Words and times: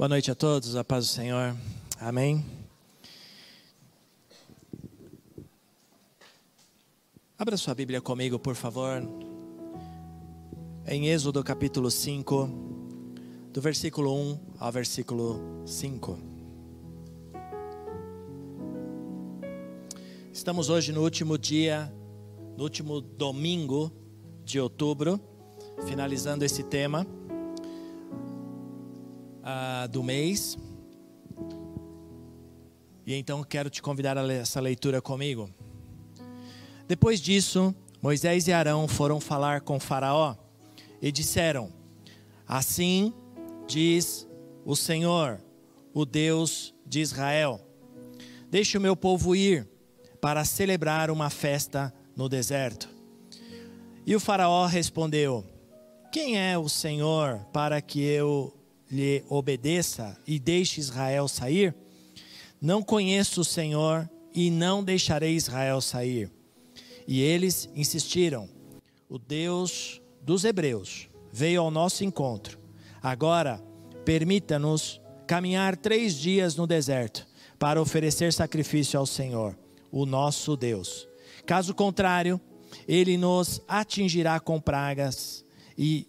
Boa 0.00 0.08
noite 0.08 0.30
a 0.30 0.34
todos, 0.34 0.76
a 0.76 0.82
paz 0.82 1.08
do 1.08 1.12
Senhor. 1.12 1.54
Amém. 2.00 2.42
Abra 7.38 7.54
sua 7.58 7.74
Bíblia 7.74 8.00
comigo, 8.00 8.38
por 8.38 8.54
favor. 8.54 9.02
Em 10.86 11.08
Êxodo 11.08 11.44
capítulo 11.44 11.90
5, 11.90 12.48
do 13.52 13.60
versículo 13.60 14.14
1 14.14 14.40
ao 14.58 14.72
versículo 14.72 15.38
5. 15.66 16.18
Estamos 20.32 20.70
hoje 20.70 20.92
no 20.92 21.02
último 21.02 21.36
dia, 21.36 21.92
no 22.56 22.62
último 22.62 23.02
domingo 23.02 23.92
de 24.46 24.58
outubro, 24.58 25.20
finalizando 25.86 26.42
esse 26.42 26.62
tema 26.62 27.06
do 29.86 30.02
mês. 30.02 30.58
E 33.06 33.14
então 33.14 33.42
quero 33.42 33.68
te 33.68 33.82
convidar 33.82 34.16
a 34.16 34.32
essa 34.32 34.60
leitura 34.60 35.02
comigo. 35.02 35.50
Depois 36.86 37.20
disso, 37.20 37.74
Moisés 38.02 38.48
e 38.48 38.52
Arão 38.52 38.88
foram 38.88 39.20
falar 39.20 39.60
com 39.60 39.78
Faraó 39.78 40.34
e 41.00 41.12
disseram: 41.12 41.72
Assim 42.46 43.12
diz 43.66 44.26
o 44.64 44.74
Senhor, 44.74 45.40
o 45.94 46.04
Deus 46.04 46.74
de 46.86 47.00
Israel: 47.00 47.60
Deixe 48.50 48.76
o 48.76 48.80
meu 48.80 48.96
povo 48.96 49.34
ir 49.36 49.68
para 50.20 50.44
celebrar 50.44 51.10
uma 51.10 51.30
festa 51.30 51.92
no 52.16 52.28
deserto. 52.28 52.88
E 54.06 54.14
o 54.14 54.20
Faraó 54.20 54.66
respondeu: 54.66 55.44
Quem 56.12 56.38
é 56.38 56.58
o 56.58 56.68
Senhor 56.68 57.38
para 57.52 57.80
que 57.80 58.00
eu 58.00 58.59
lhe 58.90 59.24
obedeça 59.28 60.18
e 60.26 60.38
deixe 60.38 60.80
Israel 60.80 61.28
sair? 61.28 61.74
Não 62.60 62.82
conheço 62.82 63.42
o 63.42 63.44
Senhor 63.44 64.08
e 64.34 64.50
não 64.50 64.82
deixarei 64.82 65.34
Israel 65.34 65.80
sair. 65.80 66.30
E 67.06 67.20
eles 67.20 67.68
insistiram: 67.74 68.48
O 69.08 69.18
Deus 69.18 70.00
dos 70.22 70.44
Hebreus 70.44 71.08
veio 71.32 71.62
ao 71.62 71.70
nosso 71.70 72.04
encontro. 72.04 72.58
Agora, 73.02 73.62
permita-nos 74.04 75.00
caminhar 75.26 75.76
três 75.76 76.14
dias 76.14 76.56
no 76.56 76.66
deserto 76.66 77.26
para 77.58 77.80
oferecer 77.80 78.32
sacrifício 78.32 78.98
ao 78.98 79.06
Senhor, 79.06 79.56
o 79.90 80.04
nosso 80.04 80.56
Deus. 80.56 81.08
Caso 81.46 81.74
contrário, 81.74 82.40
ele 82.86 83.16
nos 83.16 83.60
atingirá 83.66 84.40
com 84.40 84.60
pragas 84.60 85.44
e 85.76 86.06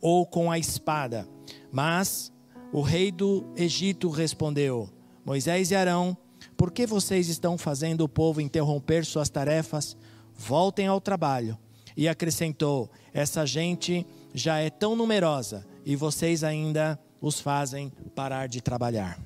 ou 0.00 0.26
com 0.26 0.50
a 0.50 0.58
espada 0.58 1.28
mas 1.72 2.30
o 2.70 2.82
rei 2.82 3.10
do 3.10 3.50
Egito 3.56 4.10
respondeu: 4.10 4.88
Moisés 5.24 5.70
e 5.70 5.74
Arão, 5.74 6.16
por 6.56 6.70
que 6.70 6.86
vocês 6.86 7.28
estão 7.28 7.56
fazendo 7.56 8.02
o 8.02 8.08
povo 8.08 8.40
interromper 8.40 9.04
suas 9.04 9.30
tarefas? 9.30 9.96
Voltem 10.34 10.86
ao 10.86 11.00
trabalho. 11.00 11.58
E 11.96 12.08
acrescentou: 12.08 12.90
Essa 13.12 13.46
gente 13.46 14.06
já 14.34 14.58
é 14.58 14.70
tão 14.70 14.94
numerosa 14.94 15.66
e 15.84 15.96
vocês 15.96 16.44
ainda 16.44 16.98
os 17.20 17.40
fazem 17.40 17.90
parar 18.14 18.46
de 18.46 18.60
trabalhar. 18.60 19.18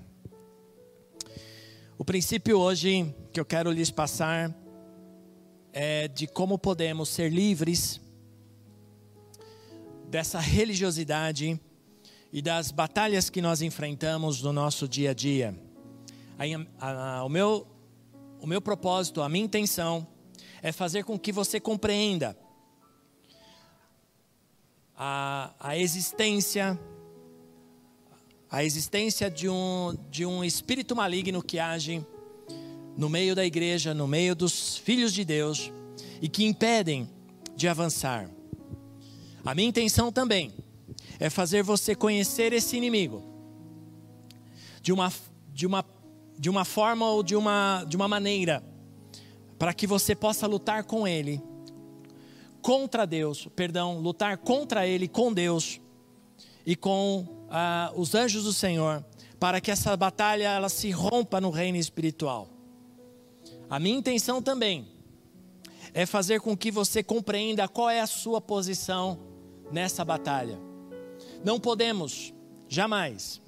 O 1.99 2.05
princípio 2.05 2.59
hoje 2.59 3.15
que 3.33 3.41
eu 3.41 3.45
quero 3.45 3.71
lhes 3.71 3.91
passar 3.91 4.55
é 5.73 6.09
de 6.09 6.27
como 6.27 6.59
podemos 6.59 7.09
ser 7.09 7.33
livres 7.33 8.01
dessa 10.09 10.39
religiosidade 10.39 11.61
e 12.37 12.43
das 12.43 12.71
batalhas 12.71 13.31
que 13.31 13.41
nós 13.41 13.63
enfrentamos 13.63 14.43
no 14.43 14.53
nosso 14.53 14.87
dia 14.87 15.13
a 15.13 15.15
dia. 15.15 15.59
A, 16.39 16.87
a, 16.87 17.25
o, 17.25 17.31
meu, 17.31 17.67
o 18.39 18.47
meu 18.47 18.61
propósito, 18.61 19.23
a 19.23 19.29
minha 19.31 19.47
intenção 19.47 20.07
é 20.61 20.71
fazer 20.71 21.03
com 21.03 21.19
que 21.19 21.33
você 21.33 21.59
compreenda 21.59 22.37
a, 24.95 25.55
a 25.59 25.79
existência 25.79 26.79
a 28.51 28.63
existência 28.63 29.31
de 29.31 29.49
um, 29.49 29.97
de 30.11 30.27
um 30.27 30.45
espírito 30.45 30.95
maligno 30.95 31.43
que 31.43 31.59
age 31.59 32.05
no 32.99 33.09
meio 33.09 33.35
da 33.35 33.47
igreja, 33.47 33.95
no 33.95 34.07
meio 34.07 34.37
dos 34.37 34.77
filhos 34.77 35.15
de 35.15 35.25
Deus 35.25 35.73
e 36.21 36.29
que 36.29 36.45
impedem 36.45 37.09
de 37.57 37.67
avançar. 37.67 38.29
A 39.43 39.55
minha 39.55 39.69
intenção 39.69 40.13
também 40.13 40.66
é 41.19 41.31
fazer 41.31 41.63
você 41.63 41.95
conhecer 41.95 42.53
esse 42.53 42.77
inimigo 42.77 43.23
de 44.83 44.93
uma, 44.93 45.13
de 45.53 45.67
uma, 45.67 45.85
de 46.39 46.49
uma 46.49 46.65
forma 46.65 47.09
ou 47.11 47.23
de 47.23 47.35
uma, 47.35 47.85
de 47.89 47.97
uma 47.97 48.07
maneira, 48.07 48.63
para 49.59 49.75
que 49.75 49.87
você 49.87 50.15
possa 50.15 50.47
lutar 50.47 50.85
com 50.85 51.09
ele, 51.09 51.43
contra 52.63 53.07
Deus, 53.07 53.49
perdão, 53.57 53.99
lutar 53.99 54.39
contra 54.39 54.87
ele, 54.87 55.09
com 55.09 55.33
Deus 55.33 55.81
e 56.65 56.77
com 56.77 57.47
ah, 57.51 57.93
os 57.97 58.15
anjos 58.15 58.45
do 58.45 58.53
Senhor, 58.53 59.05
para 59.41 59.61
que 59.61 59.71
essa 59.71 59.97
batalha 59.97 60.49
ela 60.49 60.69
se 60.69 60.91
rompa 60.91 61.41
no 61.41 61.51
reino 61.51 61.79
espiritual. 61.79 62.49
A 63.69 63.81
minha 63.81 63.99
intenção 63.99 64.41
também 64.41 64.87
é 65.93 66.07
fazer 66.07 66.41
com 66.41 66.57
que 66.57 66.71
você 66.71 67.03
compreenda 67.03 67.67
qual 67.67 67.91
é 67.91 68.01
a 68.01 68.07
sua 68.07 68.41
posição 68.41 69.19
nessa 69.73 70.05
batalha. 70.05 70.59
Não 71.47 71.61
podemos, 71.61 72.35
jamais, 72.69 73.41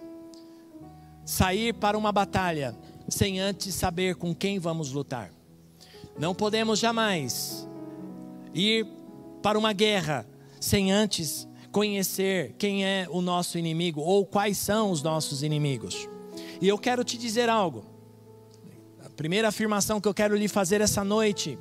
sair 1.25 1.75
para 1.75 1.99
uma 1.99 2.13
batalha 2.13 2.73
sem 3.09 3.41
antes 3.41 3.75
saber 3.75 4.15
com 4.15 4.33
quem 4.33 4.61
vamos 4.61 4.93
lutar. 4.93 5.33
Não 6.17 6.33
podemos 6.33 6.79
jamais 6.79 7.67
ir 8.55 8.87
para 9.43 9.59
uma 9.59 9.73
guerra 9.73 10.25
sem 10.61 10.93
antes 10.93 11.49
conhecer 11.73 12.55
quem 12.57 12.87
é 12.87 13.09
o 13.11 13.21
nosso 13.21 13.59
inimigo 13.59 14.01
ou 14.01 14.25
quais 14.25 14.59
são 14.59 14.93
os 14.93 15.03
nossos 15.03 15.43
inimigos. 15.43 16.09
E 16.61 16.69
eu 16.69 16.79
quero 16.79 17.03
te 17.03 17.19
dizer 17.19 17.49
algo. 17.49 17.85
A 19.05 19.11
primeira 19.11 19.49
afirmação 19.49 20.01
que 20.01 20.07
eu 20.07 20.15
quero 20.15 20.37
lhe 20.37 20.47
fazer 20.47 20.81
essa 20.81 21.03
noite 21.03 21.59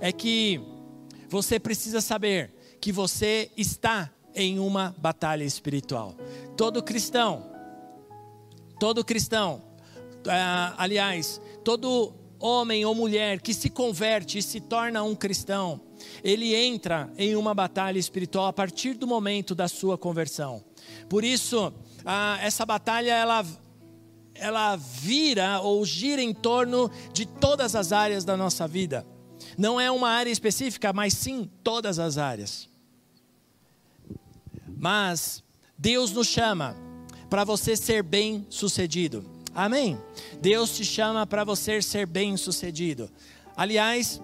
é 0.00 0.10
que 0.10 0.60
você 1.28 1.60
precisa 1.60 2.00
saber 2.00 2.52
que 2.80 2.90
você 2.90 3.52
está 3.56 4.10
em 4.36 4.58
uma 4.60 4.94
batalha 4.98 5.42
espiritual. 5.42 6.14
Todo 6.56 6.82
cristão, 6.82 7.50
todo 8.78 9.04
cristão, 9.04 9.62
uh, 10.26 10.74
aliás, 10.76 11.40
todo 11.64 12.14
homem 12.38 12.84
ou 12.84 12.94
mulher 12.94 13.40
que 13.40 13.54
se 13.54 13.70
converte 13.70 14.38
e 14.38 14.42
se 14.42 14.60
torna 14.60 15.02
um 15.02 15.14
cristão, 15.14 15.80
ele 16.22 16.54
entra 16.54 17.10
em 17.16 17.34
uma 17.34 17.54
batalha 17.54 17.98
espiritual 17.98 18.46
a 18.46 18.52
partir 18.52 18.94
do 18.94 19.06
momento 19.06 19.54
da 19.54 19.66
sua 19.66 19.96
conversão. 19.96 20.62
Por 21.08 21.24
isso, 21.24 21.72
essa 22.40 22.64
batalha 22.64 23.12
ela 23.12 23.44
ela 24.38 24.76
vira 24.76 25.60
ou 25.60 25.82
gira 25.86 26.20
em 26.20 26.34
torno 26.34 26.90
de 27.10 27.24
todas 27.24 27.74
as 27.74 27.90
áreas 27.90 28.22
da 28.22 28.36
nossa 28.36 28.68
vida. 28.68 29.06
Não 29.56 29.80
é 29.80 29.90
uma 29.90 30.10
área 30.10 30.30
específica, 30.30 30.92
mas 30.92 31.14
sim 31.14 31.50
todas 31.64 31.98
as 31.98 32.18
áreas. 32.18 32.68
Mas 34.76 35.42
Deus 35.78 36.12
nos 36.12 36.26
chama 36.26 36.76
para 37.30 37.44
você 37.44 37.74
ser 37.74 38.02
bem 38.02 38.46
sucedido. 38.50 39.24
Amém? 39.54 39.98
Deus 40.40 40.76
te 40.76 40.84
chama 40.84 41.26
para 41.26 41.42
você 41.42 41.80
ser 41.80 42.06
bem 42.06 42.36
sucedido. 42.36 43.10
Aliás, 43.56 44.20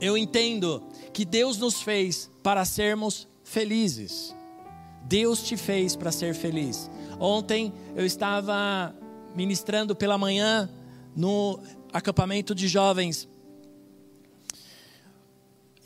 eu 0.00 0.18
entendo 0.18 0.82
que 1.12 1.24
Deus 1.24 1.56
nos 1.56 1.80
fez 1.80 2.30
para 2.42 2.64
sermos 2.64 3.28
felizes. 3.44 4.34
Deus 5.04 5.42
te 5.44 5.56
fez 5.56 5.94
para 5.94 6.10
ser 6.10 6.34
feliz. 6.34 6.90
Ontem 7.20 7.72
eu 7.94 8.04
estava 8.04 8.92
ministrando 9.36 9.94
pela 9.94 10.18
manhã 10.18 10.68
no 11.14 11.60
acampamento 11.92 12.54
de 12.54 12.68
jovens 12.68 13.28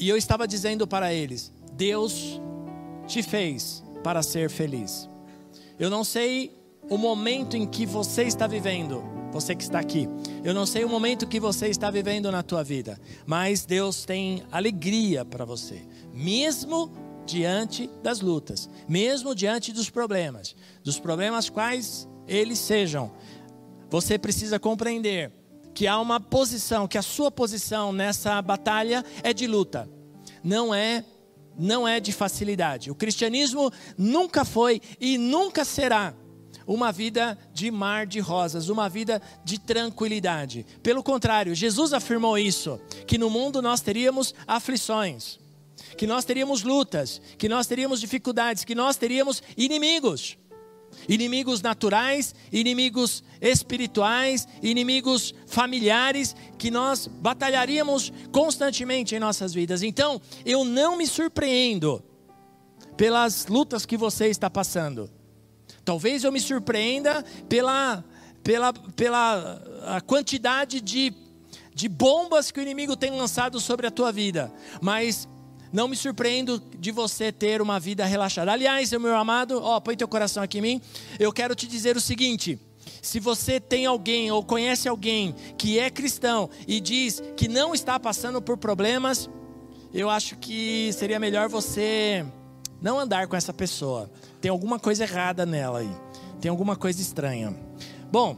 E 0.00 0.08
eu 0.08 0.16
estava 0.16 0.48
dizendo 0.48 0.86
para 0.86 1.12
eles: 1.12 1.52
Deus 1.74 2.40
te 3.10 3.22
fez 3.22 3.82
para 4.04 4.22
ser 4.22 4.48
feliz. 4.48 5.08
Eu 5.78 5.90
não 5.90 6.04
sei 6.04 6.56
o 6.88 6.96
momento 6.96 7.56
em 7.56 7.66
que 7.66 7.84
você 7.84 8.22
está 8.22 8.46
vivendo, 8.46 9.02
você 9.32 9.54
que 9.54 9.62
está 9.62 9.80
aqui. 9.80 10.08
Eu 10.44 10.54
não 10.54 10.64
sei 10.64 10.84
o 10.84 10.88
momento 10.88 11.26
que 11.26 11.40
você 11.40 11.68
está 11.68 11.90
vivendo 11.90 12.30
na 12.30 12.42
tua 12.42 12.62
vida, 12.62 12.98
mas 13.26 13.66
Deus 13.66 14.04
tem 14.04 14.44
alegria 14.50 15.24
para 15.24 15.44
você, 15.44 15.82
mesmo 16.14 16.90
diante 17.26 17.90
das 18.02 18.20
lutas, 18.20 18.70
mesmo 18.88 19.34
diante 19.34 19.72
dos 19.72 19.90
problemas, 19.90 20.54
dos 20.82 20.98
problemas 20.98 21.50
quais 21.50 22.08
eles 22.26 22.58
sejam. 22.58 23.12
Você 23.90 24.18
precisa 24.18 24.58
compreender 24.58 25.32
que 25.74 25.86
há 25.86 25.98
uma 25.98 26.20
posição, 26.20 26.86
que 26.86 26.98
a 26.98 27.02
sua 27.02 27.30
posição 27.30 27.92
nessa 27.92 28.40
batalha 28.40 29.04
é 29.22 29.32
de 29.32 29.46
luta. 29.46 29.88
Não 30.42 30.74
é 30.74 31.04
não 31.58 31.86
é 31.86 32.00
de 32.00 32.12
facilidade. 32.12 32.90
O 32.90 32.94
cristianismo 32.94 33.72
nunca 33.96 34.44
foi 34.44 34.80
e 35.00 35.18
nunca 35.18 35.64
será 35.64 36.14
uma 36.66 36.92
vida 36.92 37.36
de 37.52 37.70
mar 37.70 38.06
de 38.06 38.20
rosas, 38.20 38.68
uma 38.68 38.88
vida 38.88 39.20
de 39.44 39.58
tranquilidade. 39.58 40.64
Pelo 40.82 41.02
contrário, 41.02 41.54
Jesus 41.54 41.92
afirmou 41.92 42.38
isso, 42.38 42.80
que 43.06 43.18
no 43.18 43.28
mundo 43.28 43.60
nós 43.60 43.80
teríamos 43.80 44.34
aflições, 44.46 45.38
que 45.96 46.06
nós 46.06 46.24
teríamos 46.24 46.62
lutas, 46.62 47.20
que 47.36 47.48
nós 47.48 47.66
teríamos 47.66 48.00
dificuldades, 48.00 48.64
que 48.64 48.74
nós 48.74 48.96
teríamos 48.96 49.42
inimigos. 49.56 50.38
Inimigos 51.08 51.62
naturais, 51.62 52.34
inimigos 52.52 53.22
espirituais, 53.40 54.46
inimigos 54.62 55.34
familiares, 55.46 56.36
que 56.58 56.70
nós 56.70 57.06
batalharíamos 57.06 58.12
constantemente 58.30 59.14
em 59.14 59.18
nossas 59.18 59.52
vidas. 59.54 59.82
Então, 59.82 60.20
eu 60.44 60.64
não 60.64 60.96
me 60.96 61.06
surpreendo 61.06 62.02
pelas 62.96 63.46
lutas 63.46 63.86
que 63.86 63.96
você 63.96 64.26
está 64.26 64.50
passando. 64.50 65.10
Talvez 65.84 66.22
eu 66.22 66.30
me 66.30 66.40
surpreenda 66.40 67.24
pela, 67.48 68.04
pela, 68.42 68.72
pela 68.72 70.00
quantidade 70.06 70.80
de, 70.80 71.12
de 71.74 71.88
bombas 71.88 72.50
que 72.50 72.60
o 72.60 72.62
inimigo 72.62 72.96
tem 72.96 73.10
lançado 73.10 73.58
sobre 73.58 73.86
a 73.86 73.90
tua 73.90 74.12
vida, 74.12 74.52
mas 74.82 75.26
não 75.72 75.88
me 75.88 75.96
surpreendo 75.96 76.62
de 76.78 76.90
você 76.90 77.30
ter 77.30 77.62
uma 77.62 77.78
vida 77.78 78.04
relaxada. 78.04 78.52
Aliás, 78.52 78.90
meu 78.92 79.16
amado, 79.16 79.60
ó, 79.62 79.78
põe 79.80 79.96
teu 79.96 80.08
coração 80.08 80.42
aqui 80.42 80.58
em 80.58 80.62
mim. 80.62 80.82
Eu 81.18 81.32
quero 81.32 81.54
te 81.54 81.66
dizer 81.66 81.96
o 81.96 82.00
seguinte: 82.00 82.58
se 83.00 83.20
você 83.20 83.60
tem 83.60 83.86
alguém 83.86 84.30
ou 84.30 84.44
conhece 84.44 84.88
alguém 84.88 85.34
que 85.56 85.78
é 85.78 85.90
cristão 85.90 86.50
e 86.66 86.80
diz 86.80 87.22
que 87.36 87.48
não 87.48 87.74
está 87.74 87.98
passando 87.98 88.42
por 88.42 88.56
problemas, 88.56 89.30
eu 89.92 90.10
acho 90.10 90.36
que 90.36 90.92
seria 90.92 91.18
melhor 91.18 91.48
você 91.48 92.24
não 92.80 92.98
andar 92.98 93.26
com 93.26 93.36
essa 93.36 93.52
pessoa. 93.52 94.10
Tem 94.40 94.50
alguma 94.50 94.78
coisa 94.78 95.04
errada 95.04 95.44
nela 95.44 95.80
aí. 95.80 95.90
Tem 96.40 96.50
alguma 96.50 96.74
coisa 96.74 97.00
estranha. 97.00 97.54
Bom, 98.10 98.36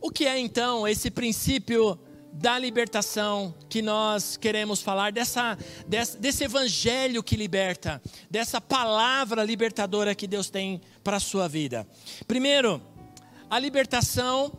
o 0.00 0.10
que 0.10 0.24
é 0.24 0.38
então 0.38 0.88
esse 0.88 1.10
princípio 1.10 1.98
da 2.32 2.58
libertação 2.58 3.54
que 3.68 3.82
nós 3.82 4.38
queremos 4.38 4.80
falar, 4.80 5.12
dessa, 5.12 5.56
desse, 5.86 6.18
desse 6.18 6.44
evangelho 6.44 7.22
que 7.22 7.36
liberta, 7.36 8.00
dessa 8.30 8.60
palavra 8.60 9.44
libertadora 9.44 10.14
que 10.14 10.26
Deus 10.26 10.48
tem 10.48 10.80
para 11.04 11.18
a 11.18 11.20
sua 11.20 11.46
vida. 11.46 11.86
Primeiro, 12.26 12.80
a 13.50 13.58
libertação 13.58 14.50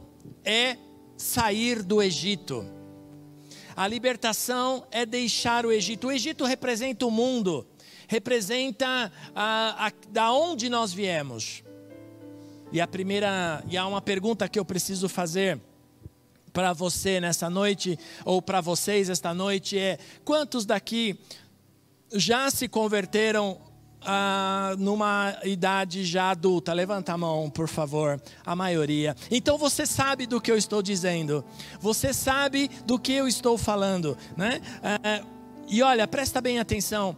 é 0.45 0.77
sair 1.17 1.81
do 1.81 2.01
Egito. 2.01 2.63
A 3.75 3.87
libertação 3.87 4.85
é 4.91 5.03
deixar 5.03 5.65
o 5.65 5.71
Egito. 5.71 6.07
O 6.07 6.11
Egito 6.11 6.45
representa 6.45 7.07
o 7.07 7.11
mundo, 7.11 7.65
representa 8.07 9.11
a, 9.33 9.87
a, 9.87 9.91
da 10.09 10.31
onde 10.31 10.69
nós 10.69 10.93
viemos. 10.93 11.63
E 12.71 12.79
a 12.79 12.87
primeira, 12.87 13.63
e 13.67 13.75
há 13.75 13.87
uma 13.87 14.01
pergunta 14.01 14.47
que 14.47 14.59
eu 14.59 14.65
preciso 14.65 15.09
fazer 15.09 15.59
para 16.53 16.71
você 16.71 17.19
nessa 17.19 17.49
noite, 17.49 17.97
ou 18.23 18.41
para 18.41 18.61
vocês 18.61 19.09
esta 19.09 19.33
noite, 19.33 19.77
é: 19.77 19.97
quantos 20.23 20.65
daqui 20.65 21.19
já 22.13 22.49
se 22.51 22.67
converteram 22.67 23.59
ah, 24.01 24.75
numa 24.77 25.35
idade 25.43 26.05
já 26.05 26.29
adulta? 26.29 26.71
Levanta 26.71 27.13
a 27.13 27.17
mão, 27.17 27.49
por 27.49 27.67
favor, 27.67 28.21
a 28.45 28.55
maioria. 28.55 29.15
Então 29.31 29.57
você 29.57 29.85
sabe 29.85 30.27
do 30.27 30.39
que 30.39 30.51
eu 30.51 30.57
estou 30.57 30.83
dizendo, 30.83 31.43
você 31.81 32.13
sabe 32.13 32.69
do 32.85 32.99
que 32.99 33.11
eu 33.11 33.27
estou 33.27 33.57
falando, 33.57 34.15
né? 34.37 34.61
Ah, 34.83 35.25
e 35.67 35.81
olha, 35.81 36.07
presta 36.07 36.39
bem 36.39 36.59
atenção 36.59 37.17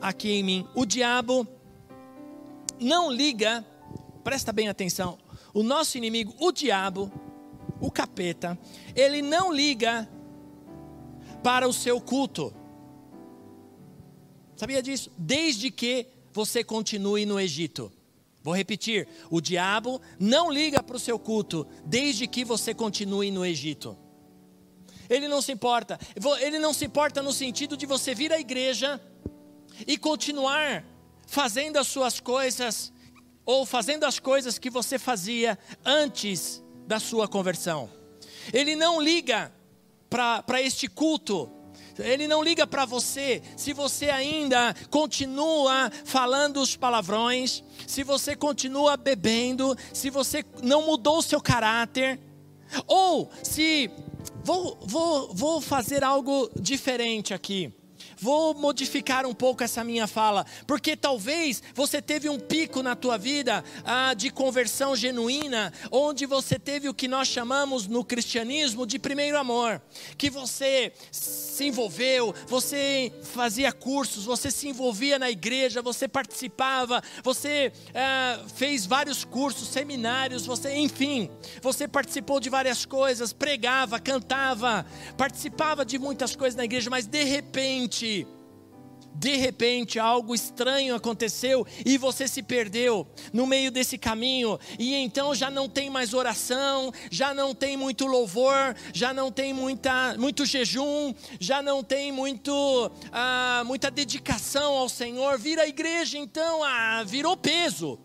aqui 0.00 0.32
em 0.32 0.42
mim: 0.42 0.66
o 0.74 0.86
diabo 0.86 1.46
não 2.80 3.12
liga, 3.12 3.64
presta 4.24 4.52
bem 4.52 4.68
atenção, 4.68 5.18
o 5.52 5.62
nosso 5.62 5.98
inimigo, 5.98 6.34
o 6.40 6.50
diabo, 6.50 7.12
o 7.82 7.90
capeta, 7.90 8.56
ele 8.94 9.20
não 9.20 9.52
liga 9.52 10.08
para 11.42 11.68
o 11.68 11.72
seu 11.72 12.00
culto. 12.00 12.54
Sabia 14.54 14.80
disso? 14.80 15.10
Desde 15.18 15.68
que 15.68 16.06
você 16.32 16.62
continue 16.62 17.26
no 17.26 17.40
Egito. 17.40 17.92
Vou 18.40 18.54
repetir: 18.54 19.08
o 19.28 19.40
diabo 19.40 20.00
não 20.18 20.48
liga 20.50 20.80
para 20.80 20.96
o 20.96 21.00
seu 21.00 21.18
culto, 21.18 21.66
desde 21.84 22.28
que 22.28 22.44
você 22.44 22.72
continue 22.72 23.32
no 23.32 23.44
Egito. 23.44 23.98
Ele 25.10 25.26
não 25.26 25.42
se 25.42 25.50
importa. 25.50 25.98
Ele 26.40 26.60
não 26.60 26.72
se 26.72 26.84
importa 26.84 27.20
no 27.20 27.32
sentido 27.32 27.76
de 27.76 27.84
você 27.84 28.14
vir 28.14 28.32
à 28.32 28.38
igreja 28.38 29.00
e 29.86 29.98
continuar 29.98 30.84
fazendo 31.26 31.78
as 31.78 31.88
suas 31.88 32.20
coisas, 32.20 32.92
ou 33.44 33.66
fazendo 33.66 34.04
as 34.04 34.20
coisas 34.20 34.56
que 34.56 34.70
você 34.70 35.00
fazia 35.00 35.58
antes 35.84 36.61
da 36.86 36.98
sua 37.00 37.28
conversão. 37.28 37.90
Ele 38.52 38.74
não 38.74 39.00
liga 39.00 39.52
para 40.08 40.60
este 40.60 40.88
culto. 40.88 41.50
Ele 41.98 42.26
não 42.26 42.42
liga 42.42 42.66
para 42.66 42.86
você 42.86 43.42
se 43.56 43.72
você 43.72 44.08
ainda 44.08 44.74
continua 44.88 45.90
falando 46.04 46.60
os 46.60 46.74
palavrões, 46.74 47.62
se 47.86 48.02
você 48.02 48.34
continua 48.34 48.96
bebendo, 48.96 49.76
se 49.92 50.08
você 50.08 50.42
não 50.62 50.86
mudou 50.86 51.18
o 51.18 51.22
seu 51.22 51.40
caráter, 51.40 52.18
ou 52.86 53.30
se. 53.42 53.90
Vou, 54.44 54.78
vou, 54.82 55.34
vou 55.34 55.60
fazer 55.60 56.02
algo 56.02 56.50
diferente 56.58 57.34
aqui. 57.34 57.72
Vou 58.22 58.54
modificar 58.54 59.26
um 59.26 59.34
pouco 59.34 59.64
essa 59.64 59.82
minha 59.82 60.06
fala, 60.06 60.46
porque 60.64 60.96
talvez 60.96 61.60
você 61.74 62.00
teve 62.00 62.28
um 62.28 62.38
pico 62.38 62.80
na 62.80 62.94
tua 62.94 63.18
vida 63.18 63.64
ah, 63.84 64.14
de 64.14 64.30
conversão 64.30 64.94
genuína, 64.94 65.72
onde 65.90 66.24
você 66.24 66.56
teve 66.56 66.88
o 66.88 66.94
que 66.94 67.08
nós 67.08 67.26
chamamos 67.26 67.88
no 67.88 68.04
cristianismo 68.04 68.86
de 68.86 68.96
primeiro 68.96 69.36
amor, 69.36 69.82
que 70.16 70.30
você 70.30 70.92
se 71.10 71.64
envolveu, 71.64 72.32
você 72.46 73.12
fazia 73.24 73.72
cursos, 73.72 74.24
você 74.24 74.52
se 74.52 74.68
envolvia 74.68 75.18
na 75.18 75.28
igreja, 75.28 75.82
você 75.82 76.06
participava, 76.06 77.02
você 77.24 77.72
ah, 77.92 78.38
fez 78.54 78.86
vários 78.86 79.24
cursos, 79.24 79.66
seminários, 79.66 80.46
você, 80.46 80.76
enfim, 80.76 81.28
você 81.60 81.88
participou 81.88 82.38
de 82.38 82.48
várias 82.48 82.86
coisas, 82.86 83.32
pregava, 83.32 83.98
cantava, 83.98 84.86
participava 85.16 85.84
de 85.84 85.98
muitas 85.98 86.36
coisas 86.36 86.56
na 86.56 86.64
igreja, 86.64 86.88
mas 86.88 87.04
de 87.04 87.24
repente 87.24 88.11
de 89.14 89.36
repente 89.36 89.98
algo 89.98 90.34
estranho 90.34 90.94
aconteceu 90.94 91.66
e 91.84 91.98
você 91.98 92.26
se 92.26 92.42
perdeu 92.42 93.06
no 93.32 93.46
meio 93.46 93.70
desse 93.70 93.98
caminho, 93.98 94.58
e 94.78 94.94
então 94.94 95.34
já 95.34 95.50
não 95.50 95.68
tem 95.68 95.90
mais 95.90 96.14
oração, 96.14 96.92
já 97.10 97.34
não 97.34 97.54
tem 97.54 97.76
muito 97.76 98.06
louvor, 98.06 98.74
já 98.92 99.12
não 99.12 99.30
tem 99.30 99.52
muita, 99.52 100.16
muito 100.18 100.44
jejum, 100.44 101.14
já 101.38 101.62
não 101.62 101.82
tem 101.82 102.10
muito, 102.10 102.90
ah, 103.12 103.62
muita 103.66 103.90
dedicação 103.90 104.74
ao 104.74 104.88
Senhor. 104.88 105.38
Vira 105.38 105.62
a 105.62 105.68
igreja, 105.68 106.18
então, 106.18 106.62
ah, 106.62 107.02
virou 107.04 107.36
peso, 107.36 107.98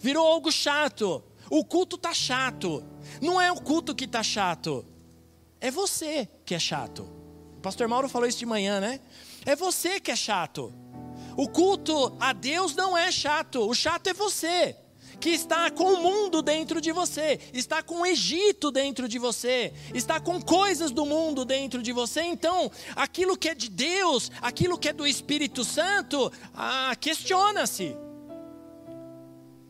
virou 0.00 0.26
algo 0.26 0.52
chato. 0.52 1.22
O 1.50 1.64
culto 1.64 1.96
está 1.96 2.12
chato, 2.12 2.84
não 3.22 3.40
é 3.40 3.50
o 3.50 3.60
culto 3.60 3.94
que 3.94 4.04
está 4.04 4.22
chato, 4.22 4.84
é 5.60 5.70
você 5.70 6.28
que 6.44 6.54
é 6.54 6.58
chato. 6.58 7.18
O 7.56 7.60
pastor 7.60 7.88
Mauro 7.88 8.08
falou 8.08 8.28
isso 8.28 8.38
de 8.38 8.46
manhã, 8.46 8.78
né? 8.78 9.00
É 9.44 9.56
você 9.56 10.00
que 10.00 10.10
é 10.10 10.16
chato. 10.16 10.72
O 11.36 11.48
culto 11.48 12.16
a 12.18 12.32
Deus 12.32 12.74
não 12.74 12.96
é 12.98 13.12
chato, 13.12 13.68
o 13.68 13.74
chato 13.74 14.08
é 14.08 14.12
você 14.12 14.76
que 15.20 15.30
está 15.30 15.70
com 15.70 15.94
o 15.94 16.02
mundo 16.02 16.42
dentro 16.42 16.80
de 16.80 16.92
você, 16.92 17.40
está 17.52 17.82
com 17.82 18.00
o 18.00 18.06
Egito 18.06 18.70
dentro 18.70 19.08
de 19.08 19.18
você, 19.18 19.72
está 19.94 20.20
com 20.20 20.40
coisas 20.40 20.90
do 20.90 21.04
mundo 21.04 21.44
dentro 21.44 21.82
de 21.82 21.92
você. 21.92 22.22
Então, 22.22 22.70
aquilo 22.94 23.36
que 23.36 23.48
é 23.48 23.54
de 23.54 23.68
Deus, 23.68 24.30
aquilo 24.40 24.78
que 24.78 24.88
é 24.88 24.92
do 24.92 25.06
Espírito 25.06 25.64
Santo, 25.64 26.32
ah, 26.54 26.94
questiona-se. 27.00 27.96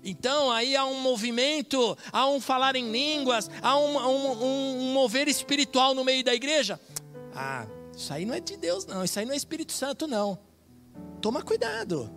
Então, 0.04 0.50
aí 0.50 0.76
há 0.76 0.84
um 0.84 1.00
movimento, 1.00 1.96
há 2.12 2.26
um 2.28 2.40
falar 2.40 2.76
em 2.76 2.90
línguas, 2.90 3.50
há 3.60 3.76
um, 3.76 3.98
um, 3.98 4.42
um 4.42 4.92
mover 4.92 5.28
espiritual 5.28 5.94
no 5.94 6.04
meio 6.04 6.24
da 6.24 6.34
igreja. 6.34 6.80
Ah, 7.34 7.66
isso 7.98 8.12
aí 8.12 8.24
não 8.24 8.32
é 8.32 8.38
de 8.38 8.56
Deus, 8.56 8.86
não. 8.86 9.02
Isso 9.02 9.18
aí 9.18 9.26
não 9.26 9.32
é 9.32 9.36
Espírito 9.36 9.72
Santo, 9.72 10.06
não. 10.06 10.38
Toma 11.20 11.42
cuidado. 11.42 12.08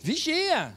Vigia. 0.00 0.76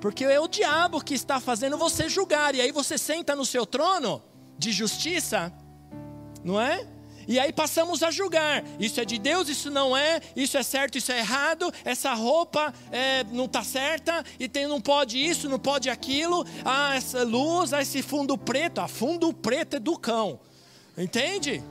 Porque 0.00 0.24
é 0.24 0.40
o 0.40 0.48
diabo 0.48 1.04
que 1.04 1.12
está 1.12 1.38
fazendo 1.38 1.76
você 1.76 2.08
julgar. 2.08 2.54
E 2.54 2.62
aí 2.62 2.72
você 2.72 2.96
senta 2.96 3.36
no 3.36 3.44
seu 3.44 3.66
trono 3.66 4.22
de 4.58 4.72
justiça, 4.72 5.52
não 6.42 6.58
é? 6.58 6.88
E 7.28 7.38
aí 7.38 7.52
passamos 7.52 8.02
a 8.02 8.10
julgar. 8.10 8.64
Isso 8.80 9.02
é 9.02 9.04
de 9.04 9.18
Deus, 9.18 9.50
isso 9.50 9.70
não 9.70 9.94
é, 9.94 10.22
isso 10.34 10.56
é 10.56 10.62
certo, 10.62 10.96
isso 10.96 11.12
é 11.12 11.18
errado, 11.18 11.70
essa 11.84 12.14
roupa 12.14 12.72
é, 12.90 13.22
não 13.24 13.44
está 13.44 13.62
certa, 13.62 14.24
e 14.40 14.48
tem, 14.48 14.66
não 14.66 14.80
pode 14.80 15.18
isso, 15.18 15.46
não 15.46 15.58
pode 15.58 15.90
aquilo. 15.90 16.42
Ah, 16.64 16.94
essa 16.94 17.22
luz, 17.22 17.74
ah, 17.74 17.82
esse 17.82 18.00
fundo 18.00 18.38
preto. 18.38 18.80
Ah, 18.80 18.88
fundo 18.88 19.30
preto 19.34 19.76
é 19.76 19.78
do 19.78 19.98
cão. 19.98 20.40
Entende? 20.96 21.62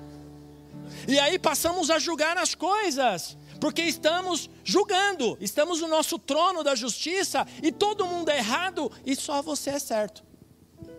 E 1.07 1.19
aí 1.19 1.37
passamos 1.37 1.89
a 1.89 1.99
julgar 1.99 2.37
as 2.37 2.55
coisas. 2.55 3.37
Porque 3.59 3.81
estamos 3.81 4.49
julgando, 4.63 5.37
estamos 5.39 5.81
no 5.81 5.87
nosso 5.87 6.19
trono 6.19 6.63
da 6.63 6.75
justiça 6.75 7.47
e 7.63 7.71
todo 7.71 8.05
mundo 8.05 8.29
é 8.29 8.37
errado 8.37 8.91
e 9.05 9.15
só 9.15 9.41
você 9.41 9.71
é 9.71 9.79
certo. 9.79 10.23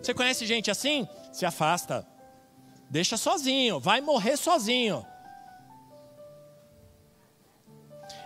Você 0.01 0.13
conhece 0.13 0.45
gente 0.45 0.71
assim? 0.71 1.07
Se 1.31 1.45
afasta. 1.45 2.05
Deixa 2.89 3.17
sozinho, 3.17 3.79
vai 3.79 4.01
morrer 4.01 4.37
sozinho. 4.37 5.05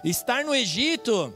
Estar 0.03 0.43
no 0.43 0.55
Egito 0.55 1.33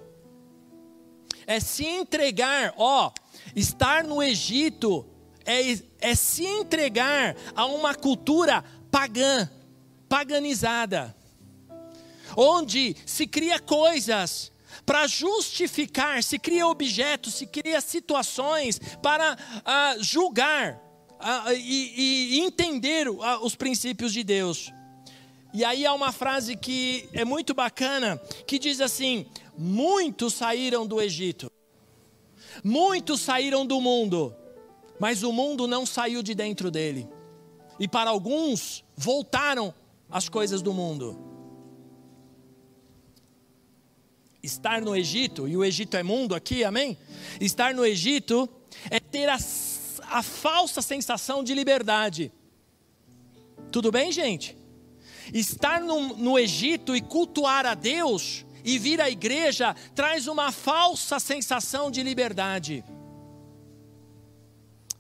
é 1.45 1.59
se 1.59 1.85
entregar, 1.85 2.73
ó, 2.77 3.11
estar 3.55 4.03
no 4.03 4.23
Egito 4.23 5.05
é, 5.45 5.61
é 5.99 6.15
se 6.15 6.45
entregar 6.45 7.35
a 7.55 7.65
uma 7.65 7.93
cultura 7.93 8.63
pagã, 8.89 9.49
paganizada, 10.07 11.15
onde 12.35 12.95
se 13.05 13.27
cria 13.27 13.59
coisas 13.59 14.51
para 14.85 15.07
justificar, 15.07 16.23
se 16.23 16.37
cria 16.37 16.67
objetos, 16.67 17.35
se 17.35 17.45
cria 17.45 17.79
situações 17.81 18.79
para 19.01 19.35
uh, 19.35 20.03
julgar 20.03 20.75
uh, 21.19 21.51
e, 21.53 22.37
e, 22.37 22.39
entender 22.41 23.07
uh, 23.07 23.21
os 23.41 23.55
princípios 23.55 24.11
de 24.11 24.23
Deus. 24.23 24.71
E 25.53 25.63
aí 25.63 25.85
há 25.85 25.93
uma 25.93 26.11
frase 26.11 26.55
que 26.55 27.07
é 27.13 27.23
muito 27.23 27.53
bacana, 27.53 28.17
que 28.45 28.59
diz 28.59 28.81
assim: 28.81 29.25
muitos 29.57 30.33
saíram 30.33 30.85
do 30.85 31.01
Egito, 31.01 31.49
muitos 32.63 33.21
saíram 33.21 33.65
do 33.65 33.79
mundo, 33.79 34.35
mas 34.99 35.23
o 35.23 35.31
mundo 35.31 35.67
não 35.67 35.85
saiu 35.85 36.21
de 36.21 36.35
dentro 36.35 36.69
dele. 36.69 37.07
E 37.79 37.87
para 37.87 38.09
alguns 38.09 38.83
voltaram 38.95 39.73
as 40.15 40.29
coisas 40.29 40.61
do 40.61 40.73
mundo. 40.73 41.19
Estar 44.41 44.79
no 44.79 44.95
Egito, 44.95 45.45
e 45.45 45.57
o 45.57 45.65
Egito 45.65 45.97
é 45.97 46.03
mundo 46.03 46.33
aqui, 46.33 46.63
amém? 46.63 46.97
Estar 47.41 47.73
no 47.73 47.85
Egito 47.85 48.47
é 48.89 48.97
ter 48.97 49.27
a, 49.27 49.37
a 50.03 50.23
falsa 50.23 50.81
sensação 50.81 51.43
de 51.43 51.53
liberdade. 51.53 52.31
Tudo 53.69 53.91
bem, 53.91 54.09
gente? 54.09 54.57
Estar 55.33 55.81
no, 55.81 56.15
no 56.15 56.39
Egito 56.39 56.95
e 56.95 57.01
cultuar 57.01 57.65
a 57.65 57.73
Deus 57.73 58.45
e 58.63 58.79
vir 58.79 59.01
à 59.01 59.09
igreja 59.09 59.75
traz 59.93 60.27
uma 60.27 60.49
falsa 60.49 61.19
sensação 61.19 61.91
de 61.91 62.01
liberdade. 62.01 62.85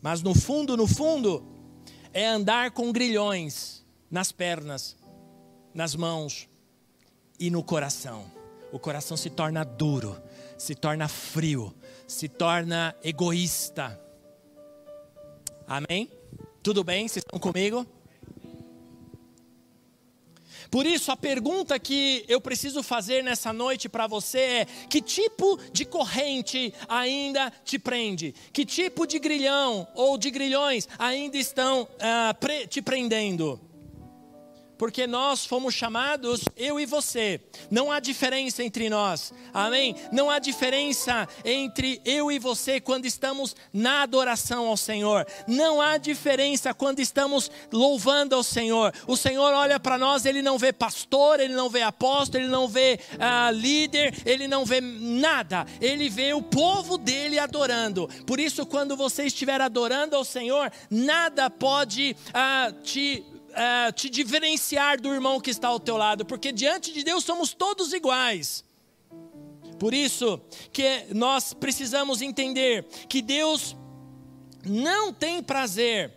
Mas 0.01 0.21
no 0.21 0.35
fundo, 0.35 0.75
no 0.75 0.85
fundo, 0.85 1.41
é 2.11 2.27
andar 2.27 2.71
com 2.71 2.91
grilhões 2.91 3.81
nas 4.11 4.33
pernas, 4.33 4.97
nas 5.75 5.93
mãos 5.93 6.47
e 7.37 7.51
no 7.51 7.61
coração. 7.61 8.25
O 8.71 8.79
coração 8.79 9.17
se 9.17 9.29
torna 9.29 9.63
duro, 9.65 10.19
se 10.57 10.73
torna 10.73 11.07
frio, 11.09 11.75
se 12.07 12.29
torna 12.29 12.95
egoísta. 13.03 14.01
Amém? 15.67 16.09
Tudo 16.63 16.83
bem? 16.83 17.07
Vocês 17.07 17.23
estão 17.23 17.39
comigo? 17.39 17.85
Por 20.71 20.85
isso, 20.85 21.11
a 21.11 21.17
pergunta 21.17 21.77
que 21.77 22.25
eu 22.27 22.41
preciso 22.41 22.81
fazer 22.81 23.23
nessa 23.23 23.53
noite 23.53 23.87
para 23.87 24.07
você 24.07 24.39
é: 24.39 24.65
que 24.89 25.01
tipo 25.01 25.59
de 25.71 25.85
corrente 25.85 26.73
ainda 26.87 27.51
te 27.63 27.77
prende? 27.77 28.33
Que 28.51 28.65
tipo 28.65 29.05
de 29.05 29.19
grilhão 29.19 29.87
ou 29.93 30.17
de 30.17 30.31
grilhões 30.31 30.87
ainda 30.97 31.37
estão 31.37 31.87
pre 32.39 32.65
te 32.65 32.81
prendendo? 32.81 33.59
Porque 34.77 35.07
nós 35.07 35.45
fomos 35.45 35.73
chamados, 35.73 36.41
eu 36.55 36.79
e 36.79 36.85
você. 36.85 37.39
Não 37.69 37.91
há 37.91 37.99
diferença 37.99 38.63
entre 38.63 38.89
nós, 38.89 39.33
amém? 39.53 39.95
Não 40.11 40.29
há 40.29 40.39
diferença 40.39 41.27
entre 41.43 42.01
eu 42.05 42.31
e 42.31 42.39
você 42.39 42.79
quando 42.79 43.05
estamos 43.05 43.55
na 43.73 44.01
adoração 44.01 44.67
ao 44.67 44.77
Senhor. 44.77 45.25
Não 45.47 45.81
há 45.81 45.97
diferença 45.97 46.73
quando 46.73 46.99
estamos 46.99 47.49
louvando 47.71 48.35
ao 48.35 48.43
Senhor. 48.43 48.93
O 49.07 49.15
Senhor 49.15 49.53
olha 49.53 49.79
para 49.79 49.97
nós, 49.97 50.25
ele 50.25 50.41
não 50.41 50.57
vê 50.57 50.71
pastor, 50.71 51.39
ele 51.39 51.53
não 51.53 51.69
vê 51.69 51.81
apóstolo, 51.81 52.43
ele 52.43 52.51
não 52.51 52.67
vê 52.67 52.99
uh, 53.13 53.51
líder, 53.51 54.13
ele 54.25 54.47
não 54.47 54.65
vê 54.65 54.81
nada. 54.81 55.65
Ele 55.79 56.09
vê 56.09 56.33
o 56.33 56.41
povo 56.41 56.97
dele 56.97 57.39
adorando. 57.39 58.07
Por 58.25 58.39
isso, 58.39 58.65
quando 58.65 58.95
você 58.95 59.23
estiver 59.23 59.61
adorando 59.61 60.15
ao 60.15 60.25
Senhor, 60.25 60.71
nada 60.89 61.49
pode 61.49 62.15
uh, 62.29 62.81
te 62.81 63.23
uh, 63.55 63.91
te 63.93 64.09
diferenciar 64.09 64.99
do 64.99 65.13
irmão 65.13 65.39
que 65.39 65.49
está 65.49 65.69
ao 65.69 65.79
teu 65.79 65.97
lado, 65.97 66.25
porque 66.25 66.51
diante 66.51 66.91
de 66.91 67.03
Deus 67.03 67.23
somos 67.23 67.53
todos 67.53 67.93
iguais. 67.93 68.63
Por 69.79 69.93
isso 69.93 70.39
que 70.71 71.05
nós 71.13 71.53
precisamos 71.53 72.21
entender 72.21 72.85
que 73.09 73.21
Deus 73.21 73.75
não 74.65 75.11
tem 75.11 75.41
prazer 75.43 76.13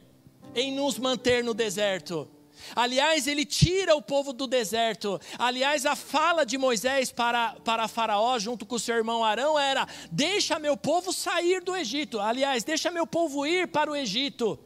em 0.54 0.72
nos 0.72 0.98
manter 0.98 1.42
no 1.42 1.54
deserto. 1.54 2.28
Aliás, 2.74 3.26
ele 3.26 3.44
tira 3.44 3.94
o 3.94 4.02
povo 4.02 4.32
do 4.32 4.46
deserto. 4.46 5.20
Aliás, 5.38 5.86
a 5.86 5.94
fala 5.94 6.44
de 6.44 6.58
Moisés 6.58 7.10
para, 7.10 7.54
para 7.64 7.88
Faraó, 7.88 8.38
junto 8.38 8.66
com 8.66 8.78
seu 8.78 8.96
irmão 8.96 9.24
Arão, 9.24 9.58
era: 9.58 9.86
Deixa 10.10 10.58
meu 10.58 10.76
povo 10.76 11.12
sair 11.12 11.62
do 11.62 11.74
Egito. 11.74 12.20
Aliás, 12.20 12.64
deixa 12.64 12.90
meu 12.90 13.06
povo 13.06 13.46
ir 13.46 13.68
para 13.68 13.90
o 13.90 13.96
Egito, 13.96 14.58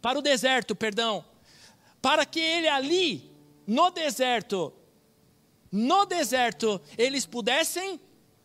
para 0.00 0.18
o 0.18 0.22
deserto, 0.22 0.74
perdão 0.74 1.24
para 2.02 2.26
que 2.26 2.40
ele 2.40 2.68
ali, 2.68 3.32
no 3.66 3.90
deserto, 3.90 4.72
no 5.70 6.04
deserto, 6.04 6.80
eles 6.98 7.24
pudessem 7.24 7.98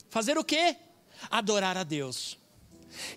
fazer 0.09 0.37
o 0.37 0.43
quê? 0.43 0.77
Adorar 1.29 1.75
a 1.75 1.83
Deus. 1.83 2.37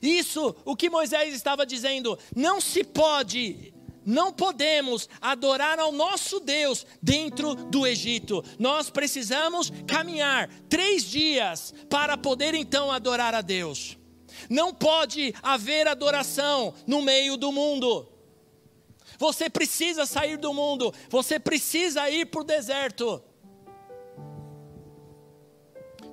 Isso, 0.03 0.57
o 0.65 0.75
que 0.75 0.91
Moisés 0.91 1.35
estava 1.35 1.65
dizendo, 1.65 2.19
não 2.35 2.61
se 2.61 2.83
pode, 2.83 3.73
não 4.05 4.33
podemos 4.33 5.09
adorar 5.21 5.79
ao 5.79 5.93
nosso 5.93 6.41
Deus 6.41 6.87
dentro 7.03 7.55
do 7.55 7.87
Egito. 7.87 8.43
Nós 8.59 8.91
precisamos 8.91 9.71
caminhar 9.87 10.49
três 10.69 11.05
dias 11.05 11.73
para 11.89 12.17
poder 12.17 12.55
então 12.55 12.91
adorar 12.91 13.35
a 13.35 13.41
Deus. 13.43 13.97
Não 14.49 14.73
pode 14.75 15.35
haver 15.43 15.87
adoração 15.87 16.75
no 16.87 17.03
meio 17.03 17.37
do 17.37 17.53
mundo. 17.53 18.09
Você 19.21 19.51
precisa 19.51 20.07
sair 20.07 20.39
do 20.39 20.55
mundo, 20.55 20.95
você 21.11 21.39
precisa 21.39 22.09
ir 22.09 22.25
para 22.25 22.41
o 22.41 22.45
deserto. 22.45 23.23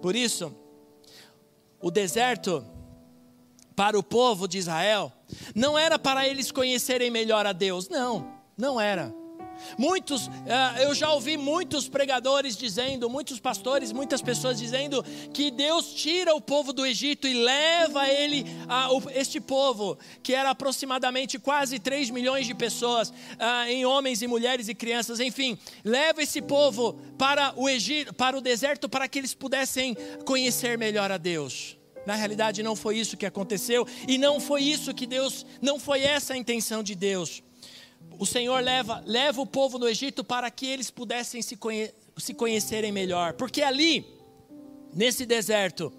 Por 0.01 0.13
isso, 0.13 0.53
o 1.81 1.89
deserto 1.89 2.65
para 3.73 3.97
o 3.97 4.03
povo 4.03 4.45
de 4.45 4.57
Israel 4.57 5.13
não 5.55 5.79
era 5.79 5.97
para 5.97 6.27
eles 6.27 6.51
conhecerem 6.51 7.09
melhor 7.09 7.45
a 7.45 7.53
Deus, 7.53 7.87
não, 7.87 8.29
não 8.57 8.79
era. 8.79 9.15
Muitos, 9.77 10.29
eh, 10.45 10.85
eu 10.85 10.93
já 10.93 11.11
ouvi 11.11 11.37
muitos 11.37 11.87
pregadores 11.87 12.55
dizendo, 12.55 13.09
muitos 13.09 13.39
pastores, 13.39 13.91
muitas 13.91 14.21
pessoas 14.21 14.57
dizendo 14.57 15.03
que 15.33 15.51
Deus 15.51 15.93
tira 15.93 16.33
o 16.33 16.41
povo 16.41 16.73
do 16.73 16.85
Egito 16.85 17.27
e 17.27 17.33
leva 17.33 18.07
ele, 18.07 18.45
a, 18.67 18.89
este 19.13 19.39
povo, 19.39 19.97
que 20.21 20.33
era 20.33 20.49
aproximadamente 20.51 21.39
quase 21.39 21.79
3 21.79 22.09
milhões 22.09 22.47
de 22.47 22.53
pessoas, 22.53 23.13
ah, 23.39 23.69
em 23.71 23.85
homens 23.85 24.21
e 24.21 24.27
mulheres 24.27 24.67
e 24.67 24.75
crianças, 24.75 25.19
enfim, 25.19 25.57
leva 25.83 26.21
esse 26.21 26.41
povo 26.41 26.93
para 27.17 27.53
o 27.55 27.69
Egito, 27.69 28.13
para 28.13 28.37
o 28.37 28.41
deserto, 28.41 28.87
para 28.87 29.07
que 29.07 29.19
eles 29.19 29.33
pudessem 29.33 29.95
conhecer 30.25 30.77
melhor 30.77 31.11
a 31.11 31.17
Deus. 31.17 31.77
Na 32.05 32.15
realidade, 32.15 32.63
não 32.63 32.75
foi 32.75 32.97
isso 32.97 33.17
que 33.17 33.25
aconteceu, 33.25 33.85
e 34.07 34.17
não 34.17 34.39
foi 34.39 34.63
isso 34.63 34.93
que 34.93 35.05
Deus, 35.05 35.45
não 35.61 35.77
foi 35.77 36.01
essa 36.03 36.33
a 36.33 36.37
intenção 36.37 36.81
de 36.81 36.95
Deus 36.95 37.43
o 38.19 38.25
Senhor 38.25 38.63
leva, 38.63 39.03
leva 39.05 39.41
o 39.41 39.45
povo 39.45 39.77
no 39.77 39.87
Egito 39.87 40.23
para 40.23 40.49
que 40.49 40.65
eles 40.65 40.89
pudessem 40.89 41.41
se, 41.41 41.55
conhe, 41.55 41.91
se 42.17 42.33
conhecerem 42.33 42.91
melhor. 42.91 43.33
Porque 43.33 43.61
ali, 43.61 44.05
nesse 44.93 45.25
deserto, 45.25 45.91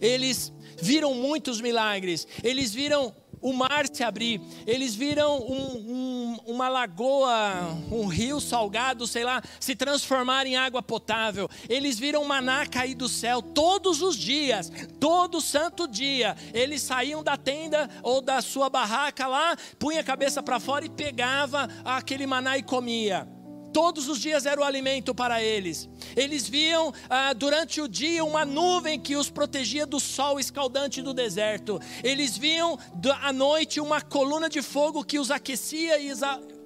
eles 0.00 0.52
viram 0.80 1.14
muitos 1.14 1.60
milagres, 1.60 2.26
eles 2.42 2.72
viram 2.72 3.14
o 3.46 3.52
mar 3.52 3.86
se 3.92 4.02
abrir, 4.02 4.40
eles 4.66 4.96
viram 4.96 5.38
um, 5.38 5.76
um, 5.76 6.36
uma 6.48 6.68
lagoa, 6.68 7.78
um 7.92 8.06
rio 8.06 8.40
salgado, 8.40 9.06
sei 9.06 9.22
lá, 9.22 9.40
se 9.60 9.76
transformar 9.76 10.48
em 10.48 10.56
água 10.56 10.82
potável, 10.82 11.48
eles 11.68 11.96
viram 11.96 12.24
maná 12.24 12.66
cair 12.66 12.96
do 12.96 13.08
céu 13.08 13.40
todos 13.40 14.02
os 14.02 14.16
dias, 14.16 14.72
todo 14.98 15.40
santo 15.40 15.86
dia, 15.86 16.36
eles 16.52 16.82
saíam 16.82 17.22
da 17.22 17.36
tenda 17.36 17.88
ou 18.02 18.20
da 18.20 18.42
sua 18.42 18.68
barraca 18.68 19.28
lá, 19.28 19.56
punha 19.78 20.00
a 20.00 20.04
cabeça 20.04 20.42
para 20.42 20.58
fora 20.58 20.84
e 20.84 20.90
pegava 20.90 21.68
aquele 21.84 22.26
maná 22.26 22.58
e 22.58 22.64
comia. 22.64 23.35
Todos 23.76 24.08
os 24.08 24.18
dias 24.18 24.46
era 24.46 24.58
o 24.58 24.64
alimento 24.64 25.14
para 25.14 25.42
eles. 25.42 25.86
Eles 26.16 26.48
viam 26.48 26.94
ah, 27.10 27.34
durante 27.34 27.78
o 27.78 27.86
dia 27.86 28.24
uma 28.24 28.42
nuvem 28.42 28.98
que 28.98 29.16
os 29.16 29.28
protegia 29.28 29.84
do 29.84 30.00
sol 30.00 30.40
escaldante 30.40 31.02
do 31.02 31.12
deserto. 31.12 31.78
Eles 32.02 32.38
viam 32.38 32.78
à 33.20 33.34
noite 33.34 33.78
uma 33.78 34.00
coluna 34.00 34.48
de 34.48 34.62
fogo 34.62 35.04
que 35.04 35.18
os 35.18 35.30
aquecia 35.30 35.98
e 35.98 36.10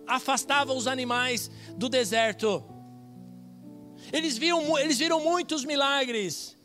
afastava 0.07 0.73
os 0.73 0.87
animais 0.87 1.51
do 1.77 1.89
deserto. 1.89 2.63
Eles, 4.13 4.39
viam, 4.39 4.79
eles 4.79 4.97
viram 4.97 5.21
muitos 5.21 5.65
milagres, 5.65 6.57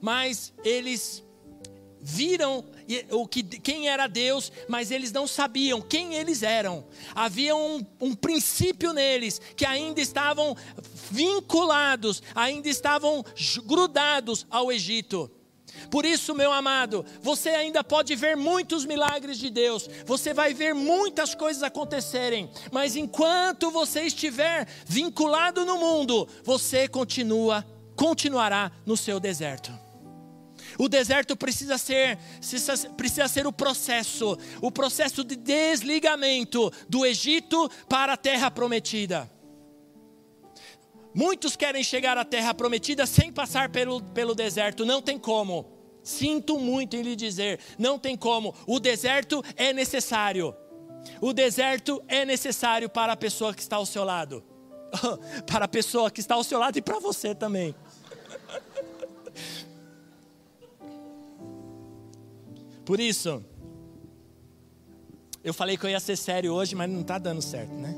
mas 0.00 0.52
eles 0.64 1.22
viram 2.00 2.64
o 3.10 3.26
que, 3.26 3.42
quem 3.42 3.88
era 3.88 4.06
Deus, 4.06 4.50
mas 4.68 4.90
eles 4.90 5.12
não 5.12 5.26
sabiam 5.26 5.80
quem 5.80 6.14
eles 6.14 6.42
eram. 6.42 6.84
Havia 7.14 7.54
um, 7.54 7.84
um 8.00 8.14
princípio 8.14 8.92
neles 8.92 9.40
que 9.56 9.64
ainda 9.64 10.00
estavam 10.00 10.56
vinculados, 11.10 12.22
ainda 12.34 12.68
estavam 12.68 13.24
grudados 13.66 14.46
ao 14.50 14.72
Egito. 14.72 15.30
Por 15.90 16.04
isso, 16.04 16.34
meu 16.34 16.52
amado, 16.52 17.04
você 17.20 17.50
ainda 17.50 17.82
pode 17.82 18.14
ver 18.14 18.36
muitos 18.36 18.84
milagres 18.84 19.38
de 19.38 19.50
Deus, 19.50 19.88
você 20.06 20.32
vai 20.32 20.54
ver 20.54 20.74
muitas 20.74 21.34
coisas 21.34 21.62
acontecerem, 21.62 22.50
mas 22.70 22.96
enquanto 22.96 23.70
você 23.70 24.02
estiver 24.02 24.66
vinculado 24.86 25.64
no 25.64 25.78
mundo, 25.78 26.28
você 26.44 26.86
continua, 26.88 27.66
continuará 27.96 28.70
no 28.86 28.96
seu 28.96 29.18
deserto. 29.18 29.72
O 30.78 30.88
deserto 30.88 31.36
precisa 31.36 31.78
ser, 31.78 32.18
precisa 32.96 33.28
ser 33.28 33.46
o 33.46 33.52
processo, 33.52 34.36
o 34.60 34.70
processo 34.70 35.24
de 35.24 35.36
desligamento 35.36 36.72
do 36.88 37.04
Egito 37.04 37.70
para 37.88 38.14
a 38.14 38.16
terra 38.16 38.50
prometida. 38.50 39.30
Muitos 41.14 41.56
querem 41.56 41.84
chegar 41.84 42.16
à 42.16 42.24
terra 42.24 42.54
prometida 42.54 43.04
sem 43.06 43.30
passar 43.30 43.68
pelo, 43.68 44.02
pelo 44.02 44.34
deserto, 44.34 44.84
não 44.84 45.02
tem 45.02 45.18
como. 45.18 45.70
Sinto 46.02 46.58
muito 46.58 46.96
em 46.96 47.02
lhe 47.02 47.14
dizer, 47.14 47.60
não 47.78 47.98
tem 47.98 48.16
como. 48.16 48.54
O 48.66 48.80
deserto 48.80 49.44
é 49.56 49.72
necessário. 49.72 50.54
O 51.20 51.32
deserto 51.32 52.02
é 52.08 52.24
necessário 52.24 52.88
para 52.88 53.12
a 53.12 53.16
pessoa 53.16 53.54
que 53.54 53.60
está 53.60 53.76
ao 53.76 53.86
seu 53.86 54.04
lado. 54.04 54.42
para 55.46 55.64
a 55.66 55.68
pessoa 55.68 56.10
que 56.10 56.20
está 56.20 56.34
ao 56.34 56.44
seu 56.44 56.58
lado 56.58 56.78
e 56.78 56.82
para 56.82 56.98
você 56.98 57.34
também. 57.34 57.74
Por 62.92 63.00
isso, 63.00 63.42
eu 65.42 65.54
falei 65.54 65.78
que 65.78 65.86
eu 65.86 65.88
ia 65.88 65.98
ser 65.98 66.14
sério 66.14 66.52
hoje, 66.52 66.74
mas 66.74 66.90
não 66.90 67.00
está 67.00 67.16
dando 67.16 67.40
certo, 67.40 67.72
né? 67.72 67.94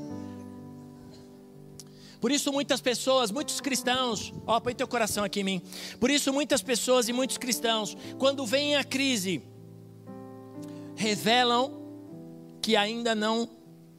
Por 2.21 2.31
isso, 2.31 2.49
muitas 2.49 2.79
pessoas, 2.79 3.29
muitos 3.29 3.59
cristãos, 3.59 4.33
ó, 4.47 4.57
põe 4.57 4.73
teu 4.73 4.87
coração 4.87 5.25
aqui 5.25 5.41
em 5.41 5.43
mim. 5.43 5.61
Por 5.99 6.09
isso, 6.09 6.31
muitas 6.31 6.61
pessoas 6.61 7.09
e 7.09 7.11
muitos 7.11 7.37
cristãos, 7.37 7.97
quando 8.17 8.45
vem 8.45 8.77
a 8.77 8.85
crise, 8.85 9.43
revelam 10.95 11.73
que 12.61 12.77
ainda 12.77 13.13
não 13.13 13.49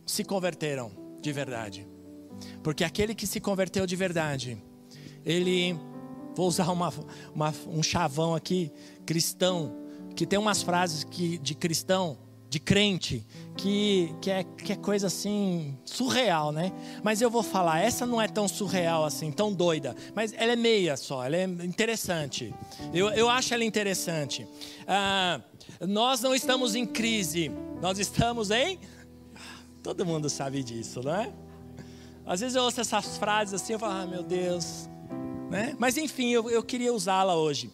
se 0.06 0.24
converteram 0.24 0.90
de 1.20 1.30
verdade. 1.30 1.86
Porque 2.62 2.82
aquele 2.82 3.14
que 3.14 3.26
se 3.26 3.38
converteu 3.38 3.86
de 3.86 3.96
verdade, 3.96 4.56
ele, 5.26 5.78
vou 6.35 6.48
usar 6.48 6.70
uma, 6.70 6.90
uma, 7.35 7.54
um 7.66 7.82
chavão 7.82 8.35
aqui, 8.35 8.72
cristão, 9.04 9.85
que 10.16 10.26
tem 10.26 10.38
umas 10.38 10.62
frases 10.62 11.05
que, 11.05 11.38
de 11.38 11.55
cristão, 11.55 12.18
de 12.48 12.59
crente, 12.59 13.26
que, 13.57 14.14
que, 14.20 14.31
é, 14.31 14.44
que 14.44 14.72
é 14.72 14.76
coisa 14.76 15.09
assim, 15.09 15.76
surreal, 15.85 16.52
né? 16.52 16.72
Mas 17.02 17.20
eu 17.20 17.31
vou 17.31 17.42
falar, 17.42 17.81
essa 17.81 18.07
não 18.07 18.20
é 18.20 18.26
tão 18.26 18.48
surreal 18.48 19.05
assim, 19.05 19.31
tão 19.31 19.52
doida, 19.52 19.94
mas 20.14 20.33
ela 20.33 20.52
é 20.52 20.57
meia 20.57 20.96
só, 20.96 21.24
ela 21.24 21.37
é 21.37 21.44
interessante. 21.44 22.55
Eu, 22.94 23.11
eu 23.11 23.29
acho 23.29 23.52
ela 23.52 23.64
interessante. 23.64 24.46
Ah, 24.87 25.40
nós 25.81 26.20
não 26.22 26.35
estamos 26.35 26.74
em 26.74 26.87
crise, 26.87 27.50
nós 27.83 27.98
estamos 27.98 28.50
em. 28.50 28.79
Todo 29.83 30.07
mundo 30.07 30.31
sabe 30.31 30.62
disso, 30.62 31.02
não 31.05 31.14
é? 31.14 31.33
Às 32.24 32.40
vezes 32.40 32.57
eu 32.57 32.62
ouço 32.62 32.81
essas 32.81 33.18
frases 33.18 33.55
assim, 33.55 33.74
eu 33.74 33.79
falo, 33.79 33.92
ah, 33.92 34.07
meu 34.07 34.22
Deus, 34.22 34.88
né? 35.50 35.76
Mas 35.79 35.96
enfim, 35.96 36.31
eu, 36.31 36.48
eu 36.50 36.62
queria 36.62 36.92
usá-la 36.92 37.37
hoje. 37.37 37.70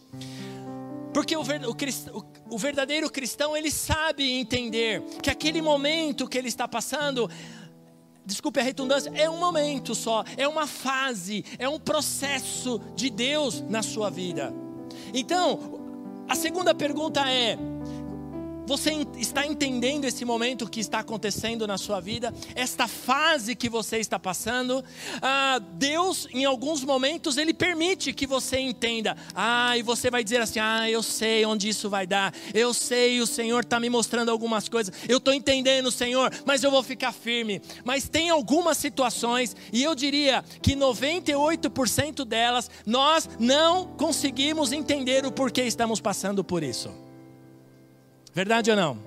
Porque 1.13 1.35
o, 1.37 1.41
o, 1.41 2.17
o 2.17 2.23
verdadeiro 2.57 3.09
cristão, 3.09 3.55
ele 3.55 3.71
sabe 3.71 4.31
entender 4.31 5.01
que 5.21 5.29
aquele 5.29 5.61
momento 5.61 6.27
que 6.27 6.37
ele 6.37 6.47
está 6.47 6.67
passando, 6.67 7.29
desculpe 8.25 8.59
a 8.59 8.63
redundância, 8.63 9.11
é 9.15 9.29
um 9.29 9.39
momento 9.39 9.95
só, 9.95 10.23
é 10.37 10.47
uma 10.47 10.67
fase, 10.67 11.43
é 11.57 11.67
um 11.67 11.79
processo 11.79 12.79
de 12.95 13.09
Deus 13.09 13.61
na 13.69 13.81
sua 13.81 14.09
vida. 14.09 14.53
Então, 15.13 15.81
a 16.27 16.35
segunda 16.35 16.73
pergunta 16.73 17.29
é: 17.29 17.57
você 18.65 19.05
está 19.17 19.45
entendendo 19.45 20.05
esse 20.05 20.23
momento 20.23 20.69
que 20.69 20.79
está 20.79 20.99
acontecendo 20.99 21.67
na 21.67 21.77
sua 21.77 21.99
vida, 21.99 22.33
esta 22.55 22.87
fase 22.87 23.55
que 23.55 23.69
você 23.69 23.97
está 23.97 24.17
passando? 24.17 24.83
Ah, 25.21 25.59
Deus, 25.73 26.27
em 26.31 26.45
alguns 26.45 26.83
momentos, 26.83 27.37
Ele 27.37 27.53
permite 27.53 28.13
que 28.13 28.25
você 28.25 28.59
entenda. 28.59 29.15
Ah, 29.35 29.77
e 29.77 29.81
você 29.81 30.09
vai 30.09 30.23
dizer 30.23 30.41
assim: 30.41 30.59
Ah, 30.59 30.89
eu 30.89 31.03
sei 31.03 31.45
onde 31.45 31.69
isso 31.69 31.89
vai 31.89 32.07
dar, 32.07 32.33
eu 32.53 32.73
sei, 32.73 33.21
o 33.21 33.27
Senhor 33.27 33.63
está 33.63 33.79
me 33.79 33.89
mostrando 33.89 34.29
algumas 34.29 34.69
coisas, 34.69 34.93
eu 35.07 35.17
estou 35.17 35.33
entendendo, 35.33 35.91
Senhor, 35.91 36.31
mas 36.45 36.63
eu 36.63 36.71
vou 36.71 36.83
ficar 36.83 37.11
firme. 37.11 37.61
Mas 37.83 38.07
tem 38.07 38.29
algumas 38.29 38.77
situações, 38.77 39.55
e 39.71 39.83
eu 39.83 39.93
diria 39.95 40.43
que 40.61 40.75
98% 40.75 42.25
delas, 42.25 42.69
nós 42.85 43.29
não 43.39 43.85
conseguimos 43.85 44.71
entender 44.71 45.25
o 45.25 45.31
porquê 45.31 45.63
estamos 45.63 45.99
passando 45.99 46.43
por 46.43 46.63
isso. 46.63 47.12
Verdade 48.33 48.71
ou 48.71 48.77
não? 48.77 48.97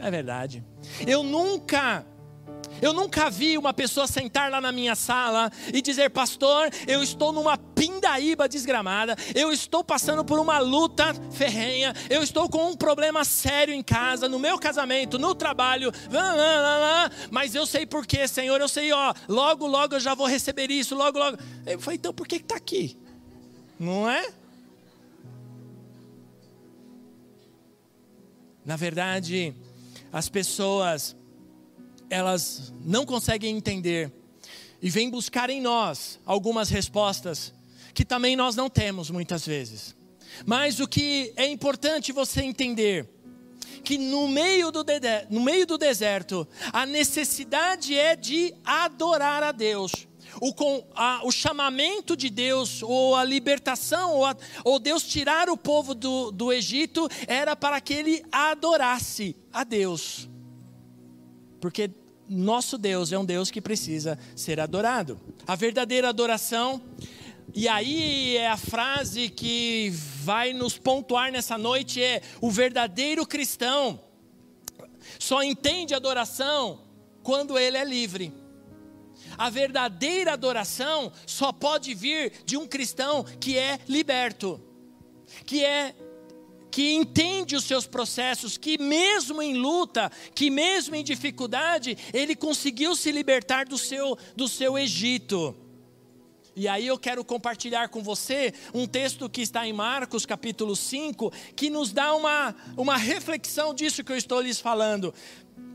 É 0.00 0.10
verdade. 0.10 0.64
Eu 1.06 1.22
nunca 1.22 2.04
eu 2.80 2.92
nunca 2.92 3.30
vi 3.30 3.56
uma 3.56 3.72
pessoa 3.72 4.06
sentar 4.06 4.50
lá 4.50 4.60
na 4.60 4.70
minha 4.70 4.94
sala 4.94 5.50
e 5.72 5.80
dizer, 5.80 6.10
pastor, 6.10 6.68
eu 6.86 7.02
estou 7.02 7.32
numa 7.32 7.56
pindaíba 7.56 8.48
desgramada, 8.48 9.16
eu 9.34 9.50
estou 9.50 9.82
passando 9.82 10.24
por 10.24 10.38
uma 10.38 10.58
luta 10.58 11.14
ferrenha, 11.32 11.94
eu 12.10 12.22
estou 12.22 12.48
com 12.48 12.70
um 12.70 12.76
problema 12.76 13.24
sério 13.24 13.72
em 13.72 13.82
casa, 13.82 14.28
no 14.28 14.38
meu 14.38 14.58
casamento, 14.58 15.18
no 15.18 15.34
trabalho, 15.34 15.90
mas 17.30 17.54
eu 17.54 17.64
sei 17.66 17.86
porquê, 17.86 18.28
Senhor, 18.28 18.60
eu 18.60 18.68
sei, 18.68 18.92
ó, 18.92 19.14
logo, 19.28 19.66
logo 19.66 19.94
eu 19.94 20.00
já 20.00 20.14
vou 20.14 20.26
receber 20.26 20.70
isso, 20.70 20.94
logo, 20.94 21.18
logo. 21.18 21.38
Eu 21.64 21.80
falei, 21.80 21.96
então 21.96 22.12
por 22.12 22.26
que 22.28 22.36
está 22.36 22.56
aqui? 22.56 22.98
Não 23.78 24.08
é? 24.08 24.28
Na 28.66 28.74
verdade, 28.74 29.54
as 30.12 30.28
pessoas 30.28 31.16
elas 32.10 32.74
não 32.84 33.06
conseguem 33.06 33.56
entender 33.56 34.12
e 34.82 34.90
vêm 34.90 35.08
buscar 35.08 35.50
em 35.50 35.60
nós 35.60 36.18
algumas 36.26 36.68
respostas 36.68 37.54
que 37.94 38.04
também 38.04 38.34
nós 38.36 38.56
não 38.56 38.68
temos 38.68 39.08
muitas 39.08 39.46
vezes. 39.46 39.94
Mas 40.44 40.80
o 40.80 40.88
que 40.88 41.32
é 41.36 41.46
importante 41.46 42.10
você 42.10 42.42
entender 42.42 43.08
que 43.84 43.96
no 43.96 44.26
meio 44.26 44.72
do, 44.72 44.84
no 45.30 45.40
meio 45.40 45.64
do 45.64 45.78
deserto 45.78 46.46
a 46.72 46.84
necessidade 46.84 47.96
é 47.96 48.16
de 48.16 48.52
adorar 48.64 49.44
a 49.44 49.52
Deus 49.52 50.08
o, 50.40 50.54
a, 50.94 51.20
o 51.24 51.30
chamamento 51.30 52.16
de 52.16 52.30
Deus, 52.30 52.82
ou 52.82 53.14
a 53.14 53.24
libertação, 53.24 54.14
ou, 54.14 54.24
a, 54.24 54.36
ou 54.64 54.78
Deus 54.78 55.02
tirar 55.02 55.48
o 55.48 55.56
povo 55.56 55.94
do, 55.94 56.30
do 56.30 56.52
Egito, 56.52 57.08
era 57.26 57.54
para 57.56 57.80
que 57.80 57.94
ele 57.94 58.24
adorasse 58.30 59.36
a 59.52 59.64
Deus. 59.64 60.28
Porque 61.60 61.90
nosso 62.28 62.76
Deus 62.76 63.12
é 63.12 63.18
um 63.18 63.24
Deus 63.24 63.50
que 63.50 63.60
precisa 63.60 64.18
ser 64.34 64.60
adorado. 64.60 65.20
A 65.46 65.54
verdadeira 65.54 66.08
adoração, 66.08 66.82
e 67.54 67.68
aí 67.68 68.36
é 68.36 68.48
a 68.48 68.56
frase 68.56 69.28
que 69.28 69.90
vai 70.22 70.52
nos 70.52 70.76
pontuar 70.76 71.30
nessa 71.30 71.56
noite: 71.56 72.02
é 72.02 72.20
o 72.40 72.50
verdadeiro 72.50 73.26
cristão 73.26 74.00
só 75.18 75.42
entende 75.42 75.94
adoração 75.94 76.80
quando 77.22 77.58
ele 77.58 77.76
é 77.76 77.84
livre. 77.84 78.32
A 79.38 79.50
verdadeira 79.50 80.32
adoração 80.32 81.12
só 81.26 81.52
pode 81.52 81.94
vir 81.94 82.32
de 82.44 82.56
um 82.56 82.66
cristão 82.66 83.24
que 83.24 83.56
é 83.56 83.78
liberto, 83.88 84.60
que 85.44 85.64
é 85.64 85.94
que 86.76 86.92
entende 86.92 87.56
os 87.56 87.64
seus 87.64 87.86
processos, 87.86 88.58
que 88.58 88.76
mesmo 88.76 89.40
em 89.40 89.56
luta, 89.56 90.12
que 90.34 90.50
mesmo 90.50 90.94
em 90.94 91.02
dificuldade, 91.02 91.96
ele 92.12 92.36
conseguiu 92.36 92.94
se 92.94 93.10
libertar 93.10 93.64
do 93.64 93.78
seu, 93.78 94.18
do 94.36 94.46
seu 94.46 94.76
Egito. 94.76 95.56
E 96.54 96.68
aí 96.68 96.86
eu 96.86 96.98
quero 96.98 97.24
compartilhar 97.24 97.88
com 97.88 98.02
você 98.02 98.52
um 98.74 98.86
texto 98.86 99.26
que 99.28 99.40
está 99.40 99.66
em 99.66 99.72
Marcos 99.72 100.26
capítulo 100.26 100.76
5, 100.76 101.32
que 101.54 101.70
nos 101.70 101.92
dá 101.92 102.14
uma, 102.14 102.54
uma 102.76 102.98
reflexão 102.98 103.72
disso 103.72 104.04
que 104.04 104.12
eu 104.12 104.16
estou 104.16 104.42
lhes 104.42 104.60
falando. 104.60 105.14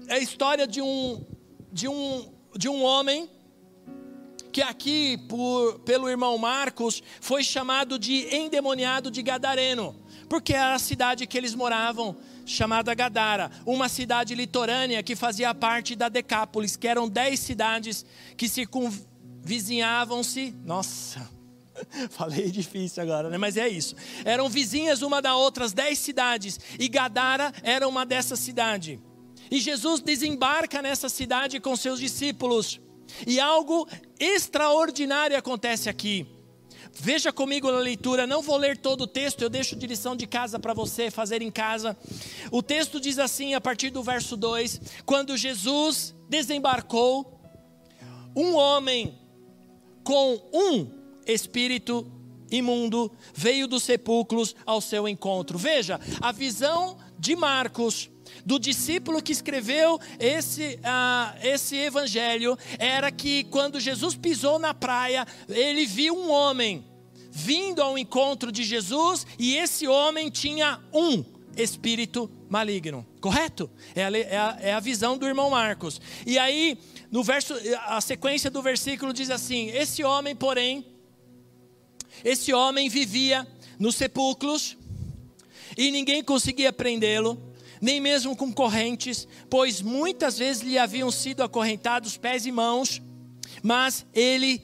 É 0.08 0.16
a 0.16 0.20
história 0.20 0.68
de 0.68 0.84
um, 0.84 1.26
de 1.72 1.88
um, 1.88 2.32
de 2.56 2.70
um 2.70 2.84
homem 2.84 3.28
que 4.52 4.62
aqui, 4.62 5.18
por, 5.30 5.80
pelo 5.80 6.10
irmão 6.10 6.38
Marcos, 6.38 7.02
foi 7.20 7.44
chamado 7.44 7.98
de 7.98 8.36
endemoniado 8.36 9.10
de 9.10 9.22
Gadareno, 9.22 9.96
porque 10.30 10.54
era 10.54 10.76
a 10.76 10.80
cidade 10.80 11.26
que 11.26 11.38
eles 11.38 11.56
moravam, 11.56 12.18
chamada 12.46 12.94
Gadara, 12.94 13.50
uma 13.66 13.88
cidade 13.88 14.36
litorânea 14.36 15.02
que 15.02 15.16
fazia 15.16 15.54
parte 15.54 15.96
da 15.96 16.10
Decápolis, 16.10 16.76
que 16.76 16.88
eram 16.88 17.08
dez 17.08 17.40
cidades 17.40 18.06
que 18.36 18.50
se 18.50 18.68
vizinhavam-se. 19.44 20.54
Nossa, 20.64 21.28
falei 22.12 22.52
difícil 22.52 23.02
agora, 23.02 23.30
né? 23.30 23.38
Mas 23.38 23.58
é 23.58 23.68
isso. 23.68 23.96
Eram 24.26 24.50
vizinhas 24.50 25.02
uma 25.02 25.22
da 25.22 25.36
outra, 25.36 25.66
as 25.66 25.74
dez 25.74 26.00
cidades, 26.00 26.60
e 26.78 26.88
Gadara 26.88 27.52
era 27.64 27.88
uma 27.88 28.06
dessas 28.06 28.40
cidades. 28.40 29.00
E 29.50 29.60
Jesus 29.60 30.02
desembarca 30.02 30.82
nessa 30.82 31.10
cidade 31.10 31.60
com 31.60 31.76
seus 31.76 32.00
discípulos. 32.00 32.80
E 33.26 33.40
algo 33.40 33.88
extraordinário 34.20 35.38
acontece 35.38 35.90
aqui. 35.90 36.28
Veja 36.94 37.32
comigo 37.32 37.72
na 37.72 37.80
leitura, 37.80 38.28
não 38.28 38.42
vou 38.42 38.58
ler 38.58 38.78
todo 38.78 39.02
o 39.02 39.08
texto, 39.08 39.42
eu 39.42 39.50
deixo 39.50 39.76
de 39.76 39.88
lição 39.88 40.16
de 40.16 40.28
casa 40.28 40.60
para 40.60 40.74
você 40.74 41.10
fazer 41.10 41.42
em 41.42 41.50
casa. 41.50 41.98
O 42.52 42.62
texto 42.62 43.00
diz 43.00 43.18
assim, 43.18 43.54
a 43.54 43.62
partir 43.62 43.90
do 43.90 44.04
verso 44.04 44.36
2: 44.36 44.82
Quando 45.06 45.38
Jesus 45.38 46.14
desembarcou, 46.28 47.40
um 48.36 48.56
homem 48.56 49.18
com 50.04 50.42
um 50.54 50.90
espírito 51.26 52.12
imundo 52.52 53.12
veio 53.34 53.68
dos 53.68 53.84
sepulcros 53.84 54.56
ao 54.66 54.82
seu 54.82 55.08
encontro. 55.08 55.58
Veja, 55.58 56.00
a 56.20 56.32
visão 56.32 56.98
de 57.18 57.36
Marcos, 57.36 58.10
do 58.46 58.60
discípulo 58.60 59.22
que 59.22 59.32
escreveu 59.32 60.00
esse, 60.20 60.80
uh, 60.80 61.38
esse 61.44 61.76
evangelho, 61.76 62.58
era 62.80 63.12
que 63.12 63.44
quando 63.46 63.80
Jesus 63.80 64.16
pisou 64.16 64.60
na 64.60 64.74
praia, 64.74 65.26
ele 65.50 65.86
viu 65.86 66.16
um 66.16 66.30
homem 66.32 66.86
vindo 67.32 67.82
ao 67.82 67.98
encontro 67.98 68.52
de 68.52 68.64
Jesus 68.64 69.26
e 69.40 69.56
esse 69.56 69.88
homem 69.88 70.30
tinha 70.30 70.80
um 70.94 71.24
espírito 71.56 72.30
maligno. 72.50 73.06
Correto? 73.20 73.70
É 73.96 74.06
a, 74.06 74.12
é 74.12 74.38
a, 74.38 74.58
é 74.60 74.74
a 74.74 74.80
visão 74.80 75.18
do 75.18 75.26
irmão 75.26 75.50
Marcos. 75.50 76.02
E 76.26 76.38
aí 76.38 76.78
no 77.12 77.24
verso, 77.24 77.54
a 77.88 78.00
sequência 78.00 78.50
do 78.50 78.62
versículo 78.62 79.12
diz 79.12 79.30
assim: 79.30 79.68
Esse 79.70 80.02
homem, 80.02 80.34
porém, 80.34 80.86
esse 82.24 82.54
homem 82.54 82.88
vivia 82.88 83.46
nos 83.78 83.96
sepulcros 83.96 84.78
e 85.78 85.92
ninguém 85.92 86.24
conseguia 86.24 86.72
prendê-lo, 86.72 87.38
nem 87.82 88.00
mesmo 88.00 88.36
com 88.36 88.54
correntes, 88.54 89.28
pois 89.50 89.82
muitas 89.82 90.38
vezes 90.38 90.62
lhe 90.62 90.78
haviam 90.78 91.12
sido 91.12 91.44
acorrentados 91.44 92.18
pés 92.18 92.46
e 92.46 92.52
mãos, 92.52 93.02
mas 93.64 94.06
ele 94.14 94.62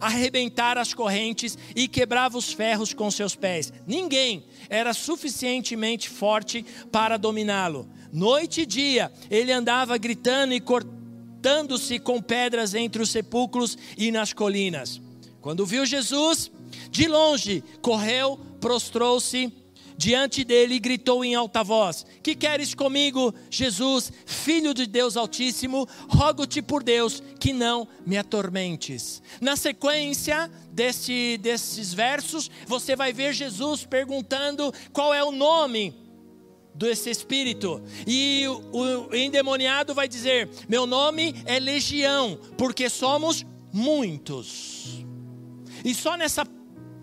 arrebentara 0.00 0.80
as 0.80 0.94
correntes 0.94 1.58
e 1.76 1.86
quebrava 1.86 2.38
os 2.38 2.52
ferros 2.52 2.94
com 2.94 3.10
seus 3.10 3.34
pés. 3.34 3.72
Ninguém 3.86 4.44
era 4.70 4.94
suficientemente 4.94 6.08
forte 6.08 6.64
para 6.90 7.18
dominá-lo. 7.18 7.90
Noite 8.12 8.62
e 8.62 8.66
dia 8.66 9.12
ele 9.30 9.52
andava 9.52 9.98
gritando 9.98 10.54
e 10.54 10.60
cortando 10.60 11.00
juntando-se 11.40 11.98
com 11.98 12.20
pedras 12.20 12.74
entre 12.74 13.02
os 13.02 13.08
sepulcros 13.08 13.78
e 13.96 14.12
nas 14.12 14.34
colinas. 14.34 15.00
Quando 15.40 15.64
viu 15.64 15.86
Jesus, 15.86 16.52
de 16.90 17.08
longe, 17.08 17.64
correu, 17.80 18.38
prostrou-se 18.60 19.50
diante 20.00 20.44
dele 20.44 20.76
e 20.76 20.78
gritou 20.78 21.22
em 21.22 21.34
alta 21.34 21.62
voz: 21.62 22.06
Que 22.22 22.34
queres 22.34 22.74
comigo, 22.74 23.34
Jesus, 23.50 24.10
filho 24.24 24.72
de 24.72 24.86
Deus 24.86 25.14
Altíssimo? 25.14 25.86
Rogo-te 26.08 26.62
por 26.62 26.82
Deus 26.82 27.22
que 27.38 27.52
não 27.52 27.86
me 28.06 28.16
atormentes. 28.16 29.22
Na 29.42 29.56
sequência 29.56 30.50
desse, 30.72 31.36
desses 31.42 31.92
versos, 31.92 32.50
você 32.66 32.96
vai 32.96 33.12
ver 33.12 33.34
Jesus 33.34 33.84
perguntando 33.84 34.72
qual 34.90 35.12
é 35.12 35.22
o 35.22 35.30
nome 35.30 35.94
desse 36.74 37.10
espírito. 37.10 37.82
E 38.06 38.46
o 38.72 39.14
endemoniado 39.14 39.92
vai 39.92 40.08
dizer: 40.08 40.48
Meu 40.66 40.86
nome 40.86 41.34
é 41.44 41.58
Legião, 41.60 42.40
porque 42.56 42.88
somos 42.88 43.44
muitos. 43.70 45.04
E 45.84 45.94
só 45.94 46.16
nessa 46.16 46.46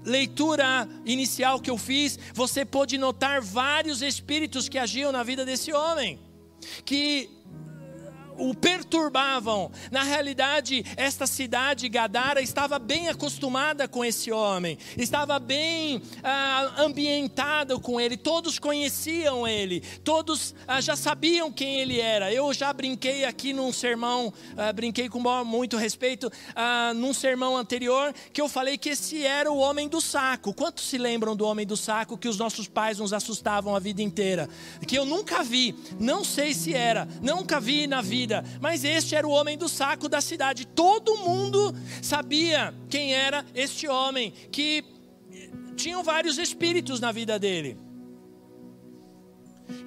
leitura 0.03 0.87
inicial 1.05 1.59
que 1.59 1.69
eu 1.69 1.77
fiz, 1.77 2.17
você 2.33 2.63
pôde 2.65 2.97
notar 2.97 3.41
vários 3.41 4.01
espíritos 4.01 4.69
que 4.69 4.77
agiam 4.77 5.11
na 5.11 5.23
vida 5.23 5.45
desse 5.45 5.73
homem. 5.73 6.19
Que 6.83 7.29
o 8.37 8.53
perturbavam. 8.53 9.71
Na 9.91 10.03
realidade, 10.03 10.83
esta 10.95 11.27
cidade, 11.27 11.89
Gadara, 11.89 12.41
estava 12.41 12.79
bem 12.79 13.09
acostumada 13.09 13.87
com 13.87 14.03
esse 14.03 14.31
homem, 14.31 14.77
estava 14.97 15.39
bem 15.39 16.01
ah, 16.23 16.73
ambientada 16.77 17.77
com 17.79 17.99
ele, 17.99 18.17
todos 18.17 18.59
conheciam 18.59 19.47
ele, 19.47 19.81
todos 20.03 20.55
ah, 20.67 20.81
já 20.81 20.95
sabiam 20.95 21.51
quem 21.51 21.79
ele 21.79 21.99
era. 21.99 22.33
Eu 22.33 22.53
já 22.53 22.71
brinquei 22.71 23.25
aqui 23.25 23.53
num 23.53 23.71
sermão, 23.71 24.33
ah, 24.55 24.71
brinquei 24.71 25.09
com 25.09 25.17
muito 25.43 25.77
respeito, 25.77 26.31
ah, 26.55 26.93
num 26.95 27.13
sermão 27.13 27.57
anterior, 27.57 28.13
que 28.31 28.41
eu 28.41 28.47
falei 28.47 28.77
que 28.77 28.89
esse 28.89 29.25
era 29.25 29.51
o 29.51 29.57
homem 29.57 29.89
do 29.89 29.99
saco. 29.99 30.53
Quantos 30.53 30.87
se 30.87 30.97
lembram 30.97 31.35
do 31.35 31.45
homem 31.45 31.65
do 31.65 31.75
saco 31.75 32.17
que 32.17 32.27
os 32.27 32.37
nossos 32.37 32.67
pais 32.67 32.99
nos 32.99 33.13
assustavam 33.13 33.75
a 33.75 33.79
vida 33.79 34.01
inteira? 34.01 34.47
Que 34.87 34.97
eu 34.97 35.05
nunca 35.05 35.43
vi, 35.43 35.75
não 35.99 36.23
sei 36.23 36.53
se 36.53 36.73
era, 36.73 37.07
nunca 37.21 37.59
vi 37.59 37.87
na 37.87 38.01
vida 38.01 38.26
vida, 38.27 38.43
mas 38.59 38.83
este 38.83 39.15
era 39.15 39.25
o 39.25 39.31
homem 39.31 39.57
do 39.57 39.69
saco 39.69 40.09
da 40.09 40.19
cidade. 40.19 40.67
Todo 40.67 41.17
mundo 41.17 41.73
sabia 42.01 42.73
quem 42.89 43.13
era 43.13 43.45
este 43.55 43.87
homem, 43.87 44.31
que 44.51 44.83
tinham 45.77 46.03
vários 46.03 46.37
espíritos 46.37 46.99
na 46.99 47.11
vida 47.11 47.39
dele. 47.39 47.77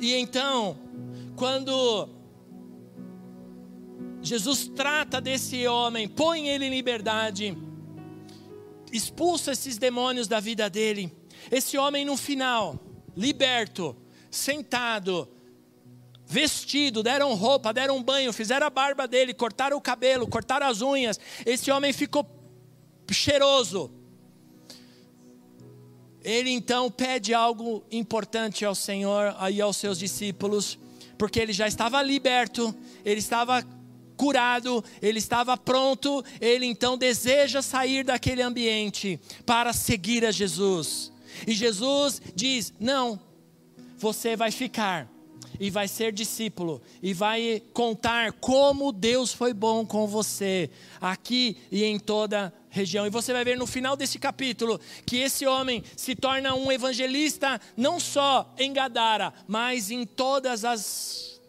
E 0.00 0.14
então, 0.14 0.78
quando 1.36 2.08
Jesus 4.22 4.70
trata 4.74 5.20
desse 5.20 5.66
homem, 5.66 6.08
põe 6.08 6.48
ele 6.48 6.64
em 6.64 6.70
liberdade, 6.70 7.56
expulsa 8.90 9.52
esses 9.52 9.76
demônios 9.76 10.26
da 10.26 10.40
vida 10.40 10.70
dele. 10.70 11.12
Esse 11.50 11.76
homem, 11.76 12.04
no 12.04 12.16
final, 12.16 12.78
liberto, 13.16 13.96
sentado, 14.30 15.28
vestido, 16.30 17.02
deram 17.02 17.34
roupa, 17.34 17.72
deram 17.72 18.00
banho, 18.00 18.32
fizeram 18.32 18.64
a 18.64 18.70
barba 18.70 19.08
dele, 19.08 19.34
cortaram 19.34 19.76
o 19.76 19.80
cabelo, 19.80 20.28
cortaram 20.28 20.68
as 20.68 20.80
unhas. 20.80 21.18
Esse 21.44 21.72
homem 21.72 21.92
ficou 21.92 22.24
cheiroso. 23.10 23.90
Ele 26.22 26.50
então 26.50 26.88
pede 26.88 27.34
algo 27.34 27.84
importante 27.90 28.64
ao 28.64 28.76
Senhor 28.76 29.34
e 29.50 29.60
aos 29.60 29.76
seus 29.76 29.98
discípulos, 29.98 30.78
porque 31.18 31.40
ele 31.40 31.52
já 31.52 31.66
estava 31.66 32.00
liberto, 32.00 32.72
ele 33.04 33.18
estava 33.18 33.66
curado, 34.16 34.84
ele 35.02 35.18
estava 35.18 35.56
pronto, 35.56 36.22
ele 36.40 36.66
então 36.66 36.96
deseja 36.96 37.60
sair 37.60 38.04
daquele 38.04 38.42
ambiente 38.42 39.18
para 39.44 39.72
seguir 39.72 40.24
a 40.24 40.30
Jesus. 40.30 41.10
E 41.44 41.52
Jesus 41.54 42.22
diz: 42.36 42.72
Não, 42.78 43.18
você 43.96 44.36
vai 44.36 44.52
ficar 44.52 45.08
e 45.60 45.68
vai 45.68 45.86
ser 45.86 46.10
discípulo 46.10 46.80
e 47.02 47.12
vai 47.12 47.62
contar 47.74 48.32
como 48.32 48.90
Deus 48.90 49.30
foi 49.32 49.52
bom 49.52 49.84
com 49.84 50.06
você 50.06 50.70
aqui 50.98 51.58
e 51.70 51.84
em 51.84 51.98
toda 51.98 52.52
região. 52.70 53.06
E 53.06 53.10
você 53.10 53.32
vai 53.34 53.44
ver 53.44 53.58
no 53.58 53.66
final 53.66 53.94
desse 53.94 54.18
capítulo 54.18 54.80
que 55.04 55.18
esse 55.18 55.46
homem 55.46 55.84
se 55.94 56.16
torna 56.16 56.54
um 56.54 56.72
evangelista 56.72 57.60
não 57.76 58.00
só 58.00 58.52
em 58.58 58.72
Gadara, 58.72 59.34
mas 59.46 59.90
em 59.90 60.06
todas 60.06 60.64
as, 60.64 61.40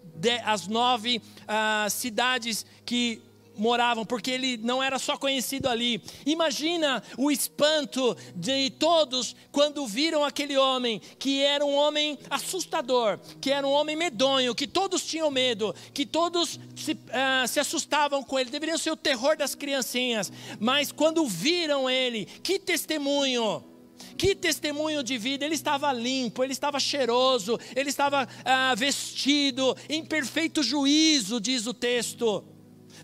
as 0.44 0.68
nove 0.68 1.22
uh, 1.44 1.90
cidades 1.90 2.66
que 2.86 3.22
moravam, 3.62 4.04
porque 4.04 4.32
ele 4.32 4.58
não 4.58 4.82
era 4.82 4.98
só 4.98 5.16
conhecido 5.16 5.70
ali. 5.70 6.02
Imagina 6.26 7.02
o 7.16 7.30
espanto 7.30 8.18
de 8.36 8.72
todos 8.72 9.36
quando 9.52 9.86
viram 9.86 10.26
aquele 10.26 10.58
homem, 10.58 11.00
que 11.20 11.44
era 11.44 11.64
um 11.64 11.76
homem 11.76 12.18
assustador, 12.30 13.20
que 13.40 13.52
era 13.52 13.66
um 13.66 13.72
homem 13.72 13.96
medonho, 13.96 14.56
que 14.56 14.66
todos 14.66 15.06
tinham 15.06 15.30
medo, 15.30 15.76
que 15.94 16.06
todos 16.06 16.60
se, 16.76 16.94
uh, 16.94 17.48
se 17.48 17.60
assustavam 17.60 18.24
com 18.24 18.40
ele, 18.40 18.50
deveriam 18.50 18.80
ser 18.80 18.92
o 18.92 18.98
terror 18.98 19.38
das 19.38 19.54
criancinhas, 19.54 20.32
mas 20.60 20.92
quando 20.92 21.26
viram 21.28 21.88
ele, 21.88 22.26
que 22.26 22.58
testemunho! 22.58 23.64
Que 24.18 24.36
testemunho 24.36 25.04
de 25.04 25.18
vida! 25.18 25.46
Ele 25.46 25.54
estava 25.54 25.94
limpo, 25.94 26.44
ele 26.44 26.54
estava 26.54 26.80
cheiroso, 26.80 27.60
ele 27.76 27.90
estava 27.90 28.28
ah, 28.44 28.74
vestido 28.76 29.78
em 29.88 30.04
perfeito 30.04 30.64
juízo, 30.64 31.40
diz 31.40 31.68
o 31.68 31.74
texto. 31.74 32.44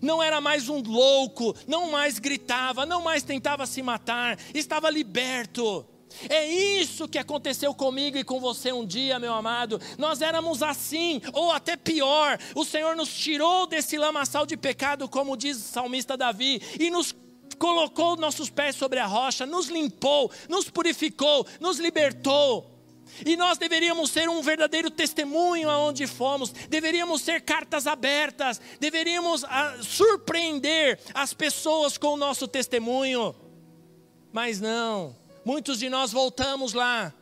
Não 0.02 0.22
era 0.22 0.40
mais 0.40 0.68
um 0.68 0.80
louco, 0.80 1.54
não 1.66 1.90
mais 1.90 2.18
gritava, 2.18 2.86
não 2.86 3.02
mais 3.02 3.22
tentava 3.22 3.66
se 3.66 3.82
matar, 3.82 4.38
estava 4.54 4.90
liberto. 4.90 5.86
É 6.28 6.46
isso 6.46 7.08
que 7.08 7.18
aconteceu 7.18 7.74
comigo 7.74 8.16
e 8.16 8.24
com 8.24 8.40
você 8.40 8.72
um 8.72 8.84
dia, 8.84 9.18
meu 9.18 9.34
amado. 9.34 9.80
Nós 9.98 10.22
éramos 10.22 10.62
assim, 10.62 11.20
ou 11.32 11.52
até 11.52 11.76
pior. 11.76 12.38
O 12.54 12.64
Senhor 12.64 12.96
nos 12.96 13.14
tirou 13.14 13.66
desse 13.66 13.96
lamaçal 13.96 14.46
de 14.46 14.56
pecado, 14.56 15.08
como 15.08 15.36
diz 15.36 15.56
o 15.56 15.60
salmista 15.60 16.16
Davi, 16.16 16.62
e 16.78 16.90
nos 16.90 17.14
colocou 17.58 18.16
nossos 18.16 18.48
pés 18.48 18.76
sobre 18.76 18.98
a 18.98 19.06
rocha, 19.06 19.44
nos 19.44 19.68
limpou, 19.68 20.30
nos 20.48 20.70
purificou, 20.70 21.46
nos 21.60 21.78
libertou. 21.78 22.77
E 23.24 23.36
nós 23.36 23.58
deveríamos 23.58 24.10
ser 24.10 24.28
um 24.28 24.42
verdadeiro 24.42 24.90
testemunho 24.90 25.70
aonde 25.70 26.06
fomos, 26.06 26.50
deveríamos 26.68 27.22
ser 27.22 27.40
cartas 27.42 27.86
abertas, 27.86 28.60
deveríamos 28.80 29.44
ah, 29.44 29.76
surpreender 29.82 30.98
as 31.14 31.32
pessoas 31.32 31.98
com 31.98 32.08
o 32.08 32.16
nosso 32.16 32.46
testemunho. 32.46 33.34
Mas 34.32 34.60
não, 34.60 35.16
muitos 35.44 35.78
de 35.78 35.88
nós 35.88 36.12
voltamos 36.12 36.72
lá 36.72 37.12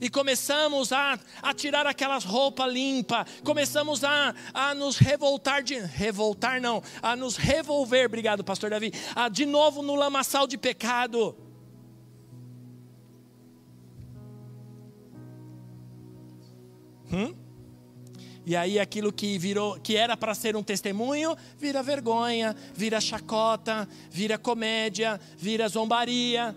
e 0.00 0.10
começamos 0.10 0.92
a, 0.92 1.18
a 1.42 1.54
tirar 1.54 1.86
aquelas 1.86 2.24
roupas 2.24 2.72
limpas, 2.72 3.26
começamos 3.44 4.04
a, 4.04 4.34
a 4.52 4.74
nos 4.74 4.98
revoltar 4.98 5.62
de 5.62 5.78
revoltar 5.78 6.60
não, 6.60 6.82
a 7.02 7.16
nos 7.16 7.36
revolver, 7.36 8.06
obrigado 8.06 8.44
pastor 8.44 8.70
Davi, 8.70 8.92
a, 9.14 9.28
de 9.28 9.46
novo 9.46 9.82
no 9.82 9.94
lamaçal 9.94 10.46
de 10.46 10.58
pecado. 10.58 11.45
Hum? 17.16 17.34
E 18.44 18.54
aí 18.54 18.78
aquilo 18.78 19.10
que 19.10 19.38
virou, 19.38 19.80
que 19.80 19.96
era 19.96 20.16
para 20.16 20.34
ser 20.34 20.54
um 20.54 20.62
testemunho, 20.62 21.34
vira 21.58 21.82
vergonha, 21.82 22.54
vira 22.74 23.00
chacota, 23.00 23.88
vira 24.10 24.36
comédia, 24.38 25.18
vira 25.36 25.66
zombaria. 25.66 26.54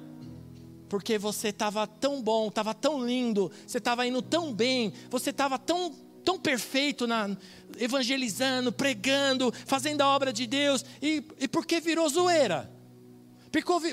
Porque 0.90 1.18
você 1.18 1.48
estava 1.48 1.88
tão 1.88 2.22
bom, 2.22 2.50
estava 2.50 2.74
tão 2.74 3.04
lindo, 3.04 3.50
você 3.66 3.78
estava 3.78 4.06
indo 4.06 4.22
tão 4.22 4.54
bem, 4.54 4.94
você 5.10 5.30
estava 5.30 5.58
tão, 5.58 5.92
tão 6.24 6.38
perfeito 6.38 7.08
na 7.08 7.36
evangelizando, 7.78 8.72
pregando, 8.72 9.52
fazendo 9.66 10.02
a 10.02 10.08
obra 10.10 10.34
de 10.34 10.46
Deus. 10.46 10.84
E, 11.02 11.24
e 11.40 11.48
por 11.48 11.66
que 11.66 11.80
virou 11.80 12.10
zoeira? 12.10 12.70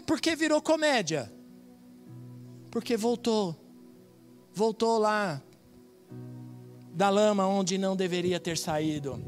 Por 0.04 0.20
que 0.20 0.34
virou 0.34 0.60
comédia? 0.60 1.32
Porque 2.70 2.96
voltou. 2.96 3.56
Voltou 4.52 4.98
lá 4.98 5.40
da 6.96 7.10
lama 7.10 7.46
onde 7.46 7.76
não 7.76 7.94
deveria 7.94 8.40
ter 8.40 8.56
saído. 8.56 9.22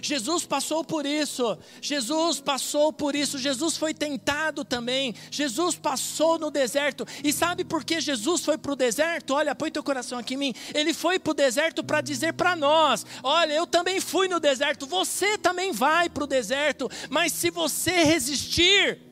Jesus 0.00 0.44
passou 0.44 0.84
por 0.84 1.04
isso, 1.04 1.56
Jesus 1.80 2.40
passou 2.40 2.92
por 2.92 3.14
isso, 3.14 3.38
Jesus 3.38 3.76
foi 3.76 3.94
tentado 3.94 4.64
também, 4.64 5.14
Jesus 5.30 5.76
passou 5.76 6.38
no 6.38 6.50
deserto, 6.50 7.06
e 7.22 7.32
sabe 7.32 7.64
por 7.64 7.84
que 7.84 8.00
Jesus 8.00 8.44
foi 8.44 8.58
para 8.58 8.72
o 8.72 8.76
deserto? 8.76 9.34
Olha, 9.34 9.54
põe 9.54 9.70
teu 9.70 9.82
coração 9.82 10.18
aqui 10.18 10.34
em 10.34 10.38
mim, 10.38 10.54
ele 10.74 10.92
foi 10.92 11.20
para 11.20 11.30
o 11.30 11.34
deserto 11.34 11.84
para 11.84 12.00
dizer 12.00 12.32
para 12.32 12.56
nós: 12.56 13.06
olha, 13.22 13.52
eu 13.52 13.66
também 13.66 14.00
fui 14.00 14.26
no 14.26 14.40
deserto, 14.40 14.86
você 14.86 15.38
também 15.38 15.70
vai 15.70 16.08
para 16.08 16.24
o 16.24 16.26
deserto, 16.26 16.90
mas 17.08 17.32
se 17.32 17.50
você 17.50 18.02
resistir, 18.02 19.11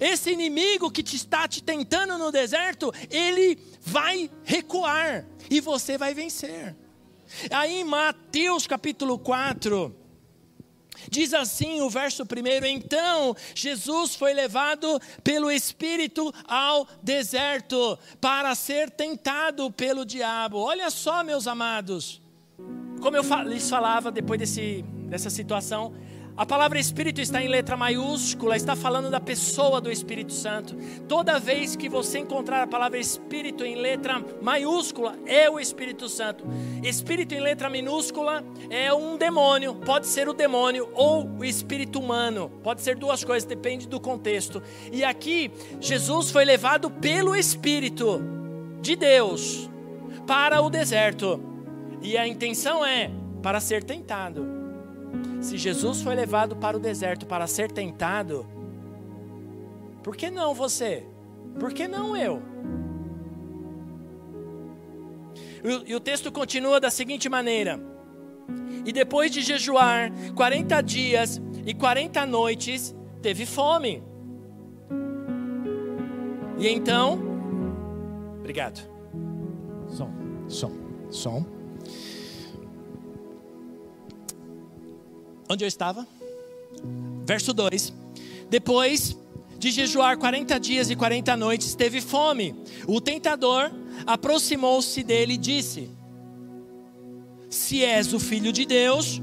esse 0.00 0.30
inimigo 0.30 0.90
que 0.90 1.02
te 1.02 1.16
está 1.16 1.46
te 1.48 1.62
tentando 1.62 2.18
no 2.18 2.30
deserto, 2.30 2.92
ele 3.10 3.58
vai 3.80 4.30
recuar 4.44 5.26
e 5.50 5.60
você 5.60 5.96
vai 5.96 6.14
vencer. 6.14 6.76
Aí 7.50 7.80
em 7.80 7.84
Mateus 7.84 8.66
capítulo 8.66 9.18
4, 9.18 9.94
diz 11.10 11.34
assim 11.34 11.80
o 11.80 11.90
verso 11.90 12.24
primeiro: 12.24 12.66
Então 12.66 13.34
Jesus 13.54 14.14
foi 14.14 14.32
levado 14.32 15.00
pelo 15.24 15.50
Espírito 15.50 16.32
ao 16.46 16.86
deserto 17.02 17.98
para 18.20 18.54
ser 18.54 18.90
tentado 18.90 19.70
pelo 19.70 20.04
diabo. 20.04 20.58
Olha 20.58 20.90
só, 20.90 21.24
meus 21.24 21.46
amados, 21.46 22.22
como 23.00 23.16
eu 23.16 23.22
lhes 23.44 23.68
falava 23.68 24.10
depois 24.10 24.38
desse, 24.38 24.84
dessa 25.08 25.30
situação, 25.30 25.94
a 26.36 26.44
palavra 26.44 26.78
Espírito 26.78 27.18
está 27.18 27.42
em 27.42 27.48
letra 27.48 27.78
maiúscula, 27.78 28.56
está 28.56 28.76
falando 28.76 29.10
da 29.10 29.18
pessoa 29.18 29.80
do 29.80 29.90
Espírito 29.90 30.34
Santo. 30.34 30.76
Toda 31.08 31.38
vez 31.38 31.74
que 31.74 31.88
você 31.88 32.18
encontrar 32.18 32.62
a 32.62 32.66
palavra 32.66 32.98
Espírito 32.98 33.64
em 33.64 33.74
letra 33.74 34.22
maiúscula, 34.42 35.18
é 35.24 35.48
o 35.48 35.58
Espírito 35.58 36.10
Santo. 36.10 36.44
Espírito 36.82 37.34
em 37.34 37.40
letra 37.40 37.70
minúscula 37.70 38.44
é 38.68 38.92
um 38.92 39.16
demônio, 39.16 39.76
pode 39.76 40.06
ser 40.08 40.28
o 40.28 40.34
demônio 40.34 40.90
ou 40.92 41.26
o 41.26 41.44
espírito 41.44 41.98
humano, 41.98 42.50
pode 42.62 42.82
ser 42.82 42.96
duas 42.96 43.24
coisas, 43.24 43.48
depende 43.48 43.88
do 43.88 43.98
contexto. 43.98 44.62
E 44.92 45.02
aqui, 45.02 45.50
Jesus 45.80 46.30
foi 46.30 46.44
levado 46.44 46.90
pelo 46.90 47.34
Espírito 47.34 48.20
de 48.82 48.94
Deus 48.94 49.70
para 50.26 50.60
o 50.60 50.68
deserto, 50.68 51.40
e 52.02 52.18
a 52.18 52.26
intenção 52.26 52.84
é 52.84 53.10
para 53.42 53.58
ser 53.58 53.82
tentado. 53.82 54.55
Se 55.46 55.56
Jesus 55.56 56.02
foi 56.02 56.16
levado 56.16 56.56
para 56.56 56.76
o 56.76 56.80
deserto 56.80 57.24
para 57.24 57.46
ser 57.46 57.70
tentado, 57.70 58.44
por 60.02 60.16
que 60.16 60.28
não 60.28 60.52
você? 60.52 61.06
Por 61.60 61.72
que 61.72 61.86
não 61.86 62.16
eu? 62.16 62.42
E 65.86 65.94
o 65.94 66.00
texto 66.00 66.32
continua 66.32 66.80
da 66.80 66.90
seguinte 66.90 67.28
maneira: 67.28 67.78
E 68.84 68.92
depois 68.92 69.30
de 69.30 69.40
jejuar 69.40 70.10
40 70.34 70.80
dias 70.80 71.40
e 71.64 71.72
40 71.72 72.26
noites, 72.26 72.92
teve 73.22 73.46
fome. 73.46 74.02
E 76.58 76.66
então, 76.66 77.20
obrigado. 78.40 78.80
Som, 79.86 80.10
som, 80.48 80.72
som. 81.08 81.55
Onde 85.48 85.64
eu 85.64 85.68
estava? 85.68 86.06
Verso 87.24 87.52
2: 87.52 87.92
Depois 88.48 89.16
de 89.58 89.70
jejuar 89.70 90.18
40 90.18 90.58
dias 90.60 90.90
e 90.90 90.96
40 90.96 91.36
noites, 91.36 91.74
teve 91.74 92.00
fome. 92.00 92.54
O 92.86 93.00
tentador 93.00 93.70
aproximou-se 94.06 95.02
dele 95.02 95.34
e 95.34 95.38
disse: 95.38 95.90
Se 97.48 97.84
és 97.84 98.12
o 98.12 98.18
filho 98.18 98.52
de 98.52 98.66
Deus, 98.66 99.20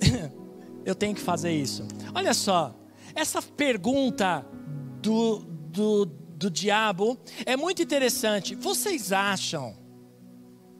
eu 0.84 0.94
tenho 0.94 1.14
que 1.14 1.20
fazer 1.20 1.52
isso. 1.52 1.86
Olha 2.14 2.34
só, 2.34 2.74
essa 3.14 3.42
pergunta 3.42 4.46
do, 5.02 5.38
do, 5.70 6.06
do 6.06 6.50
diabo 6.50 7.18
é 7.44 7.56
muito 7.56 7.82
interessante. 7.82 8.54
Vocês 8.54 9.12
acham 9.12 9.87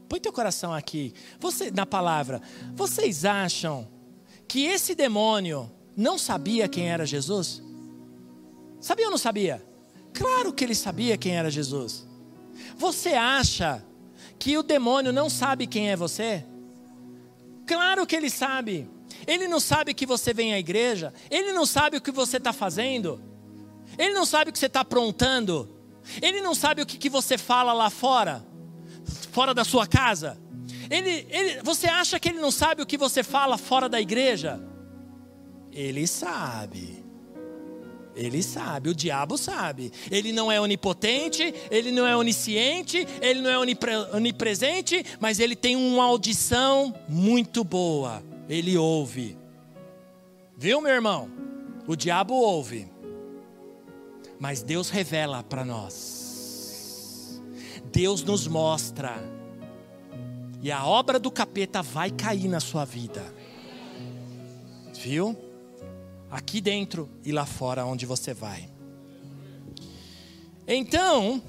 Põe 0.09 0.21
teu 0.21 0.33
coração 0.33 0.73
aqui. 0.73 1.13
Você 1.39 1.71
na 1.71 1.85
palavra. 1.85 2.41
Vocês 2.75 3.25
acham 3.25 3.87
que 4.47 4.65
esse 4.65 4.95
demônio 4.95 5.71
não 5.97 6.17
sabia 6.17 6.67
quem 6.67 6.89
era 6.89 7.05
Jesus? 7.05 7.63
Sabia 8.81 9.07
ou 9.07 9.11
não 9.11 9.19
sabia? 9.19 9.63
Claro 10.15 10.53
que 10.53 10.65
ele 10.65 10.75
sabia 10.75 11.19
quem 11.19 11.37
era 11.37 11.51
Jesus. 11.51 12.07
Você 12.77 13.11
acha 13.11 13.85
que 14.39 14.57
o 14.57 14.63
demônio 14.63 15.13
não 15.13 15.29
sabe 15.29 15.67
quem 15.67 15.91
é 15.91 15.97
você? 15.97 16.45
Claro 17.67 18.07
que 18.07 18.17
ele 18.17 18.31
sabe. 18.31 18.89
Ele 19.27 19.47
não 19.47 19.61
sabe 19.61 19.93
que 19.93 20.07
você 20.07 20.33
vem 20.33 20.55
à 20.55 20.59
igreja. 20.59 21.13
Ele 21.31 21.53
não 21.53 21.67
sabe 21.67 21.99
o 21.99 22.01
que 22.01 22.11
você 22.11 22.39
está 22.39 22.53
fazendo. 22.53 23.21
Ele 23.99 24.15
não 24.15 24.25
sabe 24.25 24.49
o 24.49 24.53
que 24.53 24.59
você 24.59 24.67
está 24.67 24.81
aprontando. 24.81 25.69
Ele 26.23 26.41
não 26.41 26.55
sabe 26.55 26.81
o 26.81 26.87
que, 26.87 26.97
que 26.97 27.11
você 27.11 27.37
fala 27.37 27.75
lá 27.75 27.91
fora 27.91 28.48
fora 29.31 29.55
da 29.55 29.65
sua 29.65 29.87
casa? 29.87 30.39
Ele, 30.91 31.27
ele, 31.31 31.63
você 31.63 31.87
acha 31.87 32.19
que 32.19 32.29
ele 32.29 32.41
não 32.41 32.51
sabe 32.51 32.83
o 32.83 32.87
que 32.87 32.97
você 32.97 33.23
fala 33.23 33.59
fora 33.59 33.89
da 33.89 34.01
igreja? 34.01 34.61
Ele 35.73 36.07
sabe. 36.07 37.05
Ele 38.19 38.43
sabe, 38.43 38.91
o 38.91 38.95
diabo 38.95 39.39
sabe. 39.39 39.93
Ele 40.11 40.33
não 40.33 40.51
é 40.51 40.61
onipotente, 40.61 41.55
ele 41.71 41.93
não 41.93 42.05
é 42.05 42.17
onisciente, 42.17 43.07
ele 43.21 43.41
não 43.41 43.49
é 43.49 43.59
onipre, 43.59 43.95
onipresente, 44.13 45.05
mas 45.21 45.39
ele 45.39 45.55
tem 45.55 45.77
uma 45.77 46.05
audição 46.05 46.93
muito 47.09 47.63
boa. 47.63 48.23
Ele 48.49 48.77
ouve. 48.77 49.39
Viu, 50.57 50.81
meu 50.81 50.93
irmão? 50.93 51.31
O 51.87 51.95
diabo 51.95 52.35
ouve. 52.35 52.91
Mas 54.41 54.63
Deus 54.63 54.91
revela 54.91 55.45
para 55.45 55.65
nós. 55.65 56.18
Deus 57.93 58.23
nos 58.23 58.47
mostra. 58.47 59.17
E 60.63 60.71
a 60.73 60.85
obra 60.85 61.19
do 61.19 61.31
capeta 61.31 61.83
vai 61.83 62.11
cair 62.11 62.49
na 62.49 62.61
sua 62.61 62.85
vida. 62.85 63.35
Viu? 64.95 65.37
Aqui 66.31 66.61
dentro 66.61 67.09
e 67.25 67.33
lá 67.33 67.47
fora 67.47 67.85
onde 67.87 68.05
você 68.05 68.35
vai. 68.35 68.69
Então, 70.67 71.43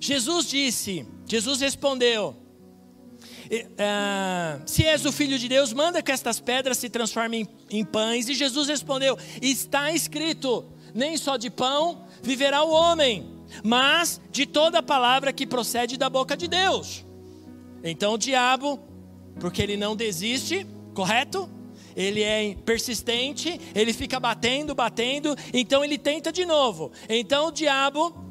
Jesus 0.00 0.46
disse, 0.46 1.06
Jesus 1.26 1.60
respondeu: 1.60 2.36
Uh, 3.46 4.62
se 4.64 4.84
és 4.84 5.04
o 5.04 5.12
filho 5.12 5.38
de 5.38 5.48
Deus, 5.48 5.72
manda 5.72 6.02
que 6.02 6.10
estas 6.10 6.40
pedras 6.40 6.78
se 6.78 6.88
transformem 6.88 7.46
em, 7.70 7.78
em, 7.78 7.84
pães. 7.84 8.28
E 8.28 8.34
Jesus 8.34 8.68
respondeu: 8.68 9.18
Está 9.40 9.92
escrito: 9.92 10.64
nem 10.94 11.16
só 11.16 11.36
de 11.36 11.50
pão 11.50 12.06
viverá 12.22 12.62
o 12.62 12.70
homem, 12.70 13.33
mas 13.62 14.20
de 14.30 14.46
toda 14.46 14.82
palavra 14.82 15.32
que 15.32 15.46
procede 15.46 15.96
da 15.96 16.08
boca 16.08 16.36
de 16.36 16.48
Deus. 16.48 17.04
Então 17.82 18.14
o 18.14 18.18
diabo, 18.18 18.80
porque 19.38 19.62
ele 19.62 19.76
não 19.76 19.94
desiste, 19.94 20.66
correto? 20.94 21.50
Ele 21.94 22.22
é 22.22 22.56
persistente, 22.64 23.60
ele 23.74 23.92
fica 23.92 24.18
batendo, 24.18 24.74
batendo, 24.74 25.36
então 25.52 25.84
ele 25.84 25.98
tenta 25.98 26.32
de 26.32 26.44
novo. 26.44 26.90
Então 27.08 27.48
o 27.48 27.52
diabo 27.52 28.24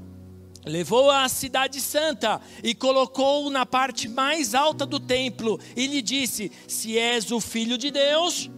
levou 0.66 1.12
a 1.12 1.30
cidade 1.30 1.80
santa 1.80 2.42
e 2.64 2.74
colocou 2.74 3.50
na 3.50 3.66
parte 3.66 4.08
mais 4.08 4.54
alta 4.56 4.86
do 4.86 5.00
templo 5.00 5.60
e 5.76 5.88
lhe 5.88 6.02
disse: 6.02 6.52
Se 6.68 6.98
és 6.98 7.32
o 7.32 7.40
filho 7.40 7.78
de 7.78 7.92
Deus, 7.92 8.50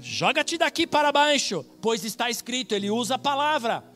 joga-te 0.00 0.58
daqui 0.58 0.86
para 0.86 1.12
baixo, 1.12 1.64
pois 1.80 2.04
está 2.04 2.28
escrito, 2.28 2.74
ele 2.74 2.90
usa 2.90 3.14
a 3.14 3.18
palavra 3.18 3.91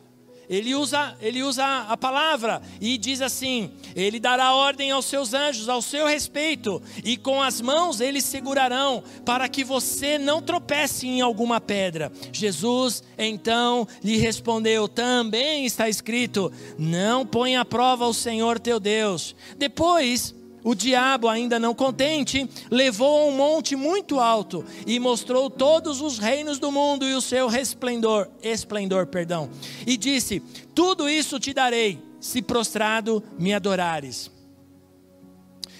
ele 0.48 0.74
usa, 0.74 1.16
ele 1.20 1.42
usa 1.42 1.64
a 1.88 1.96
palavra 1.96 2.62
e 2.80 2.96
diz 2.96 3.20
assim: 3.20 3.70
Ele 3.94 4.20
dará 4.20 4.54
ordem 4.54 4.90
aos 4.90 5.06
seus 5.06 5.34
anjos 5.34 5.68
ao 5.68 5.82
seu 5.82 6.06
respeito, 6.06 6.80
e 7.04 7.16
com 7.16 7.42
as 7.42 7.60
mãos 7.60 8.00
eles 8.00 8.24
segurarão, 8.24 9.02
para 9.24 9.48
que 9.48 9.64
você 9.64 10.18
não 10.18 10.40
tropece 10.40 11.06
em 11.06 11.20
alguma 11.20 11.60
pedra. 11.60 12.12
Jesus 12.32 13.02
então 13.18 13.88
lhe 14.04 14.16
respondeu: 14.16 14.86
Também 14.86 15.66
está 15.66 15.88
escrito: 15.88 16.52
Não 16.78 17.26
ponha 17.26 17.62
à 17.62 17.64
prova 17.64 18.06
o 18.06 18.14
Senhor 18.14 18.60
teu 18.60 18.78
Deus. 18.78 19.34
Depois 19.58 20.35
o 20.66 20.74
diabo, 20.74 21.28
ainda 21.28 21.60
não 21.60 21.72
contente, 21.72 22.50
levou 22.68 23.22
a 23.22 23.26
um 23.26 23.36
monte 23.36 23.76
muito 23.76 24.18
alto 24.18 24.64
e 24.84 24.98
mostrou 24.98 25.48
todos 25.48 26.00
os 26.00 26.18
reinos 26.18 26.58
do 26.58 26.72
mundo 26.72 27.06
e 27.06 27.14
o 27.14 27.20
seu 27.20 27.46
resplendor, 27.46 28.28
esplendor, 28.42 29.06
perdão. 29.06 29.48
E 29.86 29.96
disse: 29.96 30.40
Tudo 30.74 31.08
isso 31.08 31.38
te 31.38 31.54
darei, 31.54 32.02
se 32.18 32.42
prostrado 32.42 33.22
me 33.38 33.54
adorares. 33.54 34.28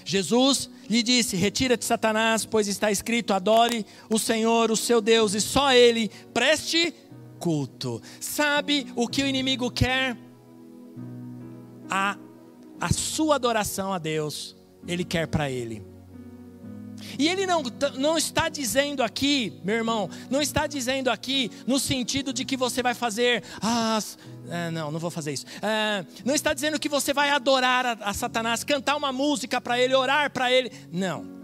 Jesus 0.05 0.69
lhe 0.89 1.03
disse: 1.03 1.35
Retira-te, 1.35 1.83
Satanás, 1.83 2.45
pois 2.45 2.69
está 2.69 2.89
escrito: 2.89 3.33
Adore 3.33 3.85
o 4.09 4.17
Senhor, 4.17 4.71
o 4.71 4.77
seu 4.77 5.01
Deus, 5.01 5.33
e 5.33 5.41
só 5.41 5.73
ele 5.73 6.09
preste 6.33 6.95
culto. 7.39 8.01
Sabe 8.21 8.87
o 8.95 9.05
que 9.05 9.21
o 9.21 9.27
inimigo 9.27 9.69
quer? 9.69 10.17
A, 11.89 12.17
a 12.79 12.93
sua 12.93 13.35
adoração 13.35 13.91
a 13.91 13.97
Deus 13.97 14.55
ele 14.87 15.03
quer 15.03 15.27
para 15.27 15.49
ele. 15.49 15.85
E 17.17 17.27
ele 17.27 17.45
não, 17.45 17.61
não 17.95 18.17
está 18.17 18.49
dizendo 18.49 19.03
aqui, 19.03 19.53
meu 19.63 19.75
irmão, 19.75 20.09
não 20.29 20.41
está 20.41 20.65
dizendo 20.65 21.09
aqui 21.09 21.51
no 21.65 21.79
sentido 21.79 22.33
de 22.33 22.43
que 22.43 22.57
você 22.57 22.81
vai 22.81 22.93
fazer, 22.93 23.43
ah, 23.61 23.99
não, 24.71 24.91
não 24.91 24.99
vou 24.99 25.11
fazer 25.11 25.33
isso. 25.33 25.45
É, 25.61 26.05
não 26.25 26.33
está 26.33 26.53
dizendo 26.53 26.79
que 26.79 26.89
você 26.89 27.13
vai 27.13 27.29
adorar 27.29 27.85
a, 27.85 27.91
a 28.09 28.13
Satanás, 28.13 28.63
cantar 28.63 28.95
uma 28.95 29.11
música 29.11 29.61
para 29.61 29.79
ele, 29.79 29.93
orar 29.93 30.31
para 30.31 30.51
ele. 30.51 30.71
Não 30.91 31.36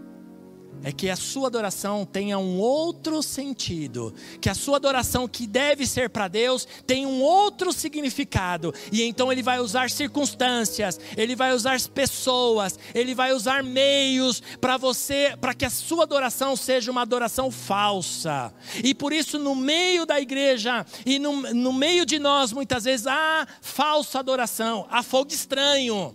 é 0.84 0.92
que 0.92 1.08
a 1.08 1.16
sua 1.16 1.48
adoração 1.48 2.04
tenha 2.04 2.38
um 2.38 2.58
outro 2.58 3.22
sentido, 3.22 4.14
que 4.40 4.50
a 4.50 4.54
sua 4.54 4.76
adoração 4.76 5.26
que 5.26 5.46
deve 5.46 5.86
ser 5.86 6.10
para 6.10 6.28
Deus 6.28 6.68
tenha 6.86 7.08
um 7.08 7.22
outro 7.22 7.72
significado. 7.72 8.72
E 8.92 9.02
então 9.02 9.32
ele 9.32 9.42
vai 9.42 9.58
usar 9.58 9.90
circunstâncias, 9.90 11.00
ele 11.16 11.34
vai 11.34 11.54
usar 11.54 11.80
pessoas, 11.88 12.78
ele 12.94 13.14
vai 13.14 13.32
usar 13.32 13.64
meios 13.64 14.42
para 14.60 14.76
você, 14.76 15.34
para 15.40 15.54
que 15.54 15.64
a 15.64 15.70
sua 15.70 16.02
adoração 16.02 16.54
seja 16.54 16.90
uma 16.90 17.02
adoração 17.02 17.50
falsa. 17.50 18.52
E 18.82 18.94
por 18.94 19.12
isso 19.12 19.38
no 19.38 19.54
meio 19.54 20.04
da 20.04 20.20
igreja 20.20 20.84
e 21.06 21.18
no, 21.18 21.54
no 21.54 21.72
meio 21.72 22.04
de 22.04 22.18
nós 22.18 22.52
muitas 22.52 22.84
vezes 22.84 23.06
há 23.06 23.46
falsa 23.62 24.18
adoração, 24.18 24.86
há 24.90 25.02
fogo 25.02 25.32
estranho. 25.32 26.14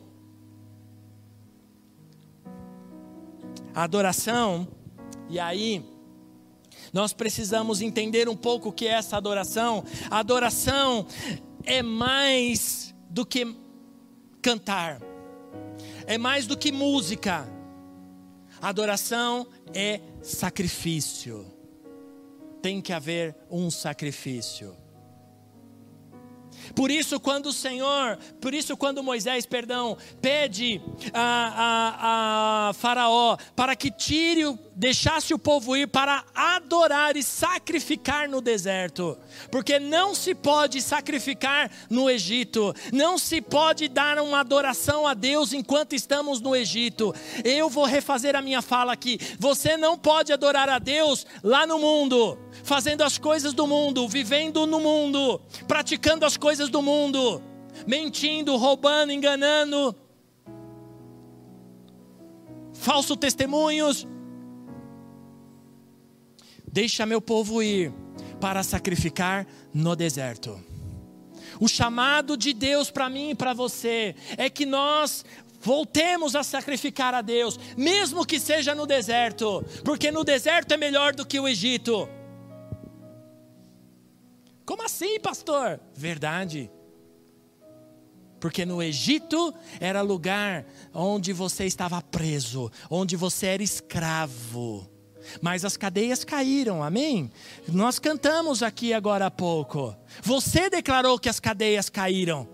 A 3.73 3.84
adoração, 3.84 4.67
e 5.29 5.39
aí 5.39 5.86
nós 6.91 7.13
precisamos 7.13 7.82
entender 7.82 8.27
um 8.27 8.36
pouco 8.36 8.69
o 8.69 8.73
que 8.73 8.88
é 8.88 8.93
essa 8.93 9.17
adoração. 9.17 9.84
A 10.10 10.19
adoração 10.19 11.05
é 11.63 11.82
mais 11.84 12.95
do 13.10 13.25
que 13.25 13.55
cantar, 14.41 15.01
é 16.05 16.17
mais 16.17 16.47
do 16.47 16.58
que 16.58 16.71
música. 16.71 17.47
A 18.62 18.69
adoração 18.69 19.47
é 19.73 20.01
sacrifício. 20.21 21.45
Tem 22.62 22.82
que 22.82 22.91
haver 22.91 23.36
um 23.49 23.71
sacrifício. 23.71 24.75
Por 26.75 26.91
isso, 26.91 27.19
quando 27.19 27.47
o 27.47 27.53
Senhor, 27.53 28.17
por 28.39 28.53
isso, 28.53 28.77
quando 28.77 29.03
Moisés, 29.03 29.45
perdão, 29.45 29.97
pede 30.21 30.82
a, 31.13 32.67
a, 32.67 32.69
a 32.69 32.73
Faraó 32.73 33.38
para 33.55 33.75
que 33.75 33.91
tire 33.91 34.45
deixasse 34.79 35.34
o 35.34 35.39
povo 35.39 35.75
ir 35.75 35.88
para 35.89 36.23
adorar 36.34 37.17
e 37.17 37.21
sacrificar 37.21 38.29
no 38.29 38.39
deserto, 38.39 39.17
porque 39.51 39.77
não 39.77 40.15
se 40.15 40.34
pode 40.34 40.82
sacrificar 40.82 41.69
no 41.89 42.10
Egito, 42.10 42.73
não 42.93 43.17
se 43.17 43.41
pode 43.41 43.89
dar 43.89 44.17
uma 44.19 44.39
adoração 44.39 45.05
a 45.05 45.13
Deus 45.13 45.51
enquanto 45.51 45.95
estamos 45.95 46.39
no 46.39 46.55
Egito. 46.55 47.13
Eu 47.43 47.69
vou 47.69 47.84
refazer 47.84 48.38
a 48.38 48.41
minha 48.41 48.62
fala 48.62 48.93
aqui: 48.93 49.19
você 49.38 49.75
não 49.75 49.97
pode 49.97 50.32
adorar 50.32 50.69
a 50.69 50.79
Deus 50.79 51.25
lá 51.43 51.67
no 51.67 51.77
mundo, 51.77 52.39
fazendo 52.69 53.03
as 53.03 53.17
coisas 53.17 53.51
do 53.51 53.65
mundo, 53.65 54.08
vivendo 54.08 54.65
no 54.65 54.79
mundo, 54.79 55.41
praticando 55.67 56.25
as 56.25 56.38
coisas 56.38 56.69
do 56.69 56.82
mundo, 56.82 57.41
mentindo, 57.86 58.55
roubando, 58.55 59.12
enganando, 59.12 59.95
falsos 62.73 63.17
testemunhos 63.17 64.08
Deixa 66.71 67.05
meu 67.05 67.19
povo 67.19 67.63
ir 67.63 67.91
para 68.39 68.62
sacrificar 68.62 69.47
no 69.73 69.95
deserto. 69.95 70.63
O 71.60 71.67
chamado 71.67 72.38
de 72.38 72.53
Deus 72.53 72.91
para 72.91 73.10
mim 73.10 73.32
e 73.32 73.36
para 73.36 73.53
você 73.53 74.15
é 74.38 74.49
que 74.49 74.65
nós 74.65 75.25
voltemos 75.62 76.36
a 76.36 76.43
sacrificar 76.43 77.13
a 77.13 77.21
Deus, 77.21 77.60
mesmo 77.75 78.25
que 78.25 78.39
seja 78.39 78.75
no 78.75 78.86
deserto, 78.86 79.65
porque 79.84 80.12
no 80.12 80.23
deserto 80.23 80.71
é 80.71 80.77
melhor 80.77 81.13
do 81.15 81.25
que 81.25 81.39
o 81.39 81.47
Egito. 81.47 82.08
Como 84.69 84.84
assim, 84.84 85.19
pastor? 85.19 85.79
Verdade. 85.95 86.69
Porque 88.39 88.67
no 88.67 88.84
Egito 88.84 89.51
era 89.79 89.99
lugar 90.01 90.63
onde 90.93 91.34
você 91.34 91.65
estava 91.65 91.99
preso, 92.03 92.71
onde 92.88 93.15
você 93.15 93.47
era 93.47 93.63
escravo 93.63 94.88
mas 95.41 95.65
as 95.65 95.75
cadeias 95.75 96.23
caíram, 96.23 96.82
amém? 96.82 97.29
Nós 97.67 97.99
cantamos 97.99 98.63
aqui 98.63 98.93
agora 98.93 99.25
há 99.25 99.32
pouco. 99.32 99.95
Você 100.23 100.69
declarou 100.69 101.19
que 101.19 101.27
as 101.27 101.39
cadeias 101.39 101.89
caíram. 101.89 102.47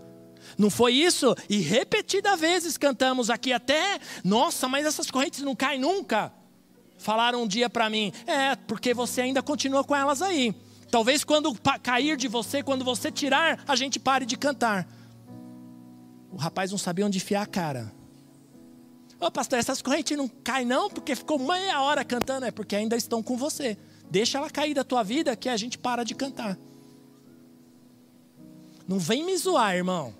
Não 0.57 0.69
foi 0.69 0.93
isso? 0.93 1.35
E 1.47 1.59
repetidas 1.59 2.39
vezes 2.39 2.77
cantamos 2.77 3.29
aqui 3.29 3.53
até, 3.53 3.99
nossa, 4.23 4.67
mas 4.67 4.85
essas 4.85 5.11
correntes 5.11 5.41
não 5.41 5.55
caem 5.55 5.79
nunca. 5.79 6.33
Falaram 6.97 7.43
um 7.43 7.47
dia 7.47 7.69
para 7.69 7.89
mim, 7.89 8.11
é, 8.25 8.55
porque 8.55 8.93
você 8.93 9.21
ainda 9.21 9.43
continua 9.43 9.83
com 9.83 9.95
elas 9.95 10.21
aí. 10.21 10.55
Talvez 10.89 11.23
quando 11.23 11.53
cair 11.81 12.15
de 12.15 12.27
você, 12.27 12.63
quando 12.63 12.85
você 12.85 13.11
tirar, 13.11 13.63
a 13.67 13.75
gente 13.75 13.99
pare 13.99 14.25
de 14.25 14.37
cantar. 14.37 14.87
O 16.31 16.37
rapaz 16.37 16.71
não 16.71 16.77
sabia 16.77 17.05
onde 17.05 17.17
enfiar 17.17 17.41
a 17.41 17.45
cara. 17.45 17.91
Ô 19.19 19.31
pastor, 19.31 19.57
essas 19.57 19.81
correntes 19.81 20.17
não 20.17 20.27
caem 20.27 20.65
não, 20.65 20.89
porque 20.89 21.15
ficou 21.15 21.39
meia 21.39 21.81
hora 21.81 22.03
cantando, 22.03 22.45
é 22.45 22.51
porque 22.51 22.75
ainda 22.75 22.95
estão 22.95 23.23
com 23.23 23.37
você. 23.37 23.77
Deixa 24.09 24.37
ela 24.37 24.49
cair 24.49 24.73
da 24.73 24.83
tua 24.83 25.03
vida 25.03 25.35
que 25.35 25.49
a 25.49 25.57
gente 25.57 25.77
para 25.77 26.03
de 26.03 26.13
cantar. 26.13 26.57
Não 28.87 28.99
vem 28.99 29.25
me 29.25 29.35
zoar, 29.37 29.75
irmão. 29.75 30.13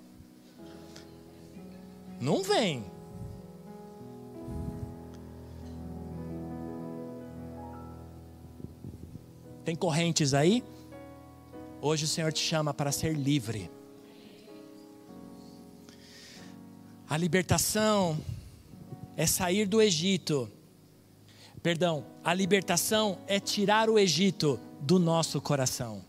Não 2.20 2.42
vem. 2.42 2.84
Tem 9.66 9.76
correntes 9.76 10.36
aí? 10.36 10.64
Hoje 11.82 12.06
o 12.06 12.08
Senhor 12.08 12.32
te 12.32 12.40
chama 12.40 12.72
para 12.72 12.92
ser 12.92 13.16
livre. 13.16 13.72
A 17.10 17.18
libertação 17.18 18.16
é 19.18 19.26
sair 19.26 19.68
do 19.68 19.82
Egito. 19.82 20.52
Perdão, 21.64 22.06
a 22.24 22.32
libertação 22.32 23.18
é 23.26 23.40
tirar 23.40 23.90
o 23.90 23.98
Egito 23.98 24.60
do 24.82 25.00
nosso 25.00 25.42
coração. 25.42 26.06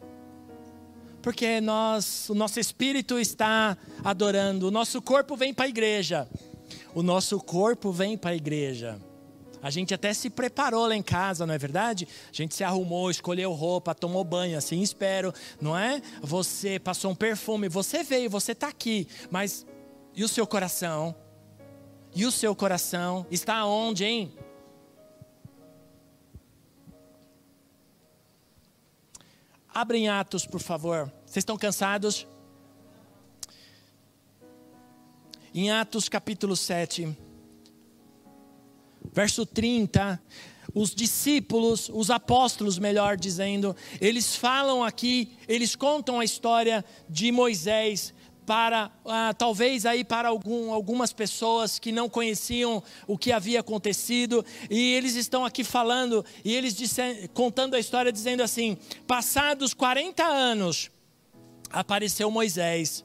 Porque 1.22 1.58
nós, 1.58 2.28
o 2.28 2.34
nosso 2.34 2.60
espírito 2.60 3.18
está 3.18 3.76
adorando, 4.04 4.68
o 4.68 4.70
nosso 4.70 5.00
corpo 5.00 5.34
vem 5.34 5.54
para 5.54 5.64
a 5.64 5.68
igreja. 5.68 6.28
O 6.94 7.02
nosso 7.02 7.38
corpo 7.40 7.90
vem 7.90 8.18
para 8.18 8.30
a 8.30 8.36
igreja. 8.36 9.00
A 9.62 9.70
gente 9.70 9.94
até 9.94 10.12
se 10.12 10.30
preparou 10.30 10.86
lá 10.86 10.94
em 10.94 11.02
casa, 11.02 11.46
não 11.46 11.54
é 11.54 11.58
verdade? 11.58 12.06
A 12.30 12.32
gente 12.32 12.54
se 12.54 12.62
arrumou, 12.62 13.10
escolheu 13.10 13.52
roupa, 13.52 13.94
tomou 13.94 14.22
banho, 14.24 14.56
assim 14.56 14.80
espero, 14.80 15.32
não 15.60 15.76
é? 15.76 16.00
Você 16.22 16.78
passou 16.78 17.10
um 17.10 17.14
perfume, 17.14 17.68
você 17.68 18.02
veio, 18.02 18.30
você 18.30 18.52
está 18.52 18.68
aqui, 18.68 19.08
mas 19.30 19.66
e 20.14 20.24
o 20.24 20.28
seu 20.28 20.46
coração? 20.46 21.14
E 22.14 22.24
o 22.24 22.32
seu 22.32 22.56
coração 22.56 23.26
está 23.30 23.64
onde, 23.66 24.04
hein? 24.04 24.32
Abrem 29.68 30.08
Atos, 30.08 30.46
por 30.46 30.60
favor. 30.60 31.12
Vocês 31.26 31.42
estão 31.42 31.58
cansados? 31.58 32.26
Em 35.52 35.70
Atos 35.70 36.08
capítulo 36.08 36.56
7, 36.56 37.14
verso 39.12 39.44
30, 39.46 40.20
os 40.74 40.94
discípulos, 40.94 41.90
os 41.92 42.10
apóstolos, 42.10 42.78
melhor 42.78 43.16
dizendo, 43.16 43.74
eles 44.00 44.36
falam 44.36 44.84
aqui, 44.84 45.36
eles 45.48 45.74
contam 45.74 46.20
a 46.20 46.24
história 46.24 46.84
de 47.08 47.32
Moisés 47.32 48.12
para 48.46 48.92
ah, 49.04 49.34
talvez 49.36 49.84
aí 49.84 50.04
para 50.04 50.28
algum, 50.28 50.72
algumas 50.72 51.12
pessoas 51.12 51.78
que 51.80 51.90
não 51.90 52.08
conheciam 52.08 52.82
o 53.06 53.18
que 53.18 53.32
havia 53.32 53.60
acontecido 53.60 54.44
e 54.70 54.94
eles 54.94 55.16
estão 55.16 55.44
aqui 55.44 55.64
falando 55.64 56.24
e 56.44 56.54
eles 56.54 56.74
disse, 56.74 57.28
contando 57.34 57.74
a 57.74 57.80
história 57.80 58.12
dizendo 58.12 58.42
assim: 58.42 58.78
passados 59.06 59.74
40 59.74 60.22
anos 60.22 60.90
apareceu 61.70 62.30
Moisés, 62.30 63.04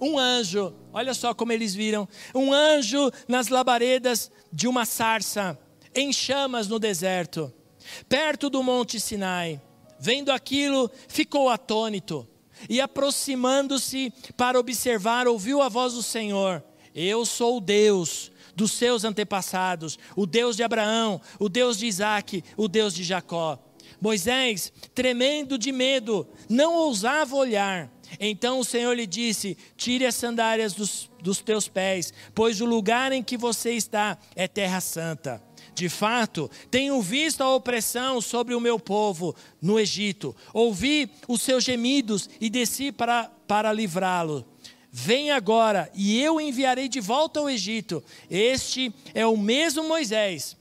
um 0.00 0.18
anjo, 0.18 0.74
olha 0.92 1.14
só 1.14 1.32
como 1.32 1.52
eles 1.52 1.74
viram, 1.74 2.06
um 2.34 2.52
anjo 2.52 3.10
nas 3.26 3.48
labaredas 3.48 4.30
de 4.54 4.68
uma 4.68 4.86
sarça 4.86 5.58
em 5.92 6.12
chamas 6.12 6.68
no 6.68 6.78
deserto, 6.78 7.52
perto 8.08 8.48
do 8.48 8.62
monte 8.62 9.00
Sinai. 9.00 9.60
Vendo 9.98 10.30
aquilo, 10.30 10.88
ficou 11.08 11.48
atônito 11.48 12.26
e 12.68 12.80
aproximando-se 12.80 14.12
para 14.36 14.58
observar, 14.58 15.26
ouviu 15.26 15.60
a 15.60 15.68
voz 15.68 15.94
do 15.94 16.02
Senhor: 16.04 16.62
Eu 16.94 17.26
sou 17.26 17.56
o 17.56 17.60
Deus 17.60 18.30
dos 18.54 18.70
seus 18.70 19.02
antepassados, 19.02 19.98
o 20.14 20.24
Deus 20.24 20.54
de 20.54 20.62
Abraão, 20.62 21.20
o 21.40 21.48
Deus 21.48 21.76
de 21.76 21.86
Isaac, 21.86 22.44
o 22.56 22.68
Deus 22.68 22.94
de 22.94 23.02
Jacó. 23.02 23.58
Moisés, 24.00 24.72
tremendo 24.94 25.58
de 25.58 25.72
medo, 25.72 26.28
não 26.48 26.74
ousava 26.74 27.34
olhar. 27.34 27.90
Então 28.18 28.58
o 28.58 28.64
Senhor 28.64 28.94
lhe 28.94 29.06
disse: 29.06 29.56
Tire 29.76 30.06
as 30.06 30.14
sandálias 30.14 30.72
dos, 30.72 31.10
dos 31.20 31.40
teus 31.40 31.68
pés, 31.68 32.12
pois 32.34 32.60
o 32.60 32.64
lugar 32.64 33.12
em 33.12 33.22
que 33.22 33.36
você 33.36 33.72
está 33.72 34.18
é 34.34 34.46
terra 34.46 34.80
santa. 34.80 35.42
De 35.74 35.88
fato, 35.88 36.50
tenho 36.70 37.00
visto 37.02 37.40
a 37.42 37.54
opressão 37.54 38.20
sobre 38.20 38.54
o 38.54 38.60
meu 38.60 38.78
povo 38.78 39.34
no 39.60 39.78
Egito. 39.78 40.34
Ouvi 40.52 41.10
os 41.26 41.42
seus 41.42 41.64
gemidos 41.64 42.30
e 42.40 42.48
desci 42.48 42.92
para, 42.92 43.24
para 43.46 43.72
livrá-lo. 43.72 44.46
Vem 44.90 45.32
agora, 45.32 45.90
e 45.92 46.20
eu 46.20 46.40
enviarei 46.40 46.88
de 46.88 47.00
volta 47.00 47.40
ao 47.40 47.50
Egito. 47.50 48.04
Este 48.30 48.94
é 49.12 49.26
o 49.26 49.36
mesmo 49.36 49.82
Moisés 49.88 50.56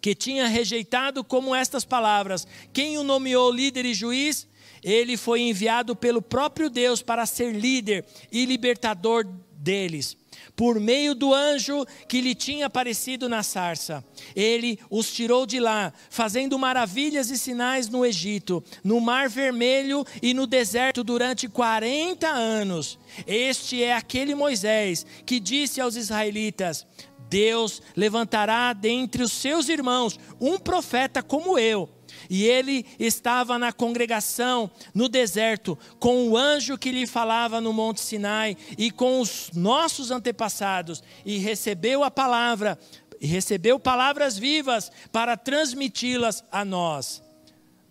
que 0.00 0.14
tinha 0.14 0.48
rejeitado 0.48 1.22
como 1.22 1.54
estas 1.54 1.84
palavras: 1.84 2.46
Quem 2.72 2.98
o 2.98 3.04
nomeou 3.04 3.50
líder 3.50 3.84
e 3.84 3.94
juiz? 3.94 4.48
Ele 4.82 5.16
foi 5.16 5.42
enviado 5.42 5.94
pelo 5.94 6.22
próprio 6.22 6.70
Deus 6.70 7.02
para 7.02 7.26
ser 7.26 7.52
líder 7.52 8.04
e 8.30 8.44
libertador 8.44 9.26
deles 9.52 10.16
por 10.56 10.78
meio 10.78 11.14
do 11.14 11.34
anjo 11.34 11.86
que 12.08 12.20
lhe 12.20 12.34
tinha 12.34 12.66
aparecido 12.66 13.28
na 13.28 13.42
sarça. 13.42 14.04
Ele 14.34 14.78
os 14.90 15.10
tirou 15.12 15.46
de 15.46 15.58
lá, 15.58 15.92
fazendo 16.08 16.58
maravilhas 16.58 17.30
e 17.30 17.38
sinais 17.38 17.88
no 17.88 18.04
Egito, 18.04 18.62
no 18.84 19.00
Mar 19.00 19.28
Vermelho 19.28 20.04
e 20.22 20.34
no 20.34 20.46
deserto 20.46 21.02
durante 21.02 21.48
40 21.48 22.28
anos. 22.28 22.98
Este 23.26 23.82
é 23.82 23.94
aquele 23.94 24.34
Moisés 24.34 25.06
que 25.24 25.40
disse 25.40 25.80
aos 25.80 25.96
israelitas: 25.96 26.86
Deus 27.28 27.80
levantará 27.96 28.72
dentre 28.72 29.22
os 29.22 29.32
seus 29.32 29.68
irmãos 29.68 30.18
um 30.40 30.58
profeta 30.58 31.22
como 31.22 31.58
eu 31.58 31.88
e 32.30 32.44
ele 32.44 32.86
estava 32.96 33.58
na 33.58 33.72
congregação 33.72 34.70
no 34.94 35.08
deserto, 35.08 35.76
com 35.98 36.28
o 36.28 36.36
anjo 36.36 36.78
que 36.78 36.92
lhe 36.92 37.06
falava 37.06 37.60
no 37.60 37.72
Monte 37.72 38.00
Sinai 38.00 38.56
e 38.78 38.92
com 38.92 39.20
os 39.20 39.50
nossos 39.52 40.12
antepassados, 40.12 41.02
e 41.26 41.38
recebeu 41.38 42.04
a 42.04 42.10
palavra, 42.10 42.78
e 43.20 43.26
recebeu 43.26 43.80
palavras 43.80 44.38
vivas 44.38 44.92
para 45.10 45.36
transmiti-las 45.36 46.44
a 46.52 46.64
nós. 46.64 47.20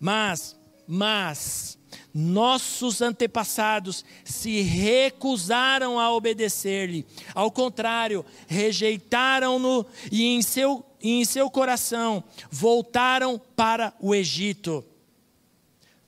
Mas, 0.00 0.56
mas, 0.88 1.78
nossos 2.12 3.02
antepassados 3.02 4.04
se 4.24 4.62
recusaram 4.62 6.00
a 6.00 6.12
obedecer-lhe. 6.12 7.06
Ao 7.34 7.50
contrário, 7.50 8.24
rejeitaram-no 8.48 9.86
e 10.10 10.24
em 10.24 10.42
seu, 10.42 10.84
em 11.02 11.24
seu 11.24 11.50
coração 11.50 12.22
voltaram 12.50 13.40
para 13.56 13.94
o 14.00 14.14
Egito. 14.14 14.84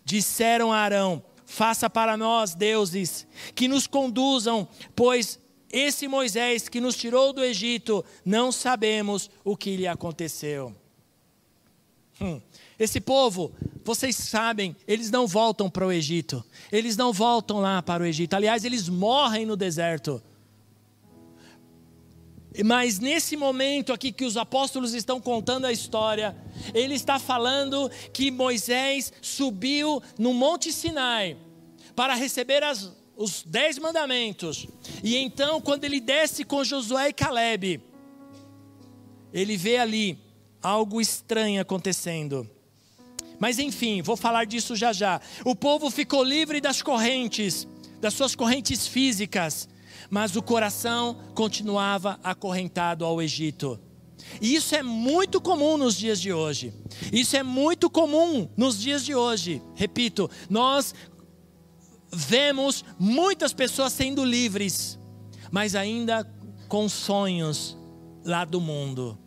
Disseram 0.04 0.72
a 0.72 0.78
Arão: 0.78 1.22
Faça 1.46 1.88
para 1.88 2.16
nós 2.16 2.54
deuses 2.54 3.26
que 3.54 3.68
nos 3.68 3.86
conduzam, 3.86 4.66
pois 4.96 5.38
esse 5.72 6.06
Moisés 6.06 6.68
que 6.68 6.80
nos 6.80 6.96
tirou 6.96 7.32
do 7.32 7.42
Egito, 7.42 8.04
não 8.24 8.52
sabemos 8.52 9.30
o 9.42 9.56
que 9.56 9.76
lhe 9.76 9.86
aconteceu. 9.86 10.74
Hum. 12.20 12.40
Esse 12.78 13.00
povo, 13.00 13.52
vocês 13.84 14.16
sabem, 14.16 14.76
eles 14.86 15.10
não 15.10 15.26
voltam 15.26 15.70
para 15.70 15.86
o 15.86 15.92
Egito. 15.92 16.44
Eles 16.70 16.96
não 16.96 17.12
voltam 17.12 17.60
lá 17.60 17.80
para 17.80 18.02
o 18.02 18.06
Egito. 18.06 18.34
Aliás, 18.34 18.64
eles 18.64 18.88
morrem 18.88 19.46
no 19.46 19.56
deserto. 19.56 20.22
Mas 22.64 22.98
nesse 22.98 23.36
momento 23.36 23.92
aqui 23.92 24.12
que 24.12 24.24
os 24.24 24.36
apóstolos 24.36 24.94
estão 24.94 25.20
contando 25.20 25.64
a 25.64 25.72
história, 25.72 26.36
ele 26.74 26.94
está 26.94 27.18
falando 27.18 27.90
que 28.12 28.30
Moisés 28.30 29.12
subiu 29.22 30.02
no 30.18 30.34
Monte 30.34 30.72
Sinai 30.72 31.36
para 31.94 32.14
receber 32.14 32.62
as, 32.62 32.92
os 33.16 33.42
dez 33.42 33.78
mandamentos. 33.78 34.66
E 35.02 35.16
então, 35.16 35.60
quando 35.60 35.84
ele 35.84 36.00
desce 36.00 36.44
com 36.44 36.62
Josué 36.64 37.08
e 37.08 37.12
Caleb, 37.12 37.80
ele 39.32 39.56
vê 39.56 39.78
ali 39.78 40.18
algo 40.62 41.00
estranho 41.00 41.60
acontecendo. 41.60 42.48
Mas 43.38 43.58
enfim, 43.58 44.02
vou 44.02 44.16
falar 44.16 44.44
disso 44.44 44.76
já 44.76 44.92
já. 44.92 45.20
O 45.44 45.54
povo 45.56 45.90
ficou 45.90 46.22
livre 46.22 46.60
das 46.60 46.82
correntes, 46.82 47.66
das 48.00 48.14
suas 48.14 48.34
correntes 48.34 48.86
físicas, 48.86 49.68
mas 50.12 50.36
o 50.36 50.42
coração 50.42 51.16
continuava 51.34 52.20
acorrentado 52.22 53.02
ao 53.02 53.22
Egito. 53.22 53.80
E 54.42 54.54
isso 54.54 54.74
é 54.76 54.82
muito 54.82 55.40
comum 55.40 55.78
nos 55.78 55.96
dias 55.96 56.20
de 56.20 56.30
hoje. 56.30 56.74
Isso 57.10 57.34
é 57.34 57.42
muito 57.42 57.88
comum 57.88 58.46
nos 58.54 58.78
dias 58.78 59.06
de 59.06 59.14
hoje. 59.14 59.62
Repito, 59.74 60.30
nós 60.50 60.94
vemos 62.12 62.84
muitas 62.98 63.54
pessoas 63.54 63.94
sendo 63.94 64.22
livres, 64.22 64.98
mas 65.50 65.74
ainda 65.74 66.30
com 66.68 66.90
sonhos 66.90 67.74
lá 68.22 68.44
do 68.44 68.60
mundo. 68.60 69.18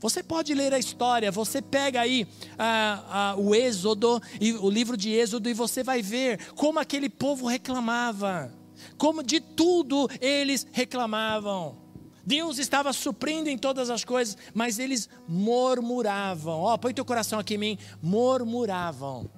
Você 0.00 0.22
pode 0.22 0.54
ler 0.54 0.72
a 0.72 0.78
história, 0.78 1.30
você 1.30 1.60
pega 1.60 2.00
aí 2.00 2.26
ah, 2.58 3.04
ah, 3.10 3.34
o 3.36 3.54
Êxodo, 3.54 4.22
e, 4.40 4.54
o 4.54 4.70
livro 4.70 4.96
de 4.96 5.10
Êxodo, 5.10 5.50
e 5.50 5.54
você 5.54 5.82
vai 5.82 6.00
ver 6.00 6.52
como 6.54 6.78
aquele 6.78 7.10
povo 7.10 7.46
reclamava, 7.46 8.56
como 8.96 9.22
de 9.22 9.40
tudo 9.40 10.08
eles 10.20 10.66
reclamavam. 10.72 11.88
Deus 12.28 12.58
estava 12.58 12.92
suprindo 12.92 13.48
em 13.48 13.56
todas 13.56 13.88
as 13.88 14.04
coisas, 14.04 14.36
mas 14.52 14.78
eles 14.78 15.08
murmuravam. 15.26 16.60
Ó, 16.60 16.74
oh, 16.74 16.78
põe 16.78 16.92
teu 16.92 17.04
coração 17.04 17.38
aqui 17.38 17.54
em 17.54 17.58
mim. 17.58 17.78
Murmuravam. 18.02 19.30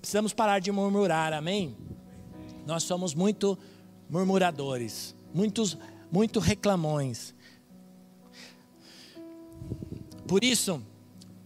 Precisamos 0.00 0.32
parar 0.32 0.60
de 0.60 0.72
murmurar, 0.72 1.34
amém? 1.34 1.76
Nós 2.66 2.82
somos 2.82 3.14
muito 3.14 3.58
murmuradores, 4.08 5.14
muitos, 5.34 5.76
muito 6.10 6.40
reclamões. 6.40 7.34
Por 10.26 10.42
isso, 10.42 10.82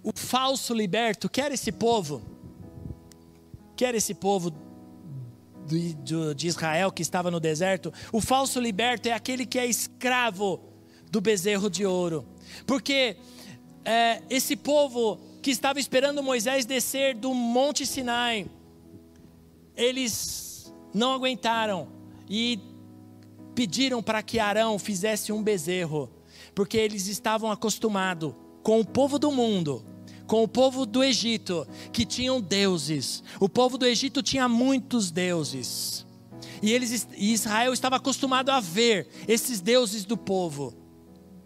o 0.03 0.13
falso 0.15 0.73
liberto 0.73 1.29
quer 1.29 1.51
esse 1.51 1.73
povo, 1.73 2.23
quer 3.77 3.95
esse 3.95 4.15
povo 4.15 4.53
de, 5.77 6.35
de 6.35 6.49
Israel 6.49 6.91
que 6.91 7.03
estava 7.03 7.31
no 7.31 7.39
deserto. 7.39 7.93
O 8.13 8.21
falso 8.21 8.61
liberto 8.61 9.09
é 9.09 9.13
aquele 9.13 9.45
que 9.45 9.59
é 9.59 9.67
escravo 9.67 10.61
do 11.11 11.21
bezerro 11.21 11.71
de 11.71 11.87
ouro, 11.87 12.27
porque 12.67 13.17
é, 13.85 14.23
esse 14.29 14.57
povo 14.57 15.19
que 15.41 15.51
estavam 15.51 15.81
esperando 15.81 16.23
Moisés 16.23 16.67
descer 16.67 17.15
do 17.15 17.33
Monte 17.33 17.87
Sinai, 17.87 18.47
eles 19.75 20.73
não 20.93 21.13
aguentaram 21.13 21.89
e 22.29 22.61
pediram 23.55 24.03
para 24.03 24.23
que 24.23 24.39
Arão 24.39 24.79
fizesse 24.79 25.33
um 25.33 25.43
bezerro, 25.43 26.11
porque 26.55 26.77
eles 26.77 27.07
estavam 27.07 27.51
acostumados 27.51 28.35
com 28.63 28.81
o 28.81 28.85
povo 28.85 29.19
do 29.19 29.33
mundo, 29.33 29.85
com 30.29 30.43
o 30.45 30.47
povo 30.47 30.85
do 30.85 31.03
Egito, 31.03 31.67
que 31.91 32.05
tinham 32.05 32.39
deuses. 32.41 33.25
O 33.41 33.49
povo 33.49 33.79
do 33.79 33.87
Egito 33.87 34.23
tinha 34.23 34.47
muitos 34.47 35.11
deuses. 35.11 36.07
E, 36.63 36.71
eles, 36.73 37.09
e 37.17 37.33
Israel 37.33 37.73
estava 37.73 37.97
acostumado 37.97 38.51
a 38.51 38.61
ver 38.61 39.09
esses 39.27 39.61
deuses 39.61 40.05
do 40.05 40.19
povo, 40.19 40.75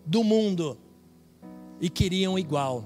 do 0.05 0.25
mundo, 0.25 0.77
e 1.81 1.89
queriam 1.89 2.37
igual. 2.37 2.85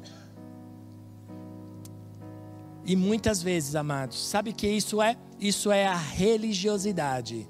E 2.85 2.95
muitas 2.95 3.43
vezes, 3.43 3.75
amados, 3.75 4.23
sabe 4.29 4.53
que 4.53 4.69
isso 4.69 5.01
é? 5.01 5.17
Isso 5.41 5.73
é 5.73 5.87
a 5.87 5.97
religiosidade. 5.97 7.49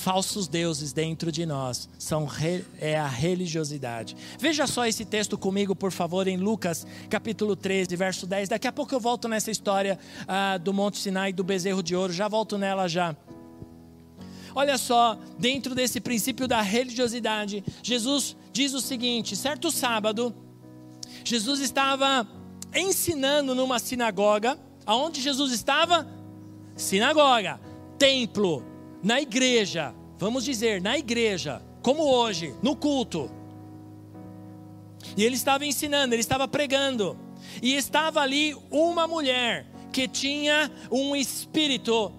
Falsos 0.00 0.48
deuses 0.48 0.94
dentro 0.94 1.30
de 1.30 1.44
nós 1.44 1.86
são 1.98 2.26
é 2.78 2.98
a 2.98 3.06
religiosidade. 3.06 4.16
Veja 4.38 4.66
só 4.66 4.86
esse 4.86 5.04
texto 5.04 5.36
comigo, 5.36 5.76
por 5.76 5.92
favor, 5.92 6.26
em 6.26 6.38
Lucas 6.38 6.86
capítulo 7.10 7.54
13, 7.54 7.96
verso 7.96 8.26
10. 8.26 8.48
Daqui 8.48 8.66
a 8.66 8.72
pouco 8.72 8.94
eu 8.94 8.98
volto 8.98 9.28
nessa 9.28 9.50
história 9.50 9.98
ah, 10.26 10.56
do 10.56 10.72
Monte 10.72 10.96
Sinai 10.96 11.34
do 11.34 11.44
bezerro 11.44 11.82
de 11.82 11.94
ouro. 11.94 12.14
Já 12.14 12.28
volto 12.28 12.56
nela 12.56 12.88
já. 12.88 13.14
Olha 14.54 14.78
só, 14.78 15.18
dentro 15.38 15.74
desse 15.74 16.00
princípio 16.00 16.48
da 16.48 16.62
religiosidade, 16.62 17.62
Jesus 17.82 18.34
diz 18.54 18.72
o 18.72 18.80
seguinte: 18.80 19.36
certo 19.36 19.70
sábado, 19.70 20.34
Jesus 21.22 21.60
estava 21.60 22.26
ensinando 22.74 23.54
numa 23.54 23.78
sinagoga. 23.78 24.58
Aonde 24.86 25.20
Jesus 25.20 25.52
estava? 25.52 26.08
Sinagoga, 26.74 27.60
templo, 27.98 28.64
na 29.02 29.20
igreja. 29.20 29.94
Vamos 30.18 30.44
dizer, 30.44 30.80
na 30.80 30.98
igreja, 30.98 31.62
como 31.82 32.04
hoje, 32.04 32.54
no 32.62 32.76
culto. 32.76 33.30
E 35.16 35.24
ele 35.24 35.34
estava 35.34 35.64
ensinando, 35.64 36.14
ele 36.14 36.20
estava 36.20 36.46
pregando. 36.46 37.16
E 37.62 37.74
estava 37.74 38.20
ali 38.20 38.54
uma 38.70 39.06
mulher 39.06 39.66
que 39.92 40.06
tinha 40.06 40.70
um 40.90 41.16
espírito 41.16 42.12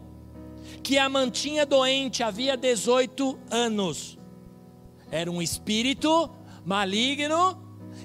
que 0.84 0.98
a 0.98 1.08
mantinha 1.08 1.66
doente 1.66 2.24
havia 2.24 2.58
18 2.58 3.40
anos. 3.50 4.18
Era 5.12 5.30
um 5.30 5.42
espírito 5.42 6.30
maligno 6.66 7.58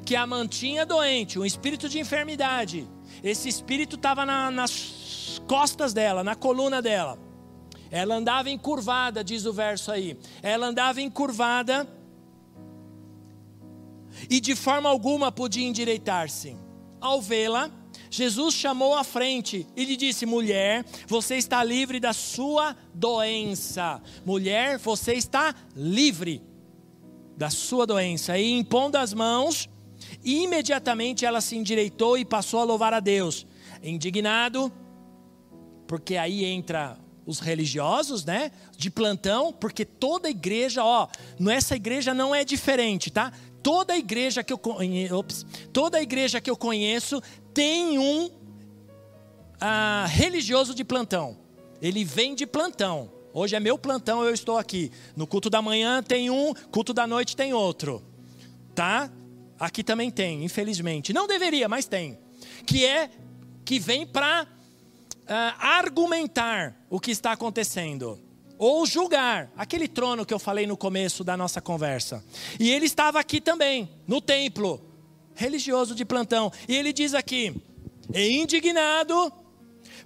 que 0.04 0.14
a 0.14 0.26
mantinha 0.26 0.84
doente, 0.84 1.38
um 1.38 1.44
espírito 1.44 1.88
de 1.88 1.98
enfermidade. 1.98 2.86
Esse 3.22 3.48
espírito 3.48 3.96
estava 3.96 4.26
na, 4.26 4.50
nas 4.50 5.40
costas 5.46 5.92
dela, 5.92 6.22
na 6.22 6.34
coluna 6.34 6.82
dela. 6.82 7.18
Ela 7.91 8.16
andava 8.16 8.51
encurvada, 8.51 9.22
diz 9.22 9.47
o 9.47 9.53
verso 9.53 9.91
aí. 9.93 10.18
Ela 10.43 10.66
andava 10.66 11.01
encurvada 11.01 11.89
e 14.28 14.41
de 14.41 14.55
forma 14.55 14.89
alguma 14.89 15.30
podia 15.30 15.66
endireitar-se. 15.66 16.57
Ao 17.01 17.20
vê-la, 17.20 17.70
Jesus 18.11 18.55
chamou 18.55 18.95
à 18.95 19.05
frente 19.05 19.66
e 19.76 19.84
lhe 19.84 19.97
disse: 19.97 20.24
Mulher, 20.26 20.84
você 21.07 21.37
está 21.37 21.62
livre 21.62 22.01
da 22.01 22.12
sua 22.12 22.76
doença. 22.95 24.03
Mulher, 24.24 24.78
você 24.78 25.14
está 25.14 25.55
livre 25.74 26.43
da 27.37 27.51
sua 27.51 27.87
doença. 27.87 28.39
E 28.39 28.53
impondo 28.53 28.97
as 28.97 29.12
mãos, 29.12 29.68
imediatamente 30.24 31.24
ela 31.24 31.41
se 31.41 31.57
endireitou 31.57 32.16
e 32.16 32.24
passou 32.24 32.61
a 32.61 32.64
louvar 32.64 32.95
a 32.95 33.01
Deus. 33.01 33.47
Indignado, 33.82 34.72
porque 35.87 36.16
aí 36.16 36.45
entra 36.45 36.99
os 37.26 37.40
religiosos, 37.40 38.24
né? 38.24 38.52
De 38.76 38.88
plantão, 38.88 39.52
porque 39.52 39.84
toda 39.84 40.30
igreja, 40.30 40.84
ó, 40.84 41.08
essa 41.50 41.74
igreja 41.74 42.14
não 42.14 42.34
é 42.34 42.44
diferente, 42.44 43.10
tá? 43.10 43.32
Toda 43.62 43.96
igreja 43.96 44.44
que 44.44 44.52
eu 44.52 44.58
conheço, 44.58 45.44
toda 45.72 46.00
igreja 46.00 46.40
que 46.40 46.48
eu 46.48 46.56
conheço 46.56 47.20
tem 47.52 47.98
um 47.98 48.30
ah, 49.60 50.06
religioso 50.08 50.72
de 50.72 50.84
plantão. 50.84 51.36
Ele 51.82 52.04
vem 52.04 52.34
de 52.34 52.46
plantão. 52.46 53.10
Hoje 53.32 53.56
é 53.56 53.60
meu 53.60 53.76
plantão, 53.76 54.24
eu 54.24 54.32
estou 54.32 54.56
aqui. 54.56 54.90
No 55.16 55.26
culto 55.26 55.50
da 55.50 55.60
manhã 55.60 56.02
tem 56.02 56.30
um, 56.30 56.54
culto 56.70 56.94
da 56.94 57.06
noite 57.06 57.36
tem 57.36 57.52
outro. 57.52 58.02
Tá? 58.74 59.10
Aqui 59.58 59.82
também 59.82 60.10
tem, 60.10 60.44
infelizmente. 60.44 61.12
Não 61.12 61.26
deveria, 61.26 61.68
mas 61.68 61.86
tem. 61.86 62.18
Que 62.64 62.86
é 62.86 63.10
que 63.64 63.78
vem 63.78 64.06
para 64.06 64.46
uh, 65.26 65.54
argumentar 65.58 66.76
o 66.88 67.00
que 67.00 67.10
está 67.10 67.32
acontecendo 67.32 68.20
ou 68.58 68.86
julgar 68.86 69.50
aquele 69.56 69.86
trono 69.86 70.24
que 70.24 70.32
eu 70.32 70.38
falei 70.38 70.66
no 70.66 70.76
começo 70.76 71.22
da 71.22 71.36
nossa 71.36 71.60
conversa. 71.60 72.24
E 72.58 72.70
ele 72.70 72.86
estava 72.86 73.20
aqui 73.20 73.40
também, 73.40 73.90
no 74.06 74.20
templo, 74.20 74.80
religioso 75.34 75.94
de 75.94 76.04
plantão. 76.04 76.50
E 76.66 76.74
ele 76.74 76.92
diz 76.92 77.14
aqui: 77.14 77.54
indignado, 78.14 79.32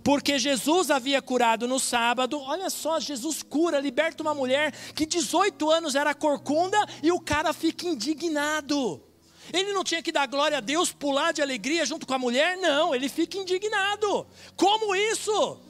porque 0.02 0.38
Jesus 0.38 0.90
havia 0.90 1.22
curado 1.22 1.68
no 1.68 1.78
sábado. 1.78 2.40
Olha 2.40 2.70
só, 2.70 2.98
Jesus 2.98 3.42
cura, 3.42 3.80
liberta 3.80 4.22
uma 4.22 4.34
mulher 4.34 4.72
que 4.94 5.06
18 5.06 5.70
anos 5.70 5.94
era 5.94 6.14
corcunda 6.14 6.78
e 7.02 7.12
o 7.12 7.20
cara 7.20 7.52
fica 7.52 7.86
indignado. 7.86 9.09
Ele 9.52 9.72
não 9.72 9.82
tinha 9.84 10.02
que 10.02 10.12
dar 10.12 10.26
glória 10.26 10.58
a 10.58 10.60
Deus, 10.60 10.92
pular 10.92 11.32
de 11.32 11.42
alegria 11.42 11.84
junto 11.84 12.06
com 12.06 12.14
a 12.14 12.18
mulher? 12.18 12.56
Não, 12.56 12.94
ele 12.94 13.08
fica 13.08 13.36
indignado. 13.38 14.26
Como 14.56 14.94
isso? 14.94 15.60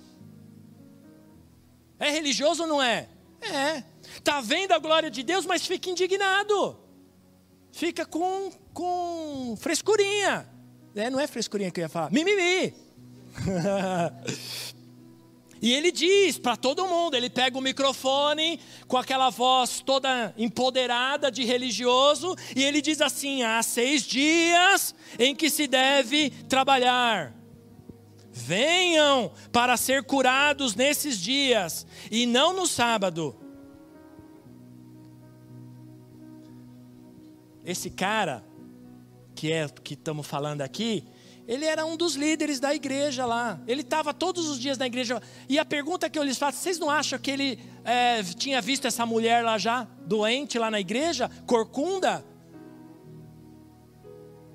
É 1.98 2.10
religioso 2.10 2.62
ou 2.62 2.68
não 2.68 2.82
é? 2.82 3.08
É. 3.42 3.84
Está 4.16 4.40
vendo 4.40 4.72
a 4.72 4.78
glória 4.78 5.10
de 5.10 5.22
Deus, 5.22 5.46
mas 5.46 5.66
fica 5.66 5.90
indignado. 5.90 6.78
Fica 7.72 8.04
com, 8.04 8.50
com 8.72 9.56
frescurinha. 9.58 10.48
É, 10.94 11.08
não 11.08 11.20
é 11.20 11.26
frescurinha 11.26 11.70
que 11.70 11.80
eu 11.80 11.82
ia 11.82 11.88
falar. 11.88 12.10
Mimimi. 12.10 12.74
E 15.62 15.72
ele 15.74 15.92
diz 15.92 16.38
para 16.38 16.56
todo 16.56 16.86
mundo, 16.86 17.14
ele 17.14 17.28
pega 17.28 17.58
o 17.58 17.60
microfone 17.60 18.58
com 18.88 18.96
aquela 18.96 19.28
voz 19.28 19.82
toda 19.84 20.34
empoderada 20.38 21.30
de 21.30 21.44
religioso, 21.44 22.34
e 22.56 22.64
ele 22.64 22.80
diz 22.80 23.00
assim: 23.02 23.42
há 23.42 23.62
seis 23.62 24.02
dias 24.02 24.94
em 25.18 25.34
que 25.34 25.50
se 25.50 25.66
deve 25.66 26.30
trabalhar. 26.48 27.34
Venham 28.32 29.32
para 29.52 29.76
ser 29.76 30.04
curados 30.04 30.74
nesses 30.74 31.18
dias, 31.18 31.86
e 32.10 32.24
não 32.24 32.54
no 32.54 32.66
sábado. 32.66 33.36
Esse 37.62 37.90
cara, 37.90 38.42
que 39.34 39.52
é 39.52 39.68
que 39.68 39.92
estamos 39.92 40.26
falando 40.26 40.62
aqui, 40.62 41.04
ele 41.50 41.64
era 41.64 41.84
um 41.84 41.96
dos 41.96 42.14
líderes 42.14 42.60
da 42.60 42.72
igreja 42.72 43.26
lá. 43.26 43.60
Ele 43.66 43.80
estava 43.80 44.14
todos 44.14 44.48
os 44.48 44.56
dias 44.56 44.78
na 44.78 44.86
igreja. 44.86 45.20
E 45.48 45.58
a 45.58 45.64
pergunta 45.64 46.08
que 46.08 46.16
eu 46.16 46.22
lhes 46.22 46.38
faço: 46.38 46.58
vocês 46.58 46.78
não 46.78 46.88
acham 46.88 47.18
que 47.18 47.28
ele 47.28 47.58
é, 47.84 48.22
tinha 48.22 48.62
visto 48.62 48.86
essa 48.86 49.04
mulher 49.04 49.44
lá 49.44 49.58
já, 49.58 49.82
doente 50.06 50.56
lá 50.60 50.70
na 50.70 50.78
igreja, 50.78 51.28
corcunda? 51.48 52.24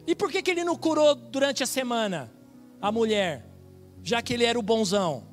E 0.07 0.15
por 0.15 0.31
que, 0.31 0.41
que 0.41 0.49
ele 0.49 0.63
não 0.63 0.77
curou 0.77 1.15
durante 1.15 1.61
a 1.61 1.65
semana 1.65 2.31
a 2.81 2.93
mulher, 2.93 3.45
já 4.01 4.21
que 4.21 4.33
ele 4.33 4.45
era 4.45 4.57
o 4.57 4.61
bonzão? 4.61 5.27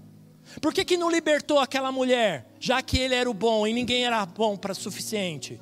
Por 0.61 0.75
que, 0.75 0.85
que 0.85 0.97
não 0.97 1.09
libertou 1.09 1.61
aquela 1.61 1.93
mulher, 1.93 2.53
já 2.59 2.83
que 2.83 2.99
ele 2.99 3.15
era 3.15 3.31
o 3.31 3.35
bom 3.35 3.69
e 3.69 3.73
ninguém 3.73 4.05
era 4.05 4.27
bom 4.27 4.57
para 4.57 4.75
suficiente? 4.75 5.61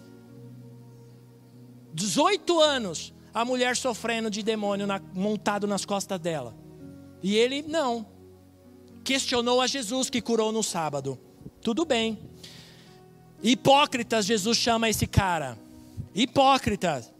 18 1.92 2.58
anos 2.58 3.12
a 3.32 3.44
mulher 3.44 3.76
sofrendo 3.76 4.30
de 4.30 4.42
demônio 4.42 4.86
na, 4.86 5.00
montado 5.14 5.66
nas 5.66 5.84
costas 5.84 6.18
dela. 6.18 6.54
E 7.22 7.36
ele 7.36 7.62
não. 7.62 8.06
Questionou 9.04 9.60
a 9.60 9.66
Jesus 9.66 10.10
que 10.10 10.20
curou 10.20 10.52
no 10.52 10.62
sábado. 10.62 11.18
Tudo 11.62 11.84
bem. 11.84 12.18
Hipócritas, 13.42 14.26
Jesus 14.26 14.58
chama 14.58 14.88
esse 14.88 15.06
cara. 15.06 15.58
Hipócritas. 16.14 17.12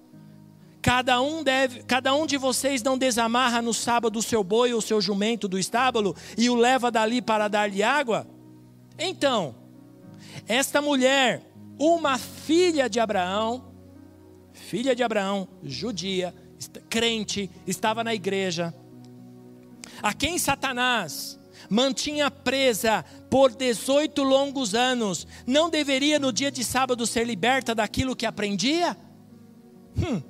Cada 0.82 1.20
um 1.20 1.42
deve, 1.42 1.82
cada 1.82 2.14
um 2.14 2.26
de 2.26 2.38
vocês 2.38 2.82
não 2.82 2.96
desamarra 2.96 3.61
no 3.61 3.74
sábado 3.74 4.18
o 4.18 4.22
seu 4.22 4.42
boi 4.42 4.72
ou 4.72 4.78
o 4.78 4.82
seu 4.82 5.00
jumento 5.00 5.46
do 5.46 5.58
estábulo 5.58 6.16
e 6.38 6.48
o 6.48 6.54
leva 6.54 6.90
dali 6.90 7.20
para 7.20 7.48
dar-lhe 7.48 7.82
água? 7.82 8.26
Então, 8.98 9.54
esta 10.48 10.80
mulher, 10.80 11.42
uma 11.78 12.18
filha 12.18 12.88
de 12.88 12.98
Abraão, 12.98 13.69
filha 14.61 14.94
de 14.94 15.02
Abraão, 15.02 15.48
judia, 15.62 16.34
crente, 16.88 17.50
estava 17.66 18.04
na 18.04 18.14
igreja, 18.14 18.74
a 20.02 20.14
quem 20.14 20.38
Satanás 20.38 21.38
mantinha 21.68 22.30
presa 22.30 23.04
por 23.28 23.50
18 23.54 24.22
longos 24.22 24.74
anos, 24.74 25.26
não 25.46 25.70
deveria 25.70 26.18
no 26.18 26.32
dia 26.32 26.50
de 26.50 26.64
sábado 26.64 27.06
ser 27.06 27.26
liberta 27.26 27.74
daquilo 27.74 28.16
que 28.16 28.26
aprendia? 28.26 28.96
Hum. 29.96 30.22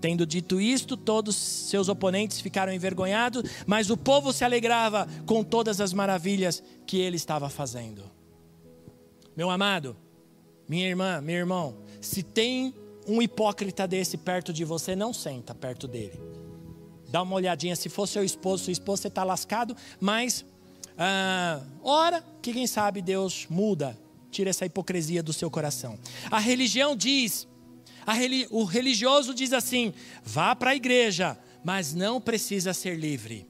Tendo 0.00 0.26
dito 0.26 0.60
isto, 0.60 0.96
todos 0.96 1.36
seus 1.36 1.88
oponentes 1.88 2.40
ficaram 2.40 2.72
envergonhados, 2.72 3.44
mas 3.66 3.90
o 3.90 3.96
povo 3.96 4.32
se 4.32 4.44
alegrava 4.44 5.06
com 5.26 5.44
todas 5.44 5.80
as 5.80 5.92
maravilhas 5.92 6.62
que 6.86 6.98
ele 6.98 7.16
estava 7.16 7.48
fazendo. 7.48 8.10
Meu 9.36 9.48
amado, 9.48 9.96
minha 10.68 10.88
irmã, 10.88 11.20
meu 11.20 11.36
irmão, 11.36 11.78
se 12.00 12.22
tem 12.22 12.74
um 13.06 13.20
hipócrita 13.20 13.86
desse 13.86 14.16
perto 14.16 14.52
de 14.52 14.64
você, 14.64 14.94
não 14.94 15.12
senta 15.12 15.54
perto 15.54 15.86
dele. 15.88 16.20
Dá 17.08 17.22
uma 17.22 17.34
olhadinha, 17.34 17.76
se 17.76 17.88
for 17.88 18.06
seu 18.06 18.24
esposo, 18.24 18.64
sua 18.64 18.72
esposa, 18.72 19.02
você 19.02 19.08
está 19.08 19.22
lascado, 19.22 19.76
mas 20.00 20.44
ah, 20.96 21.60
ora 21.82 22.24
que 22.40 22.52
quem 22.52 22.66
sabe 22.66 23.02
Deus 23.02 23.46
muda, 23.48 23.98
tira 24.30 24.50
essa 24.50 24.64
hipocrisia 24.64 25.22
do 25.22 25.32
seu 25.32 25.50
coração. 25.50 25.98
A 26.30 26.38
religião 26.38 26.96
diz, 26.96 27.46
a 28.06 28.14
o 28.50 28.64
religioso 28.64 29.34
diz 29.34 29.52
assim: 29.52 29.92
vá 30.24 30.56
para 30.56 30.70
a 30.70 30.76
igreja, 30.76 31.38
mas 31.64 31.92
não 31.94 32.20
precisa 32.20 32.72
ser 32.72 32.96
livre. 32.98 33.46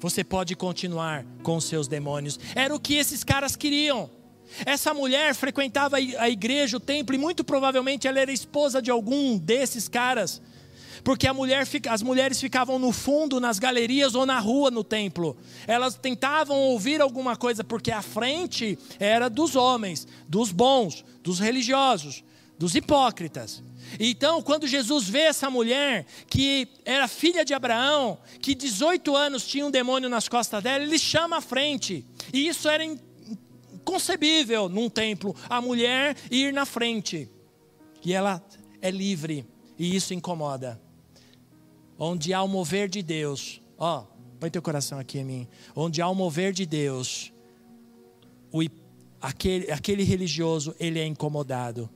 Você 0.00 0.22
pode 0.22 0.54
continuar 0.54 1.24
com 1.42 1.56
os 1.56 1.64
seus 1.64 1.88
demônios. 1.88 2.38
Era 2.54 2.74
o 2.74 2.78
que 2.78 2.94
esses 2.94 3.24
caras 3.24 3.56
queriam. 3.56 4.10
Essa 4.64 4.92
mulher 4.94 5.34
frequentava 5.34 5.96
a 5.96 6.28
igreja, 6.28 6.76
o 6.76 6.80
templo, 6.80 7.14
e 7.14 7.18
muito 7.18 7.44
provavelmente 7.44 8.06
ela 8.06 8.20
era 8.20 8.32
esposa 8.32 8.80
de 8.82 8.90
algum 8.90 9.38
desses 9.38 9.88
caras 9.88 10.40
porque 11.08 11.30
mulher, 11.32 11.66
as 11.88 12.02
mulheres 12.02 12.38
ficavam 12.38 12.78
no 12.78 12.92
fundo, 12.92 13.40
nas 13.40 13.58
galerias 13.58 14.14
ou 14.14 14.26
na 14.26 14.38
rua 14.38 14.70
no 14.70 14.84
templo. 14.84 15.36
Elas 15.66 15.94
tentavam 15.94 16.56
ouvir 16.58 17.00
alguma 17.00 17.36
coisa, 17.36 17.64
porque 17.64 17.90
a 17.90 18.02
frente 18.02 18.78
era 18.98 19.30
dos 19.30 19.56
homens, 19.56 20.06
dos 20.28 20.52
bons, 20.52 21.04
dos 21.22 21.38
religiosos, 21.38 22.22
dos 22.58 22.74
hipócritas. 22.74 23.62
Então, 23.98 24.42
quando 24.42 24.66
Jesus 24.66 25.08
vê 25.08 25.20
essa 25.20 25.48
mulher, 25.48 26.04
que 26.28 26.68
era 26.84 27.08
filha 27.08 27.42
de 27.42 27.54
Abraão, 27.54 28.18
que 28.42 28.54
18 28.54 29.16
anos 29.16 29.46
tinha 29.46 29.64
um 29.64 29.70
demônio 29.70 30.10
nas 30.10 30.28
costas 30.28 30.62
dela, 30.62 30.84
ele 30.84 30.98
chama 30.98 31.38
à 31.38 31.40
frente. 31.40 32.04
E 32.32 32.48
isso 32.48 32.68
era 32.68 32.84
inconcebível 33.88 34.68
num 34.68 34.88
templo, 34.88 35.34
a 35.48 35.60
mulher 35.60 36.16
ir 36.30 36.52
na 36.52 36.66
frente. 36.66 37.28
E 38.04 38.12
ela 38.12 38.42
é 38.80 38.90
livre, 38.90 39.46
e 39.78 39.94
isso 39.96 40.14
incomoda 40.14 40.80
onde 41.98 42.32
há 42.32 42.42
o 42.42 42.48
mover 42.48 42.88
de 42.88 43.02
Deus, 43.02 43.60
ó, 43.76 44.04
põe 44.38 44.50
teu 44.50 44.62
coração 44.62 44.98
aqui 44.98 45.18
em 45.18 45.24
mim, 45.24 45.48
onde 45.74 46.00
há 46.00 46.08
o 46.08 46.14
mover 46.14 46.52
de 46.52 46.64
Deus, 46.64 47.32
o, 48.52 48.62
aquele, 49.20 49.70
aquele 49.70 50.04
religioso, 50.04 50.74
ele 50.78 51.00
é 51.00 51.04
incomodado. 51.04 51.90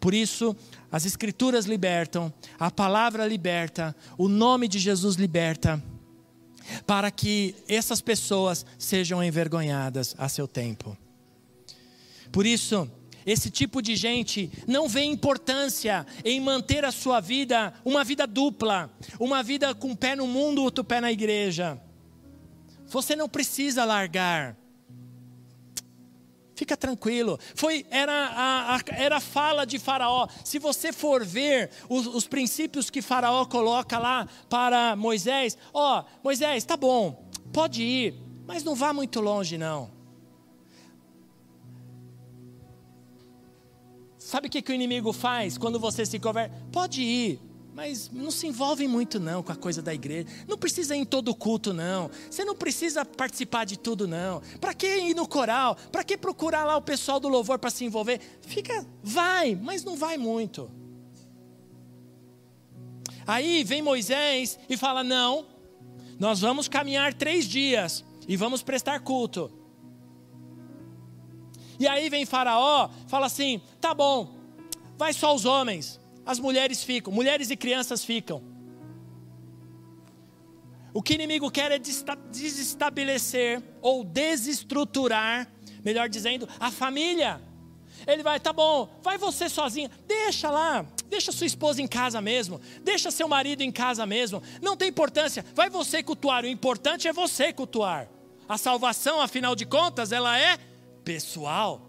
Por 0.00 0.12
isso, 0.12 0.54
as 0.90 1.06
Escrituras 1.06 1.64
libertam, 1.64 2.32
a 2.58 2.70
palavra 2.70 3.24
liberta, 3.24 3.94
o 4.18 4.28
nome 4.28 4.66
de 4.66 4.80
Jesus 4.80 5.14
liberta, 5.14 5.82
para 6.84 7.12
que 7.12 7.54
essas 7.68 8.00
pessoas 8.00 8.66
sejam 8.76 9.22
envergonhadas 9.22 10.16
a 10.18 10.28
seu 10.28 10.48
tempo. 10.48 10.98
Por 12.36 12.44
isso, 12.44 12.86
esse 13.24 13.50
tipo 13.50 13.80
de 13.80 13.96
gente 13.96 14.52
não 14.68 14.90
vê 14.90 15.02
importância 15.04 16.06
em 16.22 16.38
manter 16.38 16.84
a 16.84 16.92
sua 16.92 17.18
vida 17.18 17.72
uma 17.82 18.04
vida 18.04 18.26
dupla, 18.26 18.94
uma 19.18 19.42
vida 19.42 19.74
com 19.74 19.92
um 19.92 19.96
pé 19.96 20.14
no 20.14 20.26
mundo, 20.26 20.62
outro 20.62 20.84
pé 20.84 21.00
na 21.00 21.10
igreja. 21.10 21.80
Você 22.88 23.16
não 23.16 23.26
precisa 23.26 23.86
largar. 23.86 24.54
Fica 26.54 26.76
tranquilo. 26.76 27.40
Foi 27.54 27.86
era 27.88 28.12
a, 28.12 28.76
a, 28.76 28.80
era 28.98 29.16
a 29.16 29.20
fala 29.20 29.64
de 29.64 29.78
Faraó. 29.78 30.28
Se 30.44 30.58
você 30.58 30.92
for 30.92 31.24
ver 31.24 31.70
os, 31.88 32.06
os 32.06 32.26
princípios 32.26 32.90
que 32.90 33.00
Faraó 33.00 33.46
coloca 33.46 33.98
lá 33.98 34.28
para 34.50 34.94
Moisés, 34.94 35.56
ó, 35.72 36.04
Moisés, 36.22 36.66
tá 36.66 36.76
bom, 36.76 37.30
pode 37.50 37.82
ir, 37.82 38.14
mas 38.46 38.62
não 38.62 38.74
vá 38.74 38.92
muito 38.92 39.22
longe 39.22 39.56
não. 39.56 39.95
Sabe 44.26 44.48
o 44.48 44.50
que, 44.50 44.60
que 44.60 44.72
o 44.72 44.74
inimigo 44.74 45.12
faz 45.12 45.56
quando 45.56 45.78
você 45.78 46.04
se 46.04 46.18
converte? 46.18 46.52
Pode 46.72 47.00
ir, 47.00 47.40
mas 47.72 48.10
não 48.10 48.28
se 48.32 48.48
envolve 48.48 48.88
muito 48.88 49.20
não 49.20 49.40
com 49.40 49.52
a 49.52 49.54
coisa 49.54 49.80
da 49.80 49.94
igreja. 49.94 50.26
Não 50.48 50.58
precisa 50.58 50.96
ir 50.96 50.98
em 50.98 51.04
todo 51.04 51.32
culto 51.32 51.72
não. 51.72 52.10
Você 52.28 52.44
não 52.44 52.56
precisa 52.56 53.04
participar 53.04 53.64
de 53.64 53.78
tudo 53.78 54.08
não. 54.08 54.42
Para 54.60 54.74
que 54.74 54.84
ir 54.84 55.14
no 55.14 55.28
coral? 55.28 55.76
Para 55.92 56.02
que 56.02 56.16
procurar 56.16 56.64
lá 56.64 56.76
o 56.76 56.82
pessoal 56.82 57.20
do 57.20 57.28
louvor 57.28 57.56
para 57.60 57.70
se 57.70 57.84
envolver? 57.84 58.20
Fica, 58.40 58.84
vai, 59.00 59.54
mas 59.54 59.84
não 59.84 59.94
vai 59.94 60.16
muito. 60.16 60.68
Aí 63.24 63.62
vem 63.62 63.80
Moisés 63.80 64.58
e 64.68 64.76
fala: 64.76 65.04
não, 65.04 65.46
nós 66.18 66.40
vamos 66.40 66.66
caminhar 66.66 67.14
três 67.14 67.44
dias 67.44 68.04
e 68.26 68.36
vamos 68.36 68.60
prestar 68.60 68.98
culto. 68.98 69.55
E 71.78 71.86
aí 71.86 72.08
vem 72.08 72.24
Faraó, 72.24 72.88
fala 73.06 73.26
assim: 73.26 73.60
tá 73.80 73.94
bom, 73.94 74.34
vai 74.96 75.12
só 75.12 75.34
os 75.34 75.44
homens, 75.44 76.00
as 76.24 76.38
mulheres 76.38 76.82
ficam, 76.82 77.12
mulheres 77.12 77.50
e 77.50 77.56
crianças 77.56 78.04
ficam. 78.04 78.42
O 80.96 81.02
que 81.02 81.12
inimigo 81.12 81.50
quer 81.50 81.70
é 81.72 81.78
desestabelecer 81.78 83.62
ou 83.82 84.02
desestruturar, 84.02 85.46
melhor 85.84 86.08
dizendo, 86.08 86.48
a 86.58 86.70
família. 86.70 87.38
Ele 88.06 88.22
vai, 88.22 88.40
tá 88.40 88.50
bom, 88.52 88.88
vai 89.02 89.18
você 89.18 89.48
sozinha, 89.48 89.90
deixa 90.06 90.50
lá, 90.50 90.86
deixa 91.06 91.32
sua 91.32 91.46
esposa 91.46 91.82
em 91.82 91.86
casa 91.86 92.20
mesmo, 92.20 92.60
deixa 92.82 93.10
seu 93.10 93.28
marido 93.28 93.62
em 93.62 93.70
casa 93.70 94.06
mesmo, 94.06 94.42
não 94.62 94.76
tem 94.76 94.88
importância, 94.88 95.44
vai 95.54 95.68
você 95.68 96.02
cultuar, 96.02 96.44
o 96.44 96.48
importante 96.48 97.06
é 97.08 97.12
você 97.12 97.52
cultuar. 97.52 98.08
A 98.48 98.56
salvação, 98.56 99.20
afinal 99.20 99.54
de 99.54 99.66
contas, 99.66 100.12
ela 100.12 100.38
é 100.38 100.56
pessoal. 101.06 101.80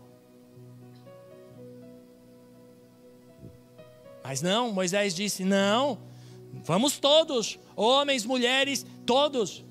Mas 4.23 4.43
não, 4.43 4.71
Moisés 4.71 5.15
disse: 5.15 5.43
não, 5.43 5.97
vamos 6.63 6.99
todos, 6.99 7.59
homens, 7.75 8.23
mulheres, 8.23 8.85
todos. 9.05 9.65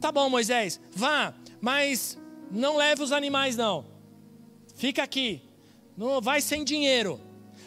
Tá 0.00 0.10
bom, 0.10 0.30
Moisés, 0.30 0.80
vá, 0.92 1.34
mas 1.60 2.18
não 2.50 2.78
leve 2.78 3.02
os 3.02 3.12
animais, 3.12 3.54
não. 3.54 3.84
Fica 4.74 5.02
aqui, 5.02 5.42
não 5.96 6.20
vai 6.22 6.40
sem 6.40 6.64
dinheiro 6.64 7.20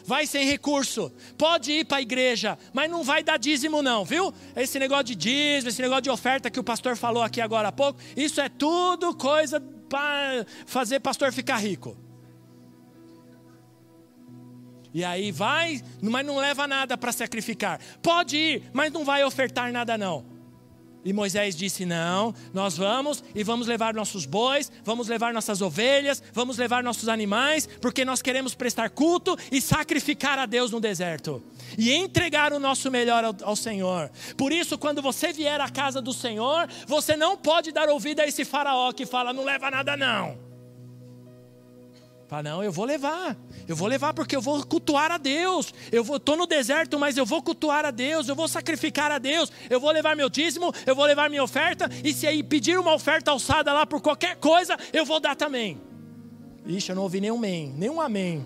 vai 0.06 0.26
sem 0.26 0.44
recurso, 0.44 1.10
pode 1.38 1.72
ir 1.72 1.86
para 1.86 1.96
a 1.96 2.02
igreja, 2.02 2.58
mas 2.74 2.90
não 2.90 3.02
vai 3.02 3.24
dar 3.24 3.38
dízimo, 3.38 3.80
não, 3.80 4.04
viu? 4.04 4.34
Esse 4.54 4.78
negócio 4.78 5.04
de 5.04 5.14
dízimo, 5.14 5.70
esse 5.70 5.80
negócio 5.80 6.02
de 6.02 6.10
oferta 6.10 6.50
que 6.50 6.60
o 6.60 6.64
pastor 6.64 6.94
falou 6.94 7.22
aqui 7.22 7.40
agora 7.40 7.68
há 7.68 7.72
pouco, 7.72 7.98
isso 8.14 8.38
é 8.38 8.50
tudo 8.50 9.14
coisa 9.14 9.58
para 9.88 10.46
fazer 10.66 11.00
pastor 11.00 11.32
ficar 11.32 11.56
rico. 11.58 11.96
E 14.92 15.04
aí 15.04 15.32
vai, 15.32 15.82
mas 16.00 16.24
não 16.24 16.36
leva 16.36 16.68
nada 16.68 16.96
para 16.96 17.10
sacrificar. 17.10 17.80
Pode 18.00 18.36
ir, 18.36 18.70
mas 18.72 18.92
não 18.92 19.04
vai 19.04 19.24
ofertar 19.24 19.72
nada 19.72 19.98
não. 19.98 20.33
E 21.04 21.12
Moisés 21.12 21.54
disse: 21.54 21.84
Não, 21.84 22.34
nós 22.52 22.76
vamos 22.76 23.22
e 23.34 23.44
vamos 23.44 23.66
levar 23.66 23.92
nossos 23.94 24.24
bois, 24.24 24.72
vamos 24.82 25.08
levar 25.08 25.34
nossas 25.34 25.60
ovelhas, 25.60 26.22
vamos 26.32 26.56
levar 26.56 26.82
nossos 26.82 27.08
animais, 27.08 27.68
porque 27.80 28.04
nós 28.04 28.22
queremos 28.22 28.54
prestar 28.54 28.90
culto 28.90 29.36
e 29.52 29.60
sacrificar 29.60 30.38
a 30.38 30.46
Deus 30.46 30.70
no 30.70 30.80
deserto 30.80 31.42
e 31.76 31.92
entregar 31.92 32.52
o 32.52 32.58
nosso 32.58 32.90
melhor 32.90 33.24
ao, 33.24 33.34
ao 33.42 33.56
Senhor. 33.56 34.10
Por 34.36 34.52
isso, 34.52 34.78
quando 34.78 35.02
você 35.02 35.32
vier 35.32 35.60
à 35.60 35.68
casa 35.68 36.00
do 36.00 36.12
Senhor, 36.12 36.68
você 36.86 37.16
não 37.16 37.36
pode 37.36 37.72
dar 37.72 37.88
ouvido 37.88 38.20
a 38.20 38.26
esse 38.26 38.44
faraó 38.44 38.92
que 38.92 39.04
fala: 39.04 39.32
Não 39.32 39.44
leva 39.44 39.70
nada, 39.70 39.96
não. 39.96 40.53
Fala, 42.34 42.42
não, 42.42 42.64
eu 42.64 42.72
vou 42.72 42.84
levar. 42.84 43.36
Eu 43.68 43.76
vou 43.76 43.86
levar 43.86 44.12
porque 44.12 44.34
eu 44.34 44.40
vou 44.40 44.66
cultuar 44.66 45.12
a 45.12 45.18
Deus. 45.18 45.72
Eu 45.92 46.02
vou, 46.02 46.18
tô 46.18 46.34
no 46.34 46.48
deserto, 46.48 46.98
mas 46.98 47.16
eu 47.16 47.24
vou 47.24 47.40
cultuar 47.40 47.84
a 47.84 47.92
Deus. 47.92 48.26
Eu 48.26 48.34
vou 48.34 48.48
sacrificar 48.48 49.12
a 49.12 49.18
Deus. 49.18 49.52
Eu 49.70 49.78
vou 49.78 49.92
levar 49.92 50.16
meu 50.16 50.28
dízimo. 50.28 50.72
Eu 50.84 50.96
vou 50.96 51.04
levar 51.04 51.30
minha 51.30 51.44
oferta. 51.44 51.88
E 52.02 52.12
se 52.12 52.26
aí 52.26 52.42
pedir 52.42 52.76
uma 52.76 52.92
oferta 52.92 53.30
alçada 53.30 53.72
lá 53.72 53.86
por 53.86 54.00
qualquer 54.00 54.34
coisa, 54.34 54.76
eu 54.92 55.04
vou 55.04 55.20
dar 55.20 55.36
também. 55.36 55.80
Ixi, 56.66 56.90
eu 56.90 56.96
não 56.96 57.04
ouvi 57.04 57.20
nenhum 57.20 57.36
amém, 57.36 57.72
nenhum 57.76 58.00
amém. 58.00 58.44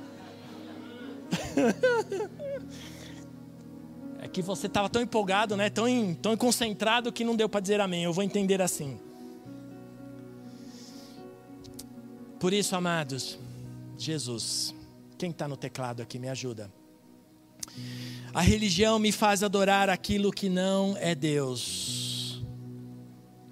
é 4.20 4.28
que 4.28 4.42
você 4.42 4.66
estava 4.66 4.90
tão 4.90 5.00
empolgado, 5.00 5.56
né? 5.56 5.70
Tão, 5.70 5.86
tão 6.20 6.36
concentrado 6.36 7.10
que 7.10 7.24
não 7.24 7.34
deu 7.34 7.48
para 7.48 7.60
dizer 7.60 7.80
amém. 7.80 8.04
Eu 8.04 8.12
vou 8.12 8.22
entender 8.22 8.60
assim. 8.60 9.00
Por 12.38 12.52
isso, 12.52 12.76
amados, 12.76 13.47
Jesus. 13.98 14.74
Quem 15.18 15.30
está 15.30 15.48
no 15.48 15.56
teclado 15.56 16.00
aqui, 16.00 16.18
me 16.18 16.28
ajuda. 16.28 16.72
A 18.32 18.40
religião 18.40 18.98
me 18.98 19.10
faz 19.10 19.42
adorar 19.42 19.90
aquilo 19.90 20.30
que 20.30 20.48
não 20.48 20.96
é 20.98 21.14
Deus. 21.14 22.42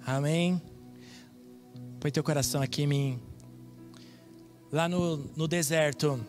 Amém? 0.05 0.61
Põe 1.99 2.11
teu 2.11 2.23
coração 2.23 2.61
aqui 2.61 2.83
em 2.83 2.87
mim. 2.87 3.19
Lá 4.71 4.87
no, 4.87 5.17
no 5.35 5.47
deserto, 5.47 6.25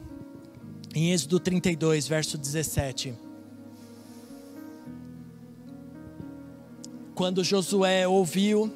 em 0.95 1.12
Êxodo 1.12 1.39
32, 1.39 2.09
verso 2.09 2.37
17. 2.37 3.14
Quando 7.14 7.45
Josué 7.45 8.07
ouviu, 8.09 8.73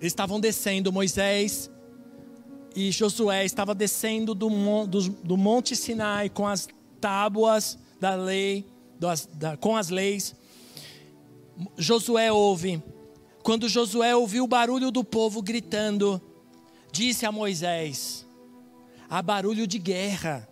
estavam 0.00 0.40
descendo, 0.40 0.92
Moisés 0.92 1.70
e 2.74 2.90
Josué 2.90 3.44
estava 3.44 3.74
descendo 3.74 4.34
do, 4.34 4.48
do, 5.22 5.36
Monte 5.36 5.74
Sinai 5.74 6.28
com 6.28 6.46
as 6.46 6.68
tábuas 7.00 7.78
da 7.98 8.14
lei, 8.14 8.66
das, 8.98 9.28
da, 9.32 9.56
com 9.56 9.76
as 9.76 9.88
leis. 9.88 10.34
Josué 11.76 12.30
ouve. 12.32 12.82
Quando 13.42 13.68
Josué 13.68 14.14
ouviu 14.14 14.44
o 14.44 14.48
barulho 14.48 14.90
do 14.90 15.02
povo 15.02 15.42
gritando, 15.42 16.20
disse 16.92 17.26
a 17.26 17.32
Moisés: 17.32 18.26
há 19.08 19.20
barulho 19.20 19.66
de 19.66 19.78
guerra 19.78 20.48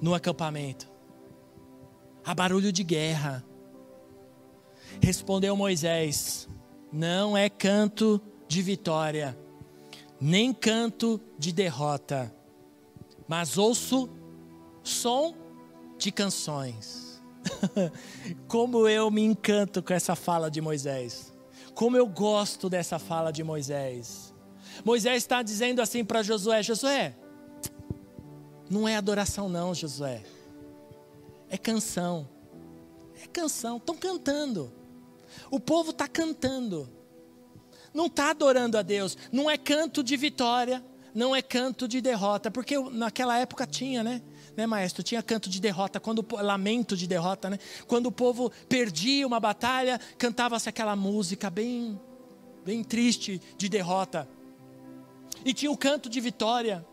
no 0.00 0.14
acampamento. 0.14 0.88
Há 2.24 2.34
barulho 2.34 2.70
de 2.70 2.84
guerra. 2.84 3.44
Respondeu 5.00 5.56
Moisés: 5.56 6.48
Não 6.92 7.36
é 7.36 7.48
canto 7.48 8.20
de 8.46 8.62
vitória, 8.62 9.36
nem 10.20 10.52
canto 10.52 11.20
de 11.38 11.52
derrota, 11.52 12.34
mas 13.26 13.58
ouço 13.58 14.08
som 14.82 15.34
de 15.96 16.10
canções. 16.10 17.22
Como 18.48 18.88
eu 18.88 19.10
me 19.10 19.22
encanto 19.22 19.82
com 19.82 19.92
essa 19.92 20.14
fala 20.14 20.50
de 20.50 20.60
Moisés. 20.60 21.32
Como 21.74 21.96
eu 21.96 22.06
gosto 22.06 22.68
dessa 22.68 22.98
fala 22.98 23.30
de 23.32 23.44
Moisés. 23.44 24.34
Moisés 24.84 25.18
está 25.18 25.42
dizendo 25.42 25.80
assim 25.80 26.04
para 26.04 26.22
Josué: 26.22 26.62
Josué, 26.62 27.14
não 28.68 28.88
é 28.88 28.96
adoração, 28.96 29.48
não, 29.48 29.74
Josué. 29.74 30.22
É 31.48 31.56
canção. 31.56 32.28
É 33.22 33.26
canção. 33.26 33.78
Estão 33.78 33.96
cantando. 33.96 34.72
O 35.50 35.58
povo 35.58 35.90
está 35.90 36.06
cantando. 36.06 36.88
Não 37.92 38.06
está 38.06 38.30
adorando 38.30 38.76
a 38.76 38.82
Deus. 38.82 39.16
Não 39.32 39.50
é 39.50 39.56
canto 39.56 40.02
de 40.02 40.16
vitória. 40.16 40.84
Não 41.14 41.34
é 41.34 41.42
canto 41.42 41.88
de 41.88 42.00
derrota. 42.00 42.50
Porque 42.50 42.78
naquela 42.78 43.38
época 43.38 43.66
tinha, 43.66 44.02
né? 44.02 44.22
Né, 44.56 44.66
maestro? 44.66 45.02
Tinha 45.02 45.22
canto 45.22 45.48
de 45.48 45.60
derrota, 45.60 46.00
quando 46.00 46.26
lamento 46.32 46.96
de 46.96 47.06
derrota, 47.06 47.48
né? 47.48 47.58
Quando 47.86 48.06
o 48.06 48.12
povo 48.12 48.50
perdia 48.68 49.24
uma 49.24 49.38
batalha, 49.38 50.00
cantava-se 50.18 50.68
aquela 50.68 50.96
música 50.96 51.48
bem, 51.48 51.98
bem 52.64 52.82
triste 52.82 53.40
de 53.56 53.68
derrota. 53.68 54.28
E 55.44 55.54
tinha 55.54 55.70
o 55.70 55.76
canto 55.76 56.08
de 56.08 56.20
vitória. 56.20 56.84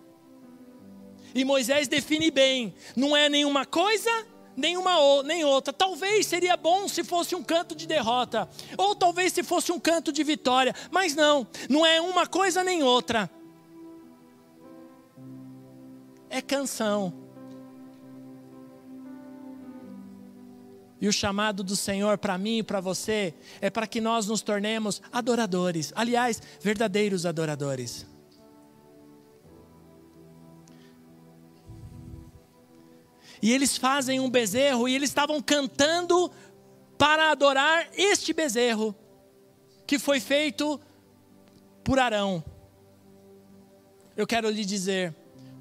E 1.33 1.43
Moisés 1.43 1.87
define 1.87 2.29
bem: 2.29 2.75
não 2.95 3.17
é 3.17 3.27
nenhuma 3.29 3.65
coisa 3.65 4.11
nenhuma 4.55 5.23
nem 5.23 5.43
outra. 5.43 5.73
Talvez 5.73 6.25
seria 6.25 6.55
bom 6.55 6.87
se 6.87 7.03
fosse 7.03 7.35
um 7.35 7.43
canto 7.43 7.75
de 7.75 7.87
derrota, 7.87 8.49
ou 8.77 8.95
talvez 8.95 9.33
se 9.33 9.43
fosse 9.43 9.71
um 9.71 9.79
canto 9.79 10.11
de 10.11 10.23
vitória, 10.23 10.73
mas 10.91 11.15
não, 11.15 11.47
não 11.69 11.85
é 11.85 11.99
uma 11.99 12.25
coisa 12.25 12.63
nem 12.63 12.83
outra. 12.83 13.29
É 16.29 16.41
canção. 16.41 17.25
E 20.99 21.07
o 21.07 21.13
chamado 21.13 21.63
do 21.63 21.75
Senhor 21.75 22.17
para 22.17 22.37
mim 22.37 22.59
e 22.59 22.63
para 22.63 22.79
você 22.79 23.33
é 23.61 23.69
para 23.69 23.85
que 23.85 23.99
nós 23.99 24.27
nos 24.27 24.41
tornemos 24.41 25.01
adoradores, 25.11 25.91
aliás, 25.95 26.41
verdadeiros 26.61 27.25
adoradores. 27.25 28.14
E 33.45 33.51
eles 33.51 33.77
fazem 33.77 34.19
um 34.19 34.27
bezerro 34.27 34.89
e 34.89 34.95
eles 34.95 35.11
estavam 35.11 35.39
cantando 35.39 36.31
para 36.97 37.29
adorar 37.29 37.87
este 37.95 38.33
bezerro 38.33 38.95
que 39.85 39.99
foi 39.99 40.19
feito 40.19 40.81
por 41.83 41.99
Arão. 41.99 42.43
Eu 44.17 44.25
quero 44.25 44.49
lhe 44.49 44.65
dizer, 44.65 45.13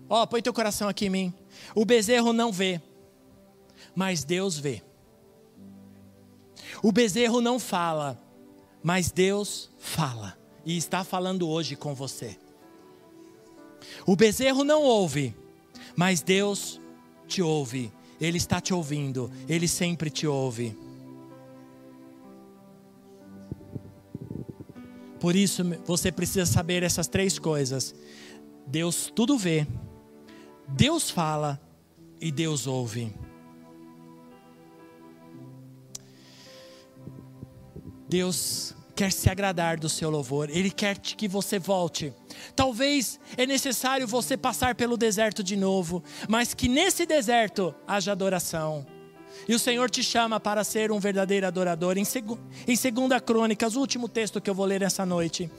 ó, 0.09 0.25
põe 0.25 0.41
teu 0.41 0.55
coração 0.55 0.89
aqui 0.89 1.05
em 1.05 1.11
mim. 1.11 1.35
O 1.75 1.85
bezerro 1.85 2.33
não 2.33 2.51
vê, 2.51 2.81
mas 3.95 4.25
Deus 4.25 4.59
vê. 4.59 4.83
O 6.83 6.91
bezerro 6.91 7.43
não 7.43 7.59
fala, 7.59 8.19
mas 8.83 9.11
Deus 9.11 9.71
fala 9.79 10.39
e 10.65 10.75
está 10.75 11.05
falando 11.05 11.47
hoje 11.47 11.77
com 11.77 11.95
você. 11.95 12.39
O 14.07 14.17
bezerro 14.17 14.65
não 14.65 14.83
ouve, 14.83 15.37
mas 15.95 16.23
Deus 16.23 16.81
te 17.27 17.43
ouve, 17.43 17.93
Ele 18.21 18.37
está 18.37 18.61
te 18.61 18.73
ouvindo, 18.73 19.31
Ele 19.49 19.69
sempre 19.69 20.11
te 20.11 20.27
ouve. 20.27 20.77
Por 25.21 25.35
isso 25.35 25.63
você 25.87 26.13
precisa 26.13 26.45
saber 26.45 26.83
essas 26.83 27.09
três 27.09 27.39
coisas: 27.39 27.95
Deus 28.67 29.11
tudo 29.15 29.39
vê, 29.39 29.67
Deus 30.69 31.11
fala 31.11 31.61
e 32.21 32.31
Deus 32.31 32.67
ouve. 32.67 33.13
Deus 38.09 38.75
quer 38.95 39.11
se 39.11 39.29
agradar 39.29 39.79
do 39.79 39.89
seu 39.89 40.11
louvor, 40.11 40.51
Ele 40.51 40.71
quer 40.71 40.99
que 40.99 41.27
você 41.27 41.59
volte. 41.59 42.13
Talvez 42.55 43.19
é 43.37 43.47
necessário 43.47 44.07
você 44.07 44.37
passar 44.37 44.75
pelo 44.75 44.97
deserto 44.97 45.43
de 45.43 45.57
novo, 45.57 46.03
mas 46.29 46.55
que 46.55 46.69
nesse 46.69 47.07
deserto 47.07 47.75
haja 47.87 48.13
adoração. 48.13 48.87
E 49.49 49.55
o 49.55 49.59
Senhor 49.59 49.91
te 49.91 50.03
chama 50.03 50.39
para 50.39 50.65
ser 50.65 50.93
um 50.93 50.99
verdadeiro 50.99 51.47
adorador. 51.47 51.99
Em, 51.99 52.05
seg 52.05 52.25
em 52.67 53.09
2 53.09 53.21
Crônicas, 53.23 53.77
o 53.77 53.81
último 53.81 54.09
texto 54.09 54.41
que 54.41 54.49
eu 54.49 54.55
vou 54.55 54.65
ler 54.65 54.83
essa 54.83 55.05
noite. 55.05 55.51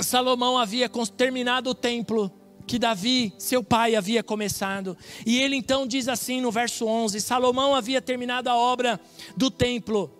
Salomão 0.00 0.58
havia 0.58 0.90
terminado 1.16 1.70
o 1.70 1.74
templo 1.74 2.30
que 2.66 2.78
Davi, 2.78 3.32
seu 3.38 3.62
pai, 3.62 3.94
havia 3.94 4.22
começado. 4.22 4.96
E 5.24 5.40
ele 5.40 5.56
então 5.56 5.86
diz 5.86 6.08
assim 6.08 6.40
no 6.40 6.50
verso 6.50 6.86
11: 6.86 7.20
Salomão 7.20 7.74
havia 7.74 8.02
terminado 8.02 8.50
a 8.50 8.56
obra 8.56 9.00
do 9.36 9.50
templo 9.50 10.10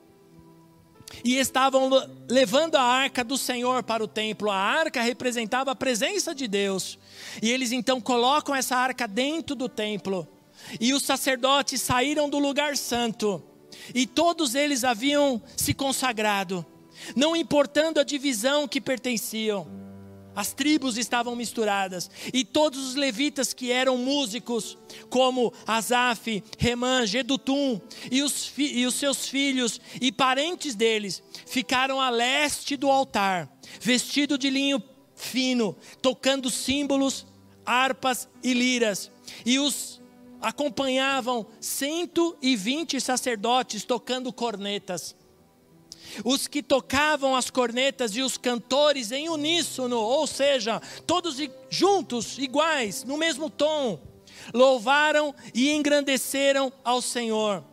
e 1.25 1.37
estavam 1.37 1.91
levando 2.29 2.77
a 2.77 2.83
arca 2.83 3.23
do 3.23 3.39
Senhor 3.39 3.83
para 3.83 4.03
o 4.03 4.09
templo. 4.09 4.51
A 4.51 4.57
arca 4.57 5.01
representava 5.01 5.71
a 5.71 5.77
presença 5.77 6.35
de 6.35 6.47
Deus. 6.47 6.99
E 7.43 7.51
eles 7.51 7.73
então 7.73 8.01
colocam 8.01 8.55
essa 8.55 8.77
arca 8.77 9.07
dentro 9.07 9.55
do 9.55 9.69
templo. 9.69 10.27
E 10.81 10.93
os 10.93 11.05
sacerdotes 11.05 11.81
saíram 11.81 12.29
do 12.29 12.39
lugar 12.39 12.77
santo. 12.77 13.43
E 13.95 14.07
todos 14.07 14.55
eles 14.55 14.85
haviam 14.85 15.41
se 15.57 15.75
consagrado, 15.75 16.65
não 17.15 17.37
importando 17.37 18.01
a 18.01 18.05
divisão 18.05 18.67
que 18.67 18.81
pertenciam. 18.81 19.86
As 20.37 20.53
tribos 20.53 20.99
estavam 20.99 21.35
misturadas 21.35 22.11
e 22.31 22.45
todos 22.45 22.89
os 22.89 22.95
levitas 22.95 23.55
que 23.55 23.73
eram 23.73 23.97
músicos, 23.97 24.77
como 25.09 25.51
Asaf, 25.67 26.45
Remã, 26.59 27.07
Gedutum 27.07 27.81
e 28.13 28.23
os, 28.23 28.53
e 28.59 28.85
os 28.85 28.95
seus 28.97 29.27
filhos 29.27 29.81
e 29.99 30.13
parentes 30.13 30.75
deles, 30.75 31.23
ficaram 31.47 31.99
a 31.99 32.11
leste 32.11 32.77
do 32.77 32.91
altar, 32.91 33.51
vestido 33.81 34.37
de 34.37 34.51
linho 34.51 34.83
fino, 35.15 35.75
tocando 36.03 36.51
símbolos, 36.51 37.27
harpas 37.65 38.29
e 38.45 38.53
liras. 38.53 39.11
E 39.47 39.59
os 39.59 40.03
acompanhavam 40.43 41.47
120 41.59 43.01
sacerdotes 43.01 43.85
tocando 43.85 44.31
cornetas 44.31 45.17
os 46.25 46.47
que 46.47 46.63
tocavam 46.63 47.35
as 47.35 47.51
cornetas 47.51 48.17
e 48.17 48.23
os 48.23 48.37
cantores 48.37 49.13
em 49.13 49.29
uníssono, 49.29 49.97
ou 49.97 50.27
seja, 50.27 50.81
todos 51.07 51.37
juntos, 51.69 52.39
iguais, 52.39 53.05
no 53.05 53.17
mesmo 53.17 53.51
tom, 53.51 54.01
louvaram 54.53 55.35
e 55.55 55.73
engrandeceram 55.73 56.73
ao 56.85 57.03
Senhor. 57.03 57.65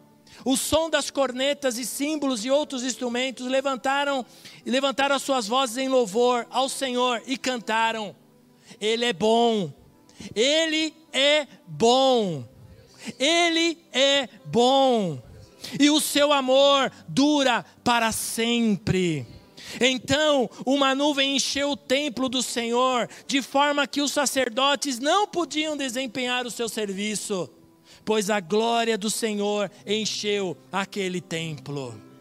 O 0.46 0.58
som 0.58 0.90
das 0.90 1.10
cornetas 1.10 1.78
e 1.78 1.86
símbolos 1.86 2.44
e 2.44 2.52
outros 2.52 2.84
instrumentos 2.84 3.48
levantaram 3.48 4.26
levantaram 4.66 5.16
as 5.16 5.22
suas 5.22 5.48
vozes 5.48 5.78
em 5.78 5.88
louvor 5.88 6.46
ao 6.50 6.68
Senhor 6.68 7.22
e 7.26 7.38
cantaram: 7.38 8.16
Ele 8.80 9.06
é 9.06 9.14
bom. 9.14 9.72
Ele 10.36 10.94
é 11.12 11.48
bom. 11.68 12.46
Ele 13.20 13.78
é 13.92 14.28
bom 14.46 15.22
e 15.80 15.90
o 15.90 16.00
seu 16.00 16.32
amor 16.32 16.92
dura 17.08 17.66
para 17.84 18.12
sempre. 18.12 19.26
Então 19.80 20.50
uma 20.66 20.94
nuvem 20.94 21.36
encheu 21.36 21.72
o 21.72 21.78
templo 21.78 22.30
do 22.30 22.44
Senhor, 22.44 23.10
de 23.28 23.42
forma 23.42 23.88
que 23.88 24.02
os 24.02 24.12
sacerdotes 24.12 25.00
não 25.00 25.28
podiam 25.28 25.76
desempenhar 25.76 26.46
o 26.46 26.52
seu 26.52 26.70
serviço, 26.70 27.50
pois 28.06 28.30
a 28.30 28.40
glória 28.40 28.98
do 28.98 29.10
Senhor 29.10 29.72
encheu 29.86 30.58
aquele 30.72 31.22
templo. 31.22 32.13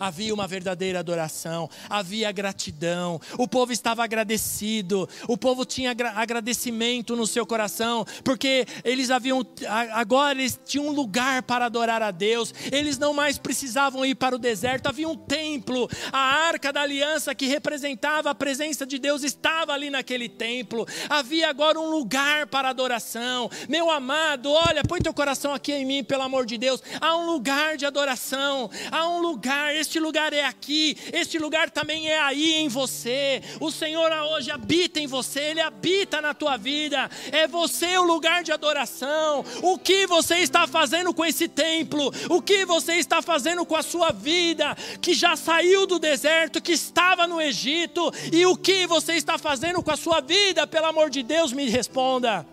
Havia 0.00 0.32
uma 0.32 0.46
verdadeira 0.46 0.98
adoração, 0.98 1.68
havia 1.88 2.32
gratidão, 2.32 3.20
o 3.36 3.46
povo 3.46 3.70
estava 3.70 4.02
agradecido, 4.02 5.06
o 5.28 5.36
povo 5.36 5.66
tinha 5.66 5.94
agradecimento 6.16 7.14
no 7.14 7.26
seu 7.26 7.44
coração, 7.44 8.06
porque 8.24 8.66
eles 8.82 9.10
haviam, 9.10 9.46
agora 9.92 10.40
eles 10.40 10.58
tinham 10.64 10.88
um 10.88 10.92
lugar 10.92 11.42
para 11.42 11.66
adorar 11.66 12.02
a 12.02 12.10
Deus, 12.10 12.54
eles 12.72 12.96
não 12.96 13.12
mais 13.12 13.36
precisavam 13.36 14.04
ir 14.06 14.14
para 14.14 14.34
o 14.34 14.38
deserto, 14.38 14.86
havia 14.86 15.06
um 15.06 15.16
templo, 15.16 15.88
a 16.10 16.18
arca 16.18 16.72
da 16.72 16.80
aliança 16.80 17.34
que 17.34 17.46
representava 17.46 18.30
a 18.30 18.34
presença 18.34 18.86
de 18.86 18.98
Deus 18.98 19.22
estava 19.22 19.72
ali 19.74 19.90
naquele 19.90 20.28
templo, 20.28 20.86
havia 21.08 21.50
agora 21.50 21.78
um 21.78 21.90
lugar 21.90 22.46
para 22.46 22.70
adoração. 22.70 23.50
Meu 23.68 23.90
amado, 23.90 24.50
olha, 24.50 24.82
põe 24.82 25.00
teu 25.00 25.12
coração 25.12 25.52
aqui 25.52 25.72
em 25.72 25.84
mim, 25.84 26.02
pelo 26.02 26.22
amor 26.22 26.46
de 26.46 26.56
Deus, 26.56 26.82
há 27.00 27.16
um 27.16 27.26
lugar 27.26 27.76
de 27.76 27.84
adoração, 27.84 28.70
há 28.90 29.06
um 29.06 29.20
lugar, 29.20 29.74
este 29.90 29.98
lugar 29.98 30.32
é 30.32 30.44
aqui, 30.44 30.96
este 31.12 31.36
lugar 31.36 31.68
também 31.68 32.08
é 32.08 32.20
aí 32.20 32.54
em 32.54 32.68
você. 32.68 33.42
O 33.58 33.72
Senhor 33.72 34.08
hoje 34.12 34.48
habita 34.48 35.00
em 35.00 35.06
você, 35.08 35.40
Ele 35.40 35.60
habita 35.60 36.20
na 36.20 36.32
tua 36.32 36.56
vida. 36.56 37.10
É 37.32 37.48
você 37.48 37.98
o 37.98 38.04
lugar 38.04 38.44
de 38.44 38.52
adoração. 38.52 39.44
O 39.60 39.76
que 39.76 40.06
você 40.06 40.36
está 40.36 40.68
fazendo 40.68 41.12
com 41.12 41.24
esse 41.24 41.48
templo? 41.48 42.12
O 42.28 42.40
que 42.40 42.64
você 42.64 42.94
está 42.94 43.20
fazendo 43.20 43.66
com 43.66 43.74
a 43.74 43.82
sua 43.82 44.12
vida 44.12 44.76
que 45.00 45.12
já 45.12 45.34
saiu 45.34 45.88
do 45.88 45.98
deserto, 45.98 46.62
que 46.62 46.70
estava 46.70 47.26
no 47.26 47.40
Egito? 47.40 48.12
E 48.32 48.46
o 48.46 48.56
que 48.56 48.86
você 48.86 49.14
está 49.14 49.38
fazendo 49.38 49.82
com 49.82 49.90
a 49.90 49.96
sua 49.96 50.20
vida? 50.20 50.68
Pelo 50.68 50.86
amor 50.86 51.10
de 51.10 51.24
Deus, 51.24 51.52
me 51.52 51.68
responda 51.68 52.46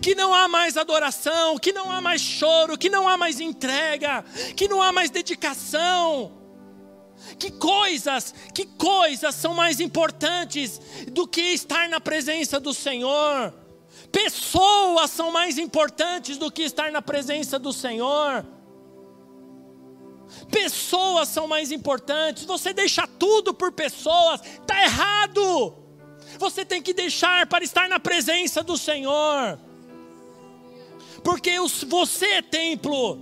que 0.00 0.14
não 0.14 0.34
há 0.34 0.48
mais 0.48 0.76
adoração, 0.76 1.58
que 1.58 1.72
não 1.72 1.90
há 1.90 2.00
mais 2.00 2.20
choro, 2.20 2.76
que 2.76 2.90
não 2.90 3.08
há 3.08 3.16
mais 3.16 3.40
entrega, 3.40 4.24
que 4.56 4.68
não 4.68 4.82
há 4.82 4.92
mais 4.92 5.10
dedicação. 5.10 6.32
Que 7.38 7.50
coisas, 7.50 8.34
que 8.54 8.66
coisas 8.66 9.34
são 9.34 9.54
mais 9.54 9.80
importantes 9.80 10.80
do 11.10 11.26
que 11.26 11.40
estar 11.40 11.88
na 11.88 12.00
presença 12.00 12.60
do 12.60 12.74
Senhor? 12.74 13.54
Pessoas 14.12 15.10
são 15.10 15.30
mais 15.30 15.58
importantes 15.58 16.36
do 16.36 16.50
que 16.50 16.62
estar 16.62 16.92
na 16.92 17.02
presença 17.02 17.58
do 17.58 17.72
Senhor. 17.72 18.44
Pessoas 20.50 21.28
são 21.28 21.46
mais 21.46 21.72
importantes. 21.72 22.44
Você 22.44 22.72
deixa 22.72 23.06
tudo 23.06 23.54
por 23.54 23.72
pessoas, 23.72 24.40
está 24.42 24.82
errado. 24.82 25.76
Você 26.38 26.64
tem 26.64 26.82
que 26.82 26.92
deixar 26.92 27.46
para 27.46 27.64
estar 27.64 27.88
na 27.88 27.98
presença 27.98 28.62
do 28.62 28.76
Senhor 28.76 29.58
porque 31.26 31.58
você 31.88 32.24
é 32.34 32.42
templo. 32.42 33.18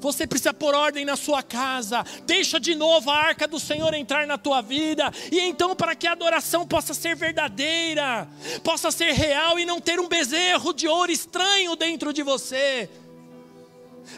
Você 0.00 0.26
precisa 0.26 0.52
pôr 0.52 0.74
ordem 0.74 1.04
na 1.04 1.14
sua 1.14 1.40
casa. 1.40 2.04
Deixa 2.24 2.58
de 2.58 2.74
novo 2.74 3.08
a 3.08 3.16
arca 3.16 3.46
do 3.46 3.60
Senhor 3.60 3.94
entrar 3.94 4.26
na 4.26 4.36
tua 4.36 4.60
vida. 4.60 5.12
E 5.30 5.38
então, 5.38 5.76
para 5.76 5.94
que 5.94 6.08
a 6.08 6.12
adoração 6.12 6.66
possa 6.66 6.92
ser 6.92 7.14
verdadeira, 7.14 8.28
possa 8.64 8.90
ser 8.90 9.12
real 9.12 9.56
e 9.56 9.64
não 9.64 9.80
ter 9.80 10.00
um 10.00 10.08
bezerro 10.08 10.72
de 10.72 10.88
ouro 10.88 11.12
estranho 11.12 11.76
dentro 11.76 12.12
de 12.12 12.24
você. 12.24 12.90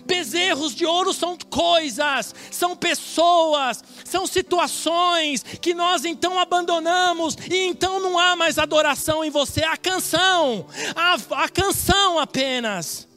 Bezerros 0.05 0.75
de 0.75 0.87
ouro 0.87 1.13
são 1.13 1.37
coisas, 1.51 2.35
são 2.51 2.77
pessoas, 2.77 3.83
são 4.05 4.27
situações 4.27 5.43
que 5.43 5.75
nós 5.75 6.05
então 6.05 6.39
abandonamos 6.39 7.37
e 7.51 7.67
então 7.67 8.01
não 8.01 8.19
há 8.19 8.37
mais 8.37 8.59
adoração 8.59 9.25
em 9.25 9.31
você, 9.31 9.63
a 9.63 9.77
canção, 9.77 10.67
a, 10.95 11.45
a 11.45 11.49
canção 11.49 12.19
apenas. 12.19 13.09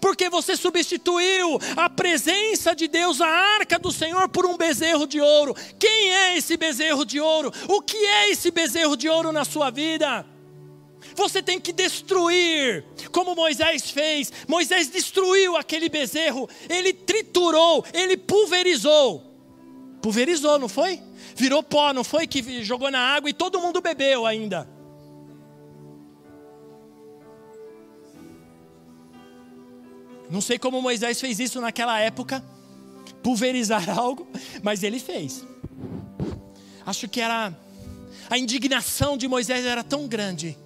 Porque 0.00 0.28
você 0.28 0.56
substituiu 0.56 1.58
a 1.76 1.88
presença 1.88 2.74
de 2.74 2.88
Deus, 2.88 3.20
a 3.20 3.28
arca 3.28 3.78
do 3.78 3.92
Senhor, 3.92 4.28
por 4.28 4.44
um 4.44 4.56
bezerro 4.56 5.06
de 5.06 5.20
ouro. 5.20 5.54
Quem 5.78 6.12
é 6.12 6.36
esse 6.36 6.56
bezerro 6.56 7.04
de 7.04 7.20
ouro? 7.20 7.52
O 7.68 7.80
que 7.80 7.96
é 7.96 8.30
esse 8.30 8.50
bezerro 8.50 8.96
de 8.96 9.08
ouro 9.08 9.32
na 9.32 9.44
sua 9.44 9.70
vida? 9.70 10.26
Você 11.16 11.42
tem 11.42 11.58
que 11.58 11.72
destruir, 11.72 12.84
como 13.10 13.34
Moisés 13.34 13.90
fez. 13.90 14.30
Moisés 14.46 14.88
destruiu 14.88 15.56
aquele 15.56 15.88
bezerro, 15.88 16.46
ele 16.68 16.92
triturou, 16.92 17.82
ele 17.94 18.18
pulverizou. 18.18 19.24
Pulverizou, 20.02 20.58
não 20.58 20.68
foi? 20.68 21.02
Virou 21.34 21.62
pó, 21.62 21.92
não 21.94 22.04
foi? 22.04 22.26
Que 22.26 22.62
jogou 22.62 22.90
na 22.90 23.00
água 23.00 23.30
e 23.30 23.32
todo 23.32 23.58
mundo 23.58 23.80
bebeu 23.80 24.26
ainda. 24.26 24.68
Não 30.28 30.42
sei 30.42 30.58
como 30.58 30.82
Moisés 30.82 31.18
fez 31.18 31.40
isso 31.40 31.60
naquela 31.62 31.98
época, 31.98 32.44
pulverizar 33.22 33.88
algo, 33.98 34.28
mas 34.62 34.82
ele 34.82 35.00
fez. 35.00 35.42
Acho 36.84 37.08
que 37.08 37.22
era 37.22 37.56
a 38.28 38.36
indignação 38.36 39.16
de 39.16 39.26
Moisés 39.26 39.64
era 39.64 39.82
tão 39.82 40.06
grande 40.06 40.58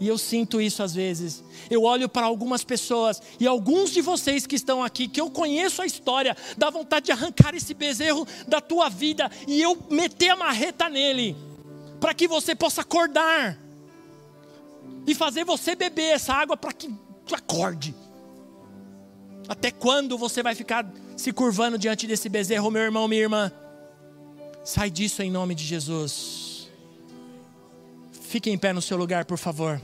e 0.00 0.06
eu 0.06 0.16
sinto 0.16 0.60
isso 0.60 0.82
às 0.82 0.94
vezes. 0.94 1.42
Eu 1.70 1.82
olho 1.82 2.08
para 2.08 2.26
algumas 2.26 2.62
pessoas 2.64 3.20
e 3.38 3.46
alguns 3.46 3.90
de 3.90 4.00
vocês 4.00 4.46
que 4.46 4.56
estão 4.56 4.82
aqui, 4.82 5.08
que 5.08 5.20
eu 5.20 5.30
conheço 5.30 5.82
a 5.82 5.86
história, 5.86 6.36
dá 6.56 6.70
vontade 6.70 7.06
de 7.06 7.12
arrancar 7.12 7.54
esse 7.54 7.74
bezerro 7.74 8.26
da 8.46 8.60
tua 8.60 8.88
vida 8.88 9.30
e 9.46 9.60
eu 9.60 9.76
meter 9.90 10.30
a 10.30 10.36
marreta 10.36 10.88
nele, 10.88 11.36
para 12.00 12.14
que 12.14 12.28
você 12.28 12.54
possa 12.54 12.82
acordar 12.82 13.58
e 15.06 15.14
fazer 15.14 15.44
você 15.44 15.74
beber 15.74 16.14
essa 16.14 16.32
água 16.32 16.56
para 16.56 16.72
que 16.72 16.88
acorde. 17.32 17.94
Até 19.48 19.70
quando 19.70 20.18
você 20.18 20.42
vai 20.42 20.54
ficar 20.54 20.86
se 21.16 21.32
curvando 21.32 21.78
diante 21.78 22.06
desse 22.06 22.28
bezerro, 22.28 22.70
meu 22.70 22.82
irmão, 22.82 23.08
minha 23.08 23.22
irmã? 23.22 23.52
Sai 24.62 24.90
disso 24.90 25.22
em 25.22 25.30
nome 25.30 25.54
de 25.54 25.64
Jesus. 25.64 26.37
Fique 28.28 28.50
em 28.50 28.58
pé 28.58 28.74
no 28.74 28.82
seu 28.82 28.98
lugar, 28.98 29.24
por 29.24 29.38
favor. 29.38 29.80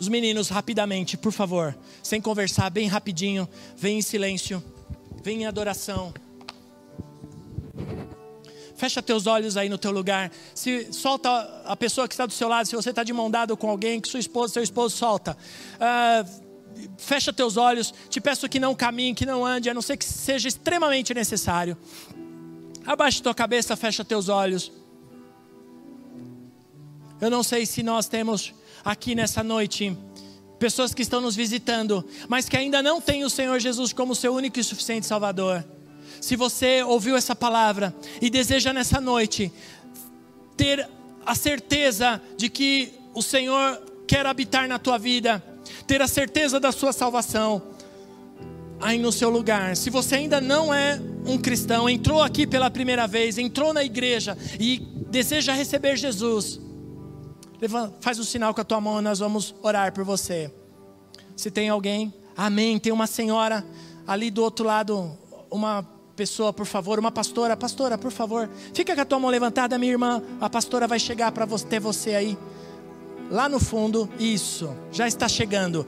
Os 0.00 0.08
meninos, 0.08 0.48
rapidamente, 0.48 1.14
por 1.14 1.30
favor, 1.30 1.76
sem 2.02 2.22
conversar, 2.22 2.70
bem 2.70 2.88
rapidinho, 2.88 3.46
vem 3.76 3.98
em 3.98 4.02
silêncio, 4.02 4.64
vem 5.22 5.42
em 5.42 5.46
adoração. 5.46 6.14
Fecha 8.76 9.02
teus 9.02 9.26
olhos 9.26 9.58
aí 9.58 9.68
no 9.68 9.76
teu 9.76 9.90
lugar. 9.90 10.32
Se 10.54 10.90
solta 10.90 11.28
a 11.66 11.76
pessoa 11.76 12.08
que 12.08 12.14
está 12.14 12.24
do 12.24 12.32
seu 12.32 12.48
lado, 12.48 12.66
se 12.66 12.74
você 12.74 12.88
está 12.88 13.04
de 13.04 13.12
mão 13.12 13.30
dada 13.30 13.54
com 13.54 13.68
alguém, 13.68 14.00
que 14.00 14.08
sua 14.08 14.20
esposa, 14.20 14.54
seu 14.54 14.62
esposo 14.62 14.96
solta. 14.96 15.36
Uh, 15.74 16.48
fecha 16.96 17.30
teus 17.30 17.58
olhos. 17.58 17.92
Te 18.08 18.22
peço 18.22 18.48
que 18.48 18.58
não 18.58 18.74
caminhe, 18.74 19.14
que 19.14 19.26
não 19.26 19.44
ande, 19.44 19.68
a 19.68 19.74
não 19.74 19.82
ser 19.82 19.98
que 19.98 20.04
seja 20.06 20.48
extremamente 20.48 21.12
necessário. 21.12 21.76
Abaixe 22.86 23.22
tua 23.22 23.34
cabeça, 23.34 23.76
fecha 23.76 24.02
teus 24.02 24.30
olhos. 24.30 24.72
Eu 27.20 27.30
não 27.30 27.42
sei 27.42 27.66
se 27.66 27.82
nós 27.82 28.06
temos 28.06 28.54
aqui 28.84 29.14
nessa 29.14 29.42
noite 29.42 29.96
pessoas 30.58 30.94
que 30.94 31.02
estão 31.02 31.20
nos 31.20 31.34
visitando, 31.34 32.04
mas 32.28 32.48
que 32.48 32.56
ainda 32.56 32.82
não 32.82 33.00
têm 33.00 33.24
o 33.24 33.30
Senhor 33.30 33.58
Jesus 33.58 33.92
como 33.92 34.14
seu 34.14 34.34
único 34.34 34.58
e 34.58 34.64
suficiente 34.64 35.06
Salvador. 35.06 35.64
Se 36.20 36.36
você 36.36 36.82
ouviu 36.82 37.16
essa 37.16 37.34
palavra 37.34 37.94
e 38.20 38.30
deseja 38.30 38.72
nessa 38.72 39.00
noite 39.00 39.52
ter 40.56 40.88
a 41.26 41.34
certeza 41.34 42.20
de 42.36 42.48
que 42.48 42.92
o 43.14 43.22
Senhor 43.22 43.82
quer 44.06 44.24
habitar 44.24 44.68
na 44.68 44.78
tua 44.78 44.98
vida, 44.98 45.42
ter 45.86 46.00
a 46.00 46.08
certeza 46.08 46.58
da 46.60 46.72
sua 46.72 46.92
salvação, 46.92 47.62
aí 48.80 48.98
no 48.98 49.10
seu 49.10 49.28
lugar. 49.28 49.76
Se 49.76 49.90
você 49.90 50.16
ainda 50.16 50.40
não 50.40 50.72
é 50.72 51.00
um 51.26 51.36
cristão, 51.36 51.88
entrou 51.88 52.22
aqui 52.22 52.46
pela 52.46 52.70
primeira 52.70 53.06
vez, 53.06 53.38
entrou 53.38 53.72
na 53.72 53.82
igreja 53.82 54.38
e 54.58 54.78
deseja 55.10 55.52
receber 55.52 55.96
Jesus, 55.96 56.60
Faz 58.00 58.18
um 58.18 58.24
sinal 58.24 58.54
com 58.54 58.60
a 58.60 58.64
tua 58.64 58.80
mão 58.80 59.00
e 59.00 59.02
nós 59.02 59.18
vamos 59.18 59.54
orar 59.62 59.92
por 59.92 60.04
você. 60.04 60.52
Se 61.36 61.50
tem 61.50 61.68
alguém, 61.68 62.12
amém. 62.36 62.78
Tem 62.78 62.92
uma 62.92 63.06
senhora 63.06 63.64
ali 64.06 64.30
do 64.30 64.42
outro 64.42 64.64
lado, 64.64 65.16
uma 65.50 65.86
pessoa, 66.16 66.52
por 66.52 66.66
favor, 66.66 66.98
uma 66.98 67.12
pastora, 67.12 67.56
pastora, 67.56 67.96
por 67.96 68.10
favor, 68.10 68.50
fica 68.74 68.92
com 68.92 69.00
a 69.00 69.04
tua 69.04 69.20
mão 69.20 69.30
levantada, 69.30 69.78
minha 69.78 69.92
irmã. 69.92 70.22
A 70.40 70.50
pastora 70.50 70.88
vai 70.88 70.98
chegar 70.98 71.30
para 71.30 71.46
ter 71.58 71.78
você 71.78 72.14
aí, 72.14 72.38
lá 73.30 73.48
no 73.48 73.60
fundo. 73.60 74.08
Isso, 74.18 74.74
já 74.90 75.06
está 75.06 75.28
chegando. 75.28 75.86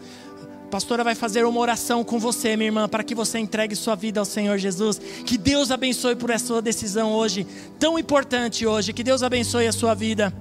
A 0.66 0.68
pastora 0.71 1.03
vai 1.03 1.16
fazer 1.16 1.45
uma 1.45 1.59
oração 1.59 2.05
com 2.05 2.18
você, 2.21 2.57
minha 2.57 2.68
irmã, 2.68 2.89
para 2.89 3.03
que 3.03 3.14
você 3.14 3.41
entregue 3.41 3.75
sua 3.75 3.97
vida 3.97 4.21
ao 4.21 4.27
Senhor 4.27 4.57
Jesus. 4.57 5.01
Que 5.27 5.37
Deus 5.37 5.73
abençoe 5.73 6.14
por 6.14 6.31
essa 6.31 6.47
sua 6.47 6.62
decisão 6.62 7.12
hoje, 7.12 7.45
tão 7.79 7.99
importante 7.99 8.64
hoje. 8.64 8.93
Que 8.93 9.03
Deus 9.03 9.25
abençoe 9.25 9.66
a 9.66 9.73
sua 9.73 9.95
vida. 9.95 10.33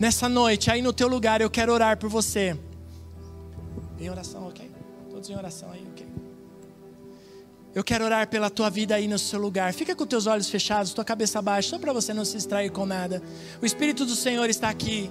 Nessa 0.00 0.30
noite, 0.30 0.70
aí 0.70 0.80
no 0.80 0.94
teu 0.94 1.06
lugar, 1.06 1.42
eu 1.42 1.50
quero 1.50 1.74
orar 1.74 1.98
por 1.98 2.08
você. 2.08 2.58
Em 3.98 4.08
oração, 4.08 4.48
ok? 4.48 4.70
Todos 5.10 5.28
em 5.28 5.36
oração 5.36 5.70
aí? 5.70 5.86
Eu 7.72 7.84
quero 7.84 8.04
orar 8.04 8.26
pela 8.26 8.50
tua 8.50 8.68
vida 8.68 8.96
aí 8.96 9.06
no 9.06 9.18
seu 9.18 9.40
lugar. 9.40 9.72
Fica 9.72 9.94
com 9.94 10.04
teus 10.04 10.26
olhos 10.26 10.50
fechados, 10.50 10.92
tua 10.92 11.04
cabeça 11.04 11.40
baixa, 11.40 11.70
só 11.70 11.78
para 11.78 11.92
você 11.92 12.12
não 12.12 12.24
se 12.24 12.36
distrair 12.36 12.70
com 12.70 12.84
nada. 12.84 13.22
O 13.62 13.66
Espírito 13.66 14.04
do 14.04 14.16
Senhor 14.16 14.50
está 14.50 14.68
aqui. 14.68 15.10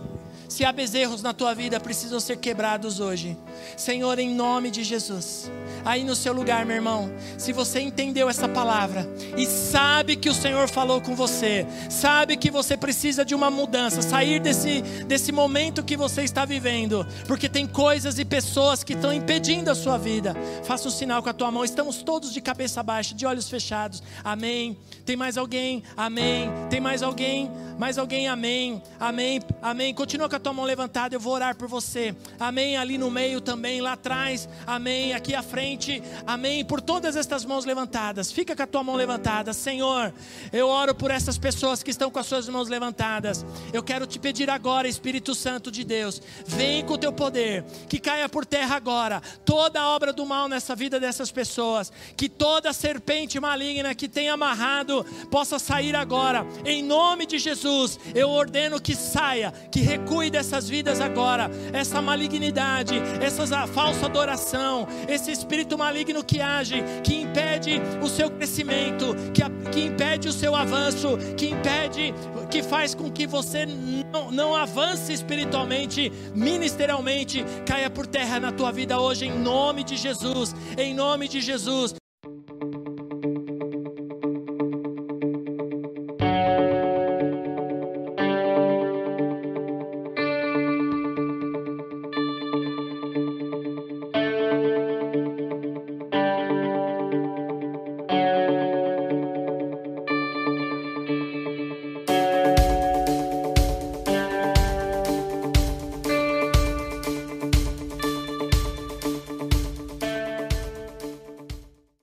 Se 0.50 0.66
há 0.66 0.72
bezerros 0.72 1.22
na 1.22 1.32
tua 1.32 1.54
vida, 1.54 1.80
precisam 1.80 2.20
ser 2.20 2.38
quebrados 2.38 3.00
hoje. 3.00 3.38
Senhor, 3.78 4.18
em 4.18 4.34
nome 4.34 4.72
de 4.72 4.84
Jesus. 4.84 5.50
Aí 5.86 6.04
no 6.04 6.16
seu 6.16 6.34
lugar, 6.34 6.66
meu 6.66 6.76
irmão, 6.76 7.14
se 7.38 7.54
você 7.54 7.80
entendeu 7.80 8.28
essa 8.28 8.50
palavra 8.50 9.08
e 9.38 9.46
sabe 9.46 10.16
que 10.16 10.28
o 10.28 10.34
Senhor 10.34 10.68
falou 10.68 11.00
com 11.02 11.16
você, 11.16 11.68
sabe 11.88 12.36
que 12.36 12.50
você 12.50 12.76
precisa 12.76 13.24
de 13.24 13.36
uma 13.36 13.52
mudança, 13.52 14.02
sair 14.02 14.40
desse, 14.40 14.82
desse 15.08 15.32
momento 15.32 15.84
que 15.84 15.96
você 15.96 16.24
está 16.24 16.46
vivendo, 16.46 17.06
porque 17.28 17.48
tem 17.48 17.68
coisas 17.68 18.18
e 18.18 18.26
pessoas 18.26 18.84
que 18.84 18.94
estão 18.94 19.14
impedindo 19.14 19.70
a 19.70 19.76
sua 19.76 20.00
vida, 20.00 20.36
faça 20.64 20.88
um 20.88 20.92
sinal 20.92 21.22
com 21.22 21.30
a 21.30 21.34
tua 21.34 21.52
mão. 21.52 21.64
Estamos 21.64 22.02
todos 22.02 22.34
de 22.34 22.42
cabeça 22.50 22.82
baixa, 22.82 23.14
de 23.14 23.28
olhos 23.28 23.48
fechados. 23.48 24.02
Amém. 24.24 24.76
Tem 25.06 25.16
mais 25.16 25.38
alguém? 25.38 25.84
Amém. 25.96 26.50
Tem 26.68 26.82
mais 26.82 27.04
alguém? 27.04 27.52
Mais 27.78 28.00
alguém? 28.00 28.28
Amém. 28.28 28.82
Amém. 29.00 29.40
Amém. 29.62 29.94
Continua 29.94 30.28
com 30.28 30.36
a 30.36 30.40
tua 30.40 30.52
mão 30.52 30.66
levantada, 30.66 31.16
eu 31.16 31.20
vou 31.20 31.34
orar 31.34 31.56
por 31.56 31.68
você. 31.68 32.16
Amém. 32.40 32.76
Ali 32.76 32.98
no 32.98 33.12
meio 33.12 33.40
também, 33.40 33.82
lá 33.82 33.94
atrás. 33.94 34.50
Amém. 34.66 35.14
Aqui 35.14 35.36
à 35.36 35.44
frente. 35.44 36.02
Amém. 36.26 36.66
Por 36.66 36.82
todas 36.82 37.16
estas 37.16 37.46
mãos 37.46 37.66
levantadas. 37.66 38.32
Fica 38.32 38.56
com 38.56 38.64
a 38.64 38.68
tua 38.68 38.84
mão 38.84 38.96
levantada. 38.96 39.54
Senhor, 39.54 40.12
eu 40.52 40.68
oro 40.68 40.96
por 40.96 41.12
essas 41.12 41.38
pessoas 41.38 41.84
que 41.84 41.92
estão 41.92 42.10
com 42.10 42.18
as 42.18 42.26
suas 42.26 42.50
mãos 42.50 42.68
levantadas. 42.68 43.46
Eu 43.72 43.84
quero 43.84 44.08
te 44.08 44.18
pedir 44.18 44.50
agora, 44.50 44.88
Espírito 44.88 45.36
Santo 45.36 45.72
de 45.72 45.84
Deus, 45.84 46.20
vem 46.48 46.84
com 46.84 46.94
o 46.94 46.98
teu 46.98 47.14
poder, 47.14 47.64
que 47.88 48.00
caia 48.00 48.28
por 48.28 48.44
terra 48.44 48.76
agora 48.76 49.22
toda 49.46 49.80
a 49.80 49.90
obra 49.90 50.12
do 50.12 50.26
mal 50.26 50.48
nessa 50.48 50.76
vida 50.76 51.00
dessas 51.00 51.32
pessoas, 51.32 51.92
que 52.18 52.28
toda 52.40 52.72
serpente 52.72 53.38
maligna 53.38 53.94
que 53.94 54.08
tem 54.08 54.30
amarrado 54.30 55.06
possa 55.30 55.60
sair 55.60 55.94
agora, 55.94 56.48
em 56.66 56.82
nome 56.82 57.26
de 57.26 57.38
Jesus. 57.38 58.00
Eu 58.16 58.30
ordeno 58.30 58.82
que 58.82 58.96
saia, 58.96 59.52
que 59.70 59.82
recue 59.82 60.32
dessas 60.32 60.70
vidas 60.70 61.02
agora, 61.02 61.52
essa 61.74 62.02
malignidade, 62.02 62.96
essa 63.22 63.68
falsa 63.68 64.06
adoração, 64.06 64.88
esse 65.08 65.32
espírito 65.32 65.78
maligno 65.78 66.24
que 66.24 66.40
age, 66.42 66.82
que 67.04 67.14
impede 67.14 67.82
o 68.02 68.08
seu 68.08 68.32
crescimento, 68.32 69.14
que, 69.34 69.42
que 69.70 69.86
impede 69.86 70.30
o 70.30 70.34
seu 70.34 70.56
avanço, 70.56 71.18
que 71.36 71.50
impede, 71.50 72.14
que 72.50 72.64
faz 72.64 72.96
com 72.96 73.12
que 73.12 73.28
você 73.28 73.66
não, 73.66 74.32
não 74.32 74.56
avance 74.56 75.12
espiritualmente, 75.12 76.10
ministerialmente, 76.34 77.44
caia 77.66 77.90
por 77.90 78.08
terra 78.08 78.40
na 78.40 78.54
tua 78.54 78.72
vida 78.72 78.98
hoje, 78.98 79.26
em 79.26 79.38
nome 79.38 79.84
de 79.84 79.98
Jesus, 79.98 80.56
em 80.78 80.94
nome 80.94 81.28
de 81.28 81.42
Jesus. 81.42 82.00
Thank 82.24 82.50
you. 82.50 82.69